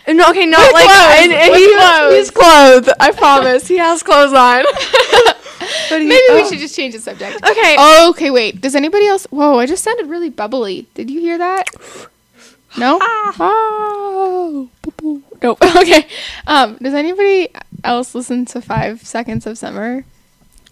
No, 0.08 0.28
okay, 0.30 0.46
not 0.46 0.58
With 0.60 0.72
like 0.72 0.84
clothes, 0.86 1.16
and, 1.22 1.32
and 1.32 1.54
he, 1.54 1.76
clothes. 1.76 2.14
he's 2.16 2.30
clothed. 2.32 2.90
I 2.98 3.12
promise, 3.12 3.68
he 3.68 3.78
has 3.78 4.02
clothes 4.02 4.32
on. 4.32 4.64
but 5.88 6.00
he, 6.00 6.06
Maybe 6.08 6.22
we 6.30 6.40
oh. 6.40 6.48
should 6.48 6.58
just 6.58 6.74
change 6.74 6.94
the 6.94 7.00
subject. 7.00 7.36
Okay. 7.36 7.76
Oh, 7.78 8.10
okay, 8.10 8.30
wait. 8.30 8.60
Does 8.60 8.74
anybody 8.74 9.06
else? 9.06 9.26
Whoa, 9.30 9.58
I 9.58 9.66
just 9.66 9.84
sounded 9.84 10.06
really 10.08 10.28
bubbly. 10.30 10.88
Did 10.94 11.08
you 11.10 11.20
hear 11.20 11.38
that? 11.38 11.66
No. 12.78 12.98
Oh. 13.02 14.68
boo, 14.82 14.92
boo. 14.96 15.22
Nope. 15.42 15.58
Okay. 15.76 16.06
Um. 16.46 16.76
Does 16.80 16.94
anybody 16.94 17.48
else 17.84 18.14
listen 18.14 18.44
to 18.46 18.60
Five 18.60 19.02
Seconds 19.06 19.46
of 19.46 19.58
Summer? 19.58 20.04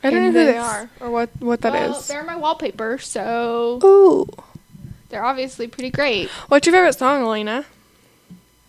I 0.03 0.11
don't 0.11 0.23
know 0.23 0.31
who 0.31 0.47
they 0.47 0.57
are 0.59 0.91
or 1.01 1.11
what 1.11 1.31
what 1.41 1.61
that 1.63 1.75
is. 1.75 1.91
well, 1.91 2.01
They're 2.03 2.25
my 2.25 2.37
wallpaper, 2.37 2.99
so 2.99 3.81
Ooh, 3.83 4.27
they're 5.09 5.25
obviously 5.25 5.67
pretty 5.67 5.91
great. 5.91 6.29
what's 6.49 6.67
your 6.67 6.75
favorite 6.75 6.93
song, 6.95 7.23
Elena? 7.23 7.65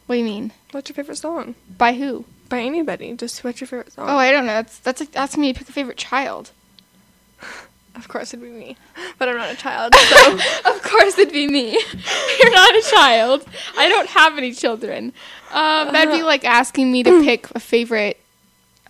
What 0.08 0.16
do 0.16 0.20
you 0.20 0.26
mean? 0.26 0.52
What's 0.72 0.90
your 0.90 0.96
favorite 0.96 1.18
song 1.18 1.54
By 1.78 1.94
who? 1.94 2.26
by 2.48 2.62
anybody? 2.62 3.14
Just 3.14 3.44
what's 3.44 3.62
your 3.62 3.68
favorite 3.68 3.94
song? 3.94 4.10
Oh, 4.10 4.18
I 4.18 4.32
don't 4.32 4.48
know. 4.48 4.54
That's 4.54 4.80
that's 4.80 5.02
like 5.02 5.16
asking 5.16 5.42
me 5.42 5.54
to 5.54 5.60
pick 5.60 5.70
a 5.70 5.72
favorite 5.72 5.98
child. 5.98 6.50
Of 8.00 8.08
course 8.08 8.34
it'd 8.34 8.44
be 8.44 8.50
me, 8.52 8.78
but 9.18 9.30
I'm 9.30 9.38
not 9.38 9.52
a 9.52 9.56
child. 9.56 9.94
So 9.96 10.34
of 10.66 10.82
course 10.84 11.18
it'd 11.18 11.34
be 11.34 11.48
me. 11.48 11.72
You're 12.40 12.52
not 12.52 12.76
a 12.76 12.82
child. 12.90 13.46
I 13.78 13.88
don't 13.90 14.08
have 14.10 14.38
any 14.38 14.52
children. 14.54 15.14
Um, 15.52 15.92
that'd 15.92 16.14
be 16.14 16.24
like 16.24 16.44
asking 16.46 16.92
me 16.92 17.04
to 17.04 17.24
pick 17.24 17.50
a 17.56 17.60
favorite. 17.60 18.20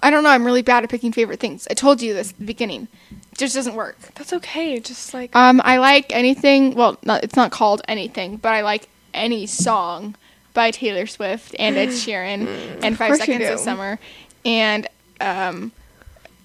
I 0.02 0.10
don't 0.12 0.24
know. 0.24 0.30
I'm 0.30 0.46
really 0.46 0.62
bad 0.62 0.84
at 0.86 0.90
picking 0.90 1.12
favorite 1.12 1.40
things. 1.42 1.68
I 1.70 1.74
told 1.74 2.02
you 2.02 2.14
this 2.14 2.32
at 2.32 2.40
the 2.40 2.46
beginning. 2.46 2.88
It 3.32 3.38
just 3.38 3.54
doesn't 3.56 3.76
work. 3.76 3.98
that's 4.16 4.32
okay. 4.34 4.80
Just 4.80 5.14
like 5.14 5.36
Um, 5.36 5.62
I 5.66 5.78
like 5.78 6.14
anything. 6.14 6.74
Well, 6.76 6.98
not, 7.04 7.24
it's 7.24 7.36
not 7.36 7.52
called 7.52 7.82
anything, 7.88 8.38
but 8.38 8.54
I 8.54 8.62
like 8.62 8.88
any 9.14 9.46
song 9.46 10.16
by 10.54 10.72
Taylor 10.72 11.06
Swift 11.06 11.54
and 11.60 11.76
Ed 11.76 11.90
Sheeran 12.02 12.48
and 12.82 12.98
Five 12.98 13.18
Seconds 13.18 13.50
of. 13.50 13.60
Summer 13.60 14.00
and 14.46 14.88
um, 15.20 15.72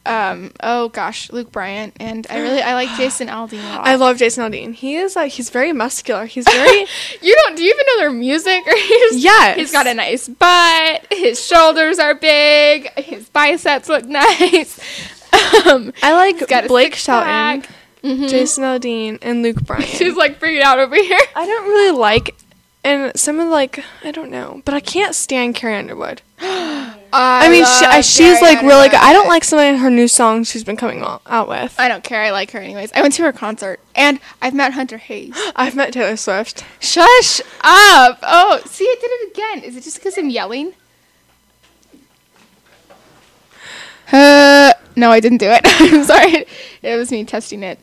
um, 0.07 0.53
oh 0.63 0.89
gosh, 0.91 1.33
Luke 1.33 1.51
Bryan 1.51 1.93
and 1.99 2.27
I 2.29 2.41
really 2.41 2.61
I 2.61 2.75
like 2.75 2.91
Jason 2.97 3.29
Aldean 3.29 3.65
a 3.65 3.77
lot. 3.77 3.87
I 3.87 3.95
love 3.95 4.19
Jason 4.19 4.45
Aldean. 4.45 4.75
He 4.75 4.97
is 4.97 5.17
like 5.17 5.33
he's 5.33 5.49
very 5.51 5.73
muscular. 5.73 6.27
He's 6.27 6.45
very 6.45 6.87
You 7.23 7.35
don't? 7.35 7.57
Do 7.57 7.63
you 7.63 7.71
even 7.71 7.87
know 7.87 7.99
their 7.99 8.11
music? 8.11 8.67
Or 8.67 8.75
he's, 8.77 9.25
Yes. 9.25 9.57
He's 9.57 9.73
got 9.73 9.87
a 9.87 9.95
nice 9.95 10.29
butt. 10.29 11.07
His 11.11 11.45
shoulders 11.45 11.99
are 11.99 12.15
big. 12.15 12.91
His 12.99 13.29
biceps 13.31 13.89
look 13.89 14.05
nice. 14.07 14.79
Um, 15.67 15.93
I 16.03 16.13
like 16.15 16.69
Blake. 16.69 16.95
Shelton, 16.95 17.65
Jason 18.03 18.63
Aldean, 18.65 19.19
and 19.23 19.43
Luke 19.43 19.63
Bryan. 19.63 19.83
she's 19.83 20.17
like 20.17 20.39
freaking 20.39 20.61
out 20.61 20.79
over 20.79 20.95
here. 20.95 21.19
I 21.35 21.47
don't 21.47 21.65
really 21.67 21.97
like, 21.99 22.37
and 22.85 23.19
some 23.19 23.41
of 23.41 23.49
like 23.49 23.83
I 24.05 24.11
don't 24.11 24.31
know, 24.31 24.61
but 24.65 24.75
I 24.75 24.81
can't 24.81 25.15
stand 25.15 25.55
Carrie 25.55 25.77
Underwood. 25.77 26.21
I 27.17 27.49
mean, 27.49 27.65
she, 27.65 27.85
I, 27.87 28.01
she's 28.01 28.41
like 28.43 28.63
really 28.63 28.89
good. 28.89 28.99
I 28.99 29.13
don't 29.13 29.29
like 29.29 29.45
some 29.45 29.59
of 29.59 29.81
her 29.81 29.91
new 29.91 30.09
songs 30.09 30.51
she's 30.51 30.65
been 30.65 30.77
coming 30.77 31.03
out, 31.03 31.49
with. 31.49 31.75
I 31.79 31.89
don't 31.89 32.03
care. 32.03 32.23
I 32.23 32.31
like 32.31 32.51
her 32.53 32.59
anyways. 32.59 32.93
I 32.93 33.03
went 33.03 33.15
to 33.15 33.23
her 33.23 33.33
concert 33.33 33.81
and 33.95 34.21
I've 34.43 34.55
met 34.55 34.73
Hunter 34.73 34.99
Hayes. 34.99 35.35
I've 35.57 35.77
met 35.77 35.93
Taylor 35.93 36.17
Swift. 36.17 36.65
Shush 36.81 37.41
up! 37.61 38.19
Oh, 38.23 38.61
see, 38.67 38.85
I 38.85 38.97
did 39.01 39.11
it 39.11 39.33
again. 39.33 39.65
Is 39.65 39.77
it 39.77 39.85
just 39.85 39.99
because 39.99 40.19
I'm 40.19 40.29
yelling? 40.29 40.75
Uh, 44.13 44.73
no, 44.97 45.11
I 45.11 45.21
didn't 45.21 45.39
do 45.39 45.49
it. 45.49 45.61
I'm 45.65 46.05
sorry. 46.05 46.47
It 46.83 46.97
was 46.97 47.11
me 47.11 47.25
testing 47.25 47.63
it. 47.63 47.79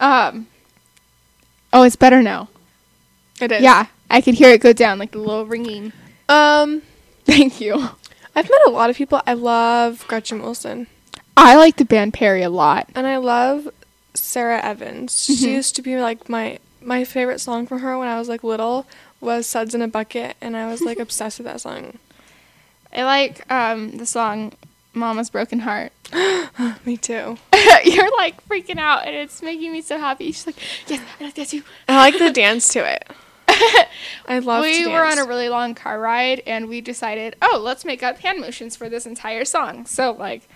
Um. 0.00 0.46
Oh, 1.72 1.82
it's 1.82 1.96
better 1.96 2.22
now. 2.22 2.48
It 3.40 3.52
is. 3.52 3.62
Yeah, 3.62 3.86
I 4.10 4.20
could 4.20 4.34
hear 4.34 4.50
it 4.50 4.60
go 4.60 4.72
down 4.72 4.98
like 4.98 5.14
a 5.14 5.18
little 5.18 5.46
ringing. 5.46 5.92
Um, 6.28 6.82
Thank 7.26 7.60
you. 7.60 7.90
I've 8.36 8.50
met 8.50 8.60
a 8.66 8.70
lot 8.70 8.90
of 8.90 8.96
people. 8.96 9.22
I 9.26 9.32
love 9.32 10.06
Gretchen 10.06 10.42
Wilson, 10.42 10.86
I 11.36 11.56
like 11.56 11.76
the 11.76 11.84
band 11.84 12.14
Perry 12.14 12.42
a 12.42 12.50
lot. 12.50 12.88
and 12.94 13.06
I 13.06 13.16
love 13.16 13.68
Sara 14.14 14.60
Evans. 14.62 15.24
She 15.24 15.52
used 15.52 15.74
to 15.76 15.82
be 15.82 15.96
like 15.96 16.28
my 16.28 16.58
my 16.80 17.04
favorite 17.04 17.40
song 17.40 17.66
from 17.66 17.80
her 17.80 17.98
when 17.98 18.08
I 18.08 18.18
was 18.18 18.28
like 18.28 18.44
little 18.44 18.86
was 19.20 19.46
"Suds 19.46 19.74
in 19.74 19.82
a 19.82 19.88
Bucket," 19.88 20.36
and 20.40 20.56
I 20.56 20.66
was 20.70 20.82
like 20.82 20.98
obsessed 21.06 21.38
with 21.38 21.46
that 21.46 21.60
song. 21.60 21.98
I 22.94 23.04
like 23.04 23.50
um 23.50 23.96
the 23.98 24.06
song 24.06 24.52
"Mama's 24.94 25.30
Broken 25.30 25.60
Heart." 25.60 25.92
Me 26.86 26.96
too. 26.96 27.38
You're 27.84 28.16
like 28.18 28.46
freaking 28.48 28.78
out, 28.78 29.06
and 29.06 29.16
it's 29.16 29.42
making 29.42 29.72
me 29.72 29.82
so 29.82 29.98
happy. 29.98 30.26
She's 30.26 30.46
like, 30.46 30.56
"Yes, 30.86 31.02
I 31.20 31.24
like 31.24 31.34
that 31.34 31.48
too." 31.48 31.62
I 31.88 31.96
like 31.96 32.18
the 32.18 32.30
dance 32.30 32.68
to 32.74 32.80
it. 32.80 33.06
I 34.28 34.38
love. 34.40 34.62
we 34.62 34.86
were 34.86 35.04
on 35.04 35.18
a 35.18 35.24
really 35.24 35.48
long 35.48 35.74
car 35.74 35.98
ride 36.00 36.42
and 36.46 36.68
we 36.68 36.80
decided 36.80 37.36
oh 37.42 37.60
let's 37.62 37.84
make 37.84 38.02
up 38.02 38.18
hand 38.18 38.40
motions 38.40 38.76
for 38.76 38.88
this 38.88 39.06
entire 39.06 39.44
song 39.44 39.86
so 39.86 40.12
like 40.12 40.48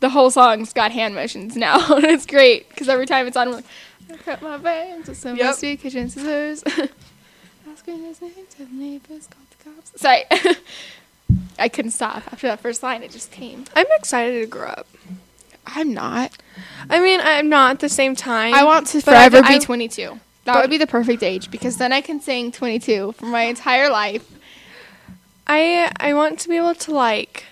the 0.00 0.08
whole 0.10 0.30
song's 0.30 0.72
got 0.72 0.92
hand 0.92 1.14
motions 1.14 1.56
now 1.56 1.94
and 1.94 2.04
it's 2.06 2.26
great 2.26 2.68
because 2.70 2.88
every 2.88 3.06
time 3.06 3.26
it's 3.26 3.36
on 3.36 3.48
we're 3.48 3.54
like 3.56 3.64
i 4.12 4.16
cut 4.16 4.42
my 4.42 4.56
veins 4.56 5.08
with 5.08 5.18
some 5.18 5.36
Yep. 5.36 5.58
kitchen 5.78 6.08
scissors 6.08 6.62
asking 7.70 8.02
his 8.04 8.20
name 8.22 8.32
to 8.50 8.58
the 8.64 8.72
neighbors 8.72 9.26
called 9.28 9.46
the 9.50 9.64
cops 9.70 10.00
sorry 10.00 10.24
i 11.58 11.68
couldn't 11.68 11.90
stop 11.90 12.22
after 12.32 12.46
that 12.46 12.60
first 12.60 12.82
line 12.82 13.02
it 13.02 13.10
just 13.10 13.30
came 13.30 13.64
I'm 13.74 13.86
excited 13.98 14.40
to 14.40 14.46
grow 14.46 14.68
up. 14.68 14.86
i'm 15.66 15.92
not 15.92 16.32
I 16.88 17.00
mean, 17.00 17.20
I'm 17.22 17.48
not 17.48 17.72
at 17.72 17.80
the 17.80 17.88
same 17.88 18.14
time. 18.16 18.54
i 18.54 18.62
want 18.64 18.86
to 18.88 18.98
I- 18.98 19.00
forever 19.02 19.38
I- 19.44 19.58
be 19.58 19.64
22 19.64 20.20
that 20.46 20.54
but- 20.54 20.62
would 20.62 20.70
be 20.70 20.78
the 20.78 20.86
perfect 20.86 21.22
age 21.22 21.50
because 21.50 21.76
then 21.76 21.92
i 21.92 22.00
can 22.00 22.20
sing 22.20 22.50
22 22.50 23.12
for 23.12 23.26
my 23.26 23.42
entire 23.42 23.90
life 23.90 24.26
I 25.46 25.92
I 26.00 26.12
want 26.14 26.40
to 26.40 26.48
be 26.48 26.56
able 26.56 26.74
to 26.74 26.90
like, 26.92 27.44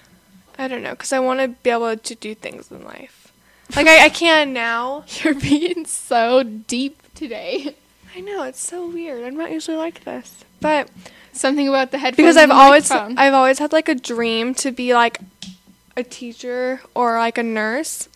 I 0.59 0.67
don't 0.67 0.83
know, 0.83 0.91
because 0.91 1.13
I 1.13 1.21
want 1.21 1.39
to 1.41 1.49
be 1.49 1.71
able 1.71 1.97
to 1.97 2.15
do 2.17 2.35
things 2.35 2.71
in 2.71 2.85
life. 2.85 3.33
Like 3.77 3.87
I, 3.87 4.07
I 4.07 4.09
can 4.09 4.53
now. 4.53 5.05
You're 5.23 5.35
being 5.35 5.87
so 5.87 6.43
deep 6.43 7.01
today. 7.15 7.77
I 8.17 8.21
know 8.21 8.43
it's 8.45 8.61
so 8.61 8.87
weird. 8.89 9.25
I'm 9.25 9.37
not 9.37 9.51
usually 9.53 9.77
like 9.77 10.03
this, 10.05 10.45
but 10.61 10.91
Something 11.33 11.69
about 11.69 11.91
the 11.91 11.99
headphones. 11.99 12.17
because 12.17 12.37
I've 12.37 12.51
always. 12.51 12.91
I've 12.91 13.35
always 13.35 13.59
had 13.59 13.73
like 13.73 13.89
a 13.89 13.95
dream 13.95 14.55
to 14.57 14.73
be 14.73 14.93
like 14.95 15.21
a 15.97 16.03
teacher 16.03 16.81
or 16.95 17.19
like 17.19 17.39
a 17.39 17.43
nurse, 17.45 18.09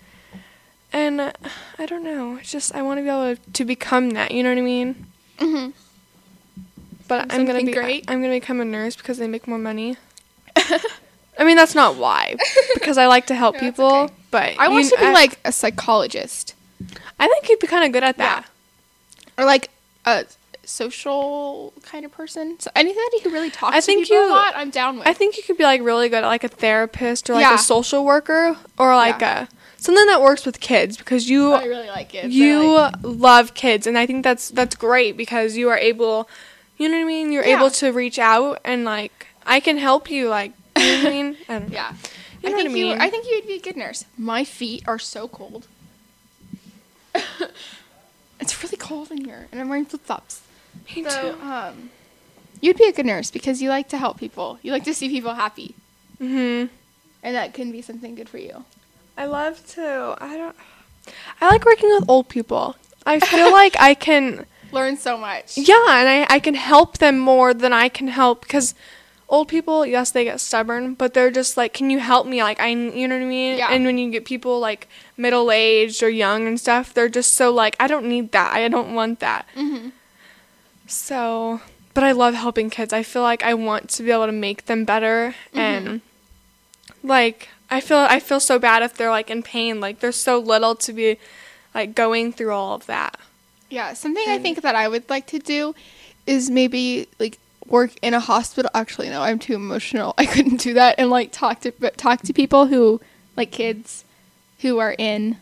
and 0.93 1.20
uh, 1.20 1.32
I 1.78 1.86
don't 1.86 2.05
know. 2.05 2.36
It's 2.36 2.51
just 2.51 2.74
I 2.74 2.82
want 2.82 2.99
to 2.99 3.03
be 3.03 3.09
able 3.09 3.36
to 3.53 3.64
become 3.64 4.11
that. 4.11 4.30
You 4.32 4.43
know 4.43 4.51
what 4.51 4.59
I 4.59 4.62
mean? 4.62 5.07
Mhm. 5.39 5.72
But 7.07 7.22
I'm 7.32 7.47
gonna 7.47 7.47
Something 7.61 7.66
be 7.66 7.72
great? 7.72 8.05
I'm 8.09 8.20
gonna 8.20 8.34
become 8.34 8.61
a 8.61 8.64
nurse 8.64 8.97
because 8.97 9.18
they 9.18 9.28
make 9.28 9.47
more 9.49 9.59
money. 9.59 9.97
I 10.57 11.45
mean 11.45 11.57
that's 11.57 11.74
not 11.74 11.97
why, 11.97 12.34
because 12.74 12.99
I 12.99 13.07
like 13.07 13.26
to 13.28 13.34
help 13.34 13.55
No, 13.55 13.61
it's 13.68 13.76
people. 13.76 13.95
okay. 13.97 14.14
But 14.30 14.55
I 14.59 14.68
want 14.68 14.84
you- 14.84 14.91
to 14.91 14.97
be 14.99 15.07
I- 15.07 15.12
like 15.12 15.39
a 15.45 15.53
psychologist 15.53 16.55
I 17.20 17.26
think 17.26 17.49
you'd 17.49 17.59
be 17.59 17.66
kind 17.66 17.84
of 17.84 17.93
good 17.93 18.05
at 18.05 18.18
that. 18.18 18.45
or 19.36 19.45
like 19.45 19.70
a 20.05 20.26
social 20.64 21.72
kind 21.82 22.05
of 22.05 22.12
person. 22.12 22.61
So 22.61 22.70
anybody 22.76 23.20
who 23.24 23.30
really 23.30 23.51
talks 23.51 23.74
I 23.76 23.80
think 23.80 24.07
to 24.07 24.09
people 24.14 24.26
you- 24.26 24.28
a 24.28 24.34
lot, 24.34 24.53
I'm 24.57 24.70
down 24.70 24.99
with. 24.99 25.07
I 25.09 25.12
think 25.14 25.36
you 25.36 25.43
could 25.43 25.57
be 25.59 25.64
like 25.64 25.80
really 25.82 26.09
good 26.09 26.22
at 26.24 26.26
like 26.26 26.45
a 26.45 26.49
therapist 26.49 27.28
or 27.30 27.34
like 27.34 27.43
Yeah. 27.43 27.55
a 27.55 27.59
social 27.59 28.05
worker 28.05 28.57
or 28.78 28.95
like 28.95 29.20
Yeah. 29.20 29.43
a 29.45 29.49
something 29.79 30.07
that 30.07 30.20
works 30.20 30.45
with 30.45 30.61
kids 30.61 30.97
because 30.97 31.29
you 31.31 31.53
I 31.53 31.64
really 31.64 31.89
like 31.89 32.14
it. 32.14 32.31
you 32.31 32.89
love 33.03 33.55
kids 33.55 33.87
and 33.87 33.97
I 33.97 34.05
think 34.07 34.22
that's 34.24 34.51
that's 34.51 34.74
great 34.76 35.16
because 35.16 35.57
you 35.57 35.68
are 35.70 35.79
able 35.79 36.29
you 36.76 36.89
know 36.89 36.97
what 36.97 37.03
I 37.03 37.07
mean? 37.07 37.33
You're 37.33 37.45
Yeah. 37.45 37.57
able 37.57 37.70
to 37.70 37.91
reach 37.93 38.18
out 38.18 38.61
and 38.64 38.85
like 38.85 39.26
I 39.47 39.61
can 39.61 39.79
help 39.79 40.11
you 40.11 40.29
like 40.29 40.53
you 40.76 40.85
know 40.85 41.03
what 41.03 41.07
I 41.07 41.11
mean? 41.11 41.37
I 41.49 41.53
yeah. 41.70 41.95
You 42.43 42.51
know 42.51 42.57
I 42.57 42.62
what 42.62 42.62
think 42.62 42.70
I 42.76 42.79
you. 42.79 42.87
mean? 42.91 43.01
I 43.01 43.11
think 43.11 43.26
you 43.26 43.35
would 43.37 43.47
be 43.49 43.55
a 43.55 43.61
good 43.61 43.76
nurse. 43.76 44.05
My 44.16 44.45
feet 44.45 44.85
are 44.87 44.99
so 44.99 45.26
cold. 45.26 45.66
it's 48.41 48.62
really 48.62 48.76
cold 48.76 49.11
in 49.11 49.24
here, 49.24 49.49
and 49.51 49.61
I'm 49.61 49.68
wearing 49.68 49.85
flip 49.87 50.03
flops. 50.05 50.43
Me 50.95 51.03
So, 51.03 51.33
too. 51.33 51.41
um, 51.43 51.91
you'd 52.61 52.76
be 52.76 52.85
a 52.85 52.93
good 52.93 53.07
nurse 53.07 53.31
because 53.31 53.61
you 53.61 53.68
like 53.70 53.89
to 53.89 53.99
help 53.99 54.18
people. 54.18 54.59
You 54.62 54.70
like 54.72 54.85
to 54.85 54.95
see 54.95 55.09
people 55.09 55.35
happy, 55.35 55.74
Mhm. 56.20 56.68
and 57.24 57.35
that 57.35 57.55
can 57.55 57.72
be 57.72 57.83
something 57.83 58.14
good 58.14 58.29
for 58.29 58.39
you. 58.39 58.64
I 59.19 59.27
love 59.27 59.55
to 59.75 60.16
I 60.19 60.37
don't 60.37 60.57
I 61.41 61.49
like 61.51 61.64
working 61.66 61.91
with 61.91 62.05
old 62.09 62.29
people. 62.29 62.77
I 63.05 63.19
feel 63.21 63.51
like 63.61 63.77
I 63.81 63.95
can 63.95 64.47
Learn 64.71 64.97
so 64.99 65.16
much. 65.16 65.57
Yeah, 65.57 65.83
and 65.99 66.09
I, 66.09 66.27
I 66.29 66.39
can 66.41 66.53
help 66.55 66.99
them 66.99 67.19
more 67.19 67.55
than 67.55 67.73
I 67.73 67.89
can 67.89 68.09
help 68.09 68.43
because 68.43 68.75
old 69.31 69.49
people, 69.49 69.87
yes, 69.87 70.11
they 70.11 70.25
get 70.25 70.41
stubborn, 70.41 70.93
but 70.93 71.14
they're 71.14 71.31
just 71.31 71.57
like, 71.57 71.73
can 71.73 71.89
you 71.89 71.99
help 71.99 72.27
me? 72.27 72.43
Like, 72.43 72.61
I, 72.61 72.69
you 72.69 73.09
know 73.09 73.16
what 73.16 73.23
I 73.25 73.27
mean? 73.29 73.57
Yeah. 73.57 73.69
And 73.73 73.87
when 73.87 73.97
you 73.97 74.11
get 74.11 74.27
people 74.27 74.61
like 74.61 74.87
middle 75.16 75.51
aged 75.51 76.03
or 76.03 76.11
young 76.11 76.47
and 76.47 76.61
stuff, 76.61 76.93
they're 76.93 77.09
just 77.09 77.33
so 77.33 77.51
like, 77.51 77.77
I 77.81 77.87
don't 77.87 78.05
need 78.07 78.33
that. 78.33 78.53
I 78.53 78.69
don't 78.69 78.95
want 78.95 79.21
that. 79.21 79.47
Mhm. 79.57 79.93
So, 80.87 81.61
but 81.95 82.05
I 82.05 82.12
love 82.12 82.35
helping 82.35 82.69
kids. 82.71 82.93
I 82.93 83.03
feel 83.03 83.23
like 83.23 83.43
I 83.43 83.55
want 83.55 83.89
to 83.91 84.03
be 84.03 84.11
able 84.11 84.27
to 84.27 84.33
make 84.33 84.66
them 84.66 84.85
better 84.85 85.35
Mm-hmm. 85.55 85.59
and 85.59 86.01
like 87.03 87.49
I 87.71 87.81
feel 87.81 87.99
I 87.99 88.21
feel 88.21 88.41
so 88.41 88.59
bad 88.59 88.83
if 88.83 88.95
they're 88.95 89.11
like 89.11 89.31
in 89.31 89.43
pain. 89.43 89.81
Like 89.81 90.01
they're 90.01 90.12
so 90.12 90.39
little 90.39 90.75
to 90.77 90.93
be 90.93 91.19
like 91.75 91.95
going 91.95 92.33
through 92.33 92.53
all 92.53 92.75
of 92.75 92.87
that. 92.87 93.19
Yeah, 93.71 93.93
something 93.93 94.25
I 94.27 94.39
think 94.39 94.62
that 94.62 94.75
I 94.75 94.89
would 94.89 95.09
like 95.11 95.27
to 95.29 95.39
do 95.39 95.75
is 96.27 96.49
maybe 96.51 97.07
like 97.19 97.39
work 97.66 97.93
in 98.01 98.14
a 98.14 98.21
hospital. 98.21 98.71
Actually, 98.75 99.11
no, 99.11 99.23
I'm 99.23 99.39
too 99.39 99.55
emotional. 99.55 100.14
I 100.19 100.25
couldn't 100.27 100.61
do 100.61 100.75
that 100.75 100.95
and 100.99 101.11
like 101.11 101.33
talk 101.33 101.61
to 101.61 101.71
talk 101.97 102.23
to 102.23 102.33
people 102.33 102.66
who 102.66 103.01
like 103.37 103.51
kids 103.51 104.05
who 104.61 104.79
are 104.79 104.95
in 104.99 105.37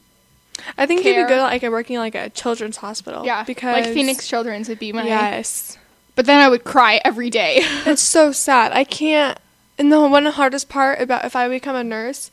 I 0.79 0.87
think 0.87 1.05
you'd 1.05 1.15
Care. 1.15 1.27
be 1.27 1.29
good 1.29 1.39
at 1.39 1.43
like 1.43 1.63
working 1.63 1.99
like 1.99 2.15
a 2.15 2.31
children's 2.31 2.79
hospital. 2.79 3.25
yeah 3.25 3.45
because 3.45 3.85
like 3.85 3.95
Phoenix 3.95 4.27
Children's 4.27 4.69
would 4.69 4.79
be 4.79 4.93
my 4.93 5.05
Yes, 5.05 5.79
But 6.15 6.27
then 6.27 6.41
I 6.41 6.49
would 6.49 6.65
cry 6.65 7.01
every 7.05 7.31
day. 7.31 7.59
it's 7.87 8.03
so 8.03 8.33
sad. 8.33 8.73
I 8.73 8.85
can't. 8.85 9.39
And 9.79 9.93
the 9.93 10.01
one 10.01 10.25
hardest 10.27 10.69
part 10.69 11.01
about 11.01 11.25
if 11.25 11.37
I 11.37 11.49
become 11.49 11.77
a 11.77 11.85
nurse, 11.85 12.31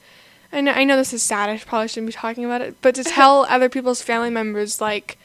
I 0.51 0.61
know 0.61 0.71
I 0.71 0.83
know 0.85 0.95
this 0.95 1.13
is 1.13 1.21
sad. 1.23 1.49
I 1.49 1.57
probably 1.57 1.87
shouldn't 1.89 2.07
be 2.07 2.13
talking 2.13 2.45
about 2.45 2.61
it, 2.61 2.75
but 2.81 2.95
to 2.95 3.03
tell 3.17 3.45
other 3.49 3.69
people's 3.69 4.01
family 4.01 4.29
members 4.29 4.79
like, 4.79 5.17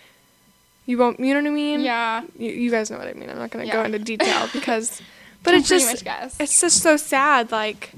you 0.87 0.99
won't. 0.99 1.21
You 1.21 1.35
know 1.35 1.43
what 1.43 1.51
I 1.51 1.55
mean? 1.55 1.81
yeah, 1.81 2.23
You, 2.39 2.51
you 2.51 2.71
guys 2.71 2.91
know 2.91 2.99
what 2.99 3.09
I 3.09 3.13
mean. 3.13 3.31
I'm 3.31 3.39
not 3.39 3.51
gonna 3.51 3.71
go 3.71 3.85
into 3.85 3.99
detail 3.99 4.49
because, 4.53 5.01
but 5.45 5.55
it's 5.55 5.69
just 5.69 6.05
it's 6.41 6.61
just 6.61 6.83
so 6.83 6.97
sad. 6.97 7.53
Like, 7.53 7.93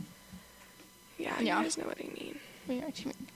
yeah, 1.18 1.34
Yeah. 1.40 1.58
you 1.58 1.64
guys 1.64 1.78
know 1.78 1.84
what 1.84 1.98
I 1.98 2.08
mean. 2.08 2.38
Know 2.68 2.84
what 2.86 2.98
you 3.00 3.06
mean. 3.06 3.26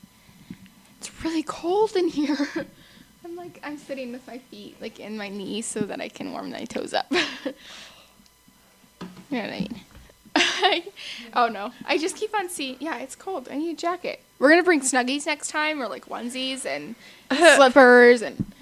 It's 0.99 1.25
really 1.25 1.43
cold 1.43 1.97
in 1.97 2.09
here. 2.09 2.37
I'm 3.25 3.37
like 3.37 3.59
I'm 3.65 3.79
sitting 3.79 4.13
with 4.13 4.27
my 4.27 4.39
feet 4.39 4.77
like 4.83 5.01
in 5.01 5.17
my 5.17 5.29
knees 5.31 5.65
so 5.67 5.81
that 5.81 6.01
I 6.01 6.09
can 6.09 6.33
warm 6.33 6.51
my 6.51 6.65
toes 6.65 6.93
up. 6.93 7.07
you 7.11 7.17
know 9.31 9.39
what 9.41 9.45
I 9.45 9.51
mean? 9.61 9.81
oh 11.35 11.49
no, 11.49 11.73
I 11.87 11.99
just 11.99 12.17
keep 12.17 12.35
on 12.35 12.49
seeing. 12.49 12.77
Yeah, 12.81 12.99
it's 12.99 13.15
cold. 13.15 13.49
I 13.51 13.57
need 13.57 13.73
a 13.73 13.81
jacket. 13.81 14.21
We're 14.39 14.51
gonna 14.51 14.63
bring 14.63 14.81
snuggies 14.81 15.27
next 15.27 15.49
time, 15.49 15.81
or 15.81 15.89
like 15.89 16.07
onesies 16.07 16.65
and 16.65 16.95
slippers 17.57 18.23
and 18.23 18.53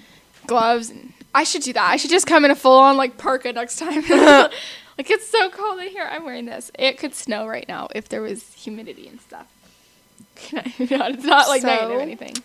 gloves. 0.45 0.89
And 0.89 1.13
I 1.33 1.43
should 1.43 1.63
do 1.63 1.73
that. 1.73 1.89
I 1.89 1.97
should 1.97 2.11
just 2.11 2.27
come 2.27 2.45
in 2.45 2.51
a 2.51 2.55
full 2.55 2.77
on 2.77 2.97
like 2.97 3.17
parka 3.17 3.51
next 3.51 3.77
time. 3.77 4.01
like 4.09 5.09
it's 5.09 5.27
so 5.27 5.49
cold 5.49 5.79
in 5.79 5.89
here. 5.89 6.07
I'm 6.09 6.25
wearing 6.25 6.45
this. 6.45 6.71
It 6.77 6.97
could 6.97 7.15
snow 7.15 7.47
right 7.47 7.67
now 7.67 7.87
if 7.95 8.07
there 8.09 8.21
was 8.21 8.53
humidity 8.53 9.07
and 9.07 9.19
stuff. 9.21 9.47
no, 10.51 10.61
it's 10.65 11.23
not 11.23 11.47
like 11.47 11.63
night 11.63 11.89
or 11.89 11.99
anything. 11.99 12.35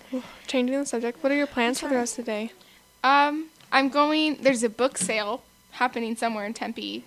Changing 0.46 0.78
the 0.78 0.86
subject. 0.86 1.22
What 1.22 1.32
are 1.32 1.36
your 1.36 1.46
plans 1.46 1.80
for 1.80 1.88
the 1.88 1.96
rest 1.96 2.18
of 2.18 2.24
the 2.24 2.30
day? 2.30 2.52
Um, 3.04 3.46
I'm 3.72 3.88
going. 3.88 4.38
There's 4.40 4.62
a 4.62 4.68
book 4.68 4.98
sale 4.98 5.42
happening 5.72 6.16
somewhere 6.16 6.46
in 6.46 6.54
Tempe. 6.54 7.04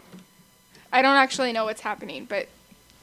I 0.91 1.01
don't 1.01 1.15
actually 1.15 1.53
know 1.53 1.65
what's 1.65 1.81
happening, 1.81 2.25
but 2.25 2.47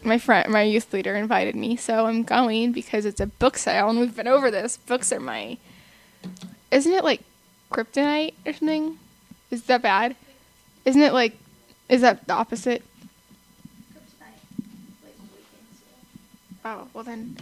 my 0.03 0.19
friend, 0.19 0.53
my 0.53 0.63
youth 0.63 0.93
leader, 0.93 1.17
invited 1.17 1.55
me, 1.55 1.77
so 1.77 2.07
I'm 2.07 2.23
going 2.23 2.73
because 2.73 3.05
it's 3.05 3.21
a 3.21 3.27
book 3.27 3.57
sale, 3.57 3.89
and 3.89 3.99
we've 3.99 4.15
been 4.15 4.29
over 4.29 4.51
this. 4.51 4.77
Books 4.77 5.13
are 5.13 5.21
my. 5.21 5.59
Isn't 6.71 6.93
it 6.93 7.05
like 7.05 7.23
kryptonite 7.73 8.35
or 8.47 8.53
something? 8.53 8.99
Is 9.51 9.65
that 9.65 9.83
bad? 9.83 10.17
Isn't 10.85 11.03
it 11.03 11.13
like? 11.13 11.37
Is 11.89 12.03
that 12.03 12.27
the 12.27 12.35
opposite? 12.35 12.83
Oh 16.65 16.87
well 16.93 17.05
then. 17.05 17.37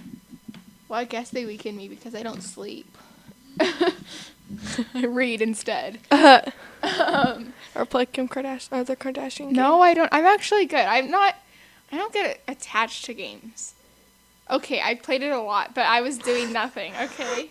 Well, 0.89 1.01
I 1.01 1.05
guess 1.05 1.31
they 1.31 1.45
weaken 1.45 1.77
me 1.77 1.89
because 1.89 2.15
I 2.15 2.23
don't 2.23 2.43
sleep. 2.43 2.87
I 4.95 5.07
read 5.07 5.41
instead. 5.43 5.99
Um, 6.11 7.53
Or 7.75 7.85
play 7.85 8.07
Kim 8.07 8.29
Kardashian 8.29 8.73
or 8.73 8.85
the 8.85 8.97
Kardashian? 8.97 9.51
no, 9.51 9.81
I 9.83 9.93
don't. 9.95 10.09
I'm 10.13 10.25
actually 10.25 10.67
good. 10.67 10.85
I'm 10.87 11.11
not. 11.11 11.37
I 11.93 11.97
don't 11.97 12.13
get 12.13 12.41
attached 12.49 13.05
to 13.07 13.15
games. 13.15 13.75
Okay, 14.49 14.81
I 14.81 14.95
played 14.95 15.23
it 15.23 15.31
a 15.31 15.41
lot, 15.41 15.75
but 15.75 15.87
I 15.87 16.01
was 16.01 16.19
doing 16.19 16.53
nothing. 16.53 16.93
Okay. 17.01 17.49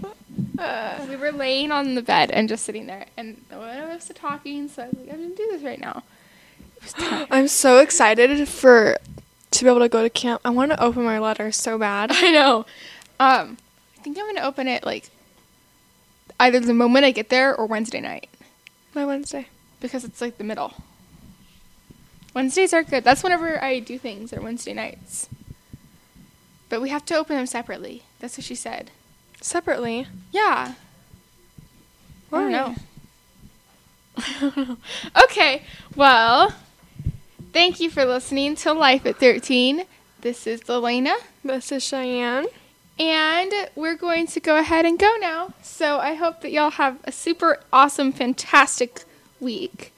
Uh, 0.57 1.05
we 1.09 1.15
were 1.17 1.31
laying 1.31 1.71
on 1.71 1.95
the 1.95 2.01
bed 2.01 2.31
and 2.31 2.47
just 2.47 2.63
sitting 2.65 2.87
there, 2.87 3.05
and 3.17 3.41
one 3.49 3.77
of 3.77 3.89
us 3.89 4.07
was 4.07 4.17
talking. 4.17 4.69
So 4.69 4.83
I 4.83 4.87
was 4.87 4.95
like, 4.99 5.13
I'm 5.13 5.21
gonna 5.21 5.35
do 5.35 5.47
this 5.51 5.61
right 5.63 5.79
now. 5.79 6.03
It 6.77 6.83
was 6.83 6.93
time. 6.93 7.27
I'm 7.31 7.47
so 7.49 7.79
excited 7.79 8.47
for 8.47 8.97
to 9.51 9.63
be 9.63 9.69
able 9.69 9.79
to 9.81 9.89
go 9.89 10.01
to 10.03 10.09
camp. 10.09 10.41
I 10.45 10.49
want 10.51 10.71
to 10.71 10.81
open 10.81 11.03
my 11.03 11.19
letter 11.19 11.51
so 11.51 11.77
bad. 11.77 12.11
I 12.13 12.31
know. 12.31 12.65
Um, 13.19 13.57
I 13.97 14.01
think 14.01 14.17
I'm 14.17 14.25
gonna 14.33 14.47
open 14.47 14.67
it 14.69 14.85
like 14.85 15.09
either 16.39 16.59
the 16.59 16.73
moment 16.73 17.05
I 17.05 17.11
get 17.11 17.29
there 17.29 17.55
or 17.55 17.65
Wednesday 17.65 18.01
night 18.01 18.29
My 18.93 19.05
Wednesday. 19.05 19.47
because 19.79 20.03
it's 20.03 20.21
like 20.21 20.38
the 20.38 20.43
middle. 20.43 20.73
Wednesdays 22.33 22.73
are 22.73 22.83
good. 22.83 23.03
That's 23.05 23.23
whenever 23.23 23.63
I 23.63 23.79
do 23.79 23.97
things, 23.97 24.33
or 24.33 24.41
Wednesday 24.41 24.73
nights. 24.73 25.29
But 26.67 26.81
we 26.81 26.89
have 26.89 27.05
to 27.05 27.15
open 27.15 27.38
them 27.38 27.45
separately. 27.45 28.03
That's 28.19 28.38
what 28.38 28.43
she 28.43 28.55
said. 28.55 28.91
Separately. 29.39 30.07
Yeah. 30.33 30.73
I 32.33 32.38
don't 32.38 32.51
Why? 32.51 32.75
know. 34.51 34.77
okay. 35.23 35.63
Well, 35.95 36.53
thank 37.53 37.79
you 37.79 37.89
for 37.89 38.03
listening 38.03 38.55
to 38.57 38.73
Life 38.73 39.05
at 39.05 39.17
13. 39.17 39.86
This 40.19 40.45
is 40.45 40.67
Elena. 40.69 41.15
This 41.43 41.71
is 41.71 41.83
Cheyenne. 41.83 42.47
And 42.97 43.51
we're 43.75 43.95
going 43.95 44.27
to 44.27 44.39
go 44.39 44.57
ahead 44.57 44.85
and 44.85 44.97
go 44.97 45.15
now. 45.19 45.53
So 45.61 45.99
I 45.99 46.13
hope 46.13 46.41
that 46.41 46.51
y'all 46.51 46.71
have 46.71 46.99
a 47.03 47.11
super 47.11 47.59
awesome, 47.73 48.11
fantastic 48.11 49.03
week. 49.39 49.91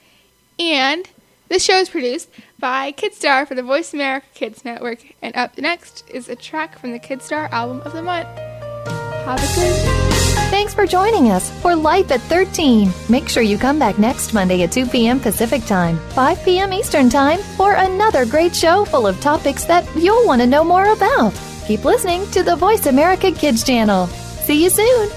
And 0.59 1.07
this 1.49 1.63
show 1.63 1.77
is 1.77 1.89
produced 1.89 2.29
by 2.59 2.91
Kidstar 2.91 3.47
for 3.47 3.53
the 3.53 3.63
Voice 3.63 3.93
America 3.93 4.27
Kids 4.33 4.65
Network. 4.65 5.05
And 5.21 5.35
up 5.35 5.57
next 5.57 6.03
is 6.09 6.27
a 6.27 6.35
track 6.35 6.79
from 6.79 6.91
the 6.91 6.99
Kidstar 6.99 7.49
album 7.51 7.81
of 7.81 7.93
the 7.93 8.01
month. 8.01 8.27
Have 8.27 9.39
a 9.39 9.55
good 9.55 10.07
Thanks 10.49 10.73
for 10.73 10.87
joining 10.87 11.29
us 11.29 11.51
for 11.61 11.75
Life 11.75 12.09
at 12.09 12.21
13. 12.21 12.89
Make 13.09 13.27
sure 13.27 13.43
you 13.43 13.57
come 13.57 13.77
back 13.77 13.99
next 13.99 14.33
Monday 14.33 14.63
at 14.63 14.71
2 14.71 14.87
p.m. 14.87 15.19
Pacific 15.19 15.63
Time, 15.65 15.97
5 16.11 16.43
p.m. 16.45 16.71
Eastern 16.71 17.09
Time 17.09 17.39
for 17.57 17.73
another 17.73 18.25
great 18.25 18.55
show 18.55 18.85
full 18.85 19.05
of 19.05 19.19
topics 19.19 19.65
that 19.65 19.85
you'll 19.95 20.25
want 20.25 20.41
to 20.41 20.47
know 20.47 20.63
more 20.63 20.93
about. 20.93 21.33
Keep 21.67 21.83
listening 21.83 22.25
to 22.31 22.43
the 22.43 22.55
Voice 22.55 22.85
America 22.85 23.29
Kids 23.29 23.61
channel. 23.61 24.07
See 24.07 24.63
you 24.63 24.69
soon. 24.69 25.09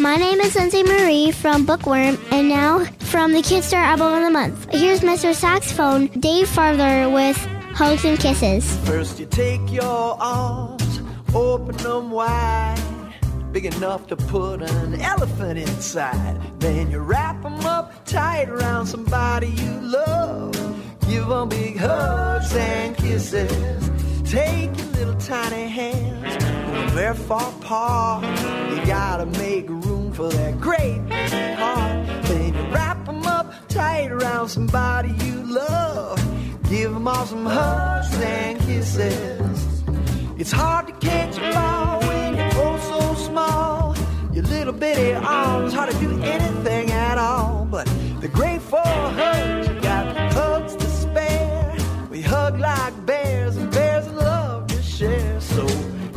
My 0.00 0.14
name 0.14 0.38
is 0.38 0.54
Lindsay 0.54 0.84
Marie 0.84 1.32
from 1.32 1.66
Bookworm, 1.66 2.16
and 2.30 2.48
now 2.48 2.84
from 3.00 3.32
the 3.32 3.40
Kidstar 3.40 3.82
Album 3.82 4.14
of 4.14 4.22
the 4.22 4.30
Month. 4.30 4.72
Here's 4.72 5.00
Mr. 5.00 5.34
Saxophone 5.34 6.06
Dave 6.20 6.48
Farther 6.48 7.10
with 7.10 7.36
Hugs 7.80 8.04
and 8.04 8.18
Kisses. 8.18 8.76
First 8.86 9.18
you 9.18 9.24
take 9.24 9.72
your 9.72 10.14
arms, 10.20 11.00
open 11.34 11.74
them 11.78 12.10
wide. 12.10 12.76
big 13.52 13.64
enough 13.64 14.06
to 14.06 14.16
put 14.16 14.62
an 14.62 15.00
elephant 15.00 15.58
inside. 15.58 16.36
Then 16.60 16.90
you 16.90 17.00
wrap 17.00 17.44
'em 17.44 17.64
up 17.66 18.04
tight 18.04 18.48
around 18.48 18.86
somebody 18.86 19.48
you 19.48 19.80
love. 19.80 20.54
Give 21.08 21.28
'em 21.30 21.48
big 21.48 21.78
hugs 21.78 22.54
and 22.54 22.96
kisses. 22.96 23.90
Take 24.24 24.70
your 24.78 24.86
little 24.98 25.14
tiny 25.14 25.66
hands, 25.68 26.44
'em 26.44 26.88
very 26.90 27.16
far 27.16 27.48
apart. 27.48 28.24
You 28.70 28.84
gotta 28.86 29.26
make 29.26 29.68
room 29.68 30.12
for 30.12 30.28
that 30.28 30.60
great 30.60 31.00
big 31.08 31.58
heart. 31.58 32.06
Then 32.28 32.54
you 32.54 32.64
wrap 32.72 33.08
'em 33.08 33.26
up 33.26 33.46
tight 33.68 34.12
around 34.12 34.48
somebody 34.48 35.12
you 35.24 35.42
love. 35.52 36.20
Give 36.70 36.94
'em 36.94 37.08
all 37.08 37.26
some 37.26 37.46
hugs 37.46 38.14
and 38.22 38.56
kisses. 38.60 39.82
It's 40.38 40.52
hard 40.52 40.86
to 40.86 40.92
catch 41.04 41.36
a 41.36 41.52
ball 41.52 41.98
when 42.06 42.36
you're 42.36 42.48
oh 42.64 42.78
so 42.92 43.14
small. 43.14 43.96
Your 44.32 44.44
little 44.44 44.72
bitty 44.72 45.14
arms 45.14 45.74
hard 45.74 45.90
to 45.90 45.96
do 45.98 46.22
anything 46.22 46.92
at 46.92 47.18
all. 47.18 47.66
But 47.68 47.88
the 48.20 48.28
great 48.28 48.62
for 48.62 48.78
hugs, 49.20 49.66
you 49.66 49.80
got 49.80 50.16
hugs 50.32 50.76
to 50.76 50.86
spare. 50.86 51.74
We 52.08 52.22
hug 52.22 52.60
like 52.60 52.94
bears, 53.04 53.56
and 53.56 53.68
bears 53.72 54.06
love 54.06 54.68
to 54.68 54.80
share. 54.80 55.40
So 55.40 55.66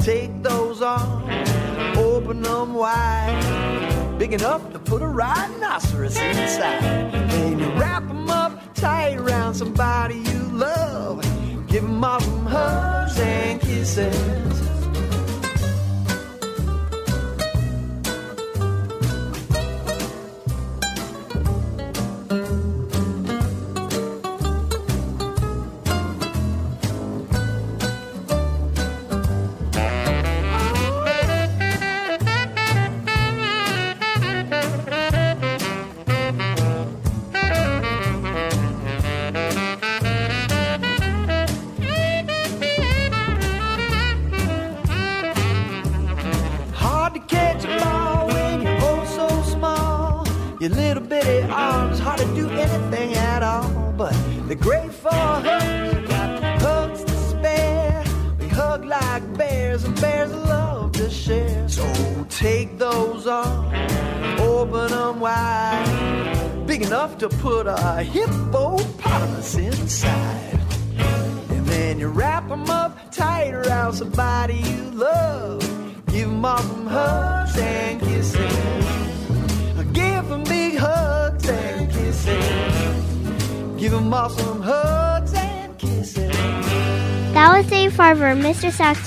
take 0.03 0.43
those 0.43 0.83
arms, 0.83 1.49
open 1.97 2.43
them 2.43 2.75
wide, 2.75 4.15
big 4.19 4.33
enough 4.33 4.71
to 4.73 4.77
put 4.77 5.01
a 5.01 5.07
rhinoceros 5.07 6.15
inside. 6.17 6.83
And 7.41 7.59
you 7.59 7.69
wrap 7.79 8.03
'em 8.03 8.17
up 8.17 8.22
tight 8.83 9.17
around 9.17 9.53
somebody 9.53 10.15
you 10.15 10.39
love. 10.51 11.23
Give 11.67 11.85
'em 11.85 12.03
all 12.03 12.19
some 12.19 12.45
hugs 12.45 13.17
and 13.17 13.61
kisses. 13.61 14.72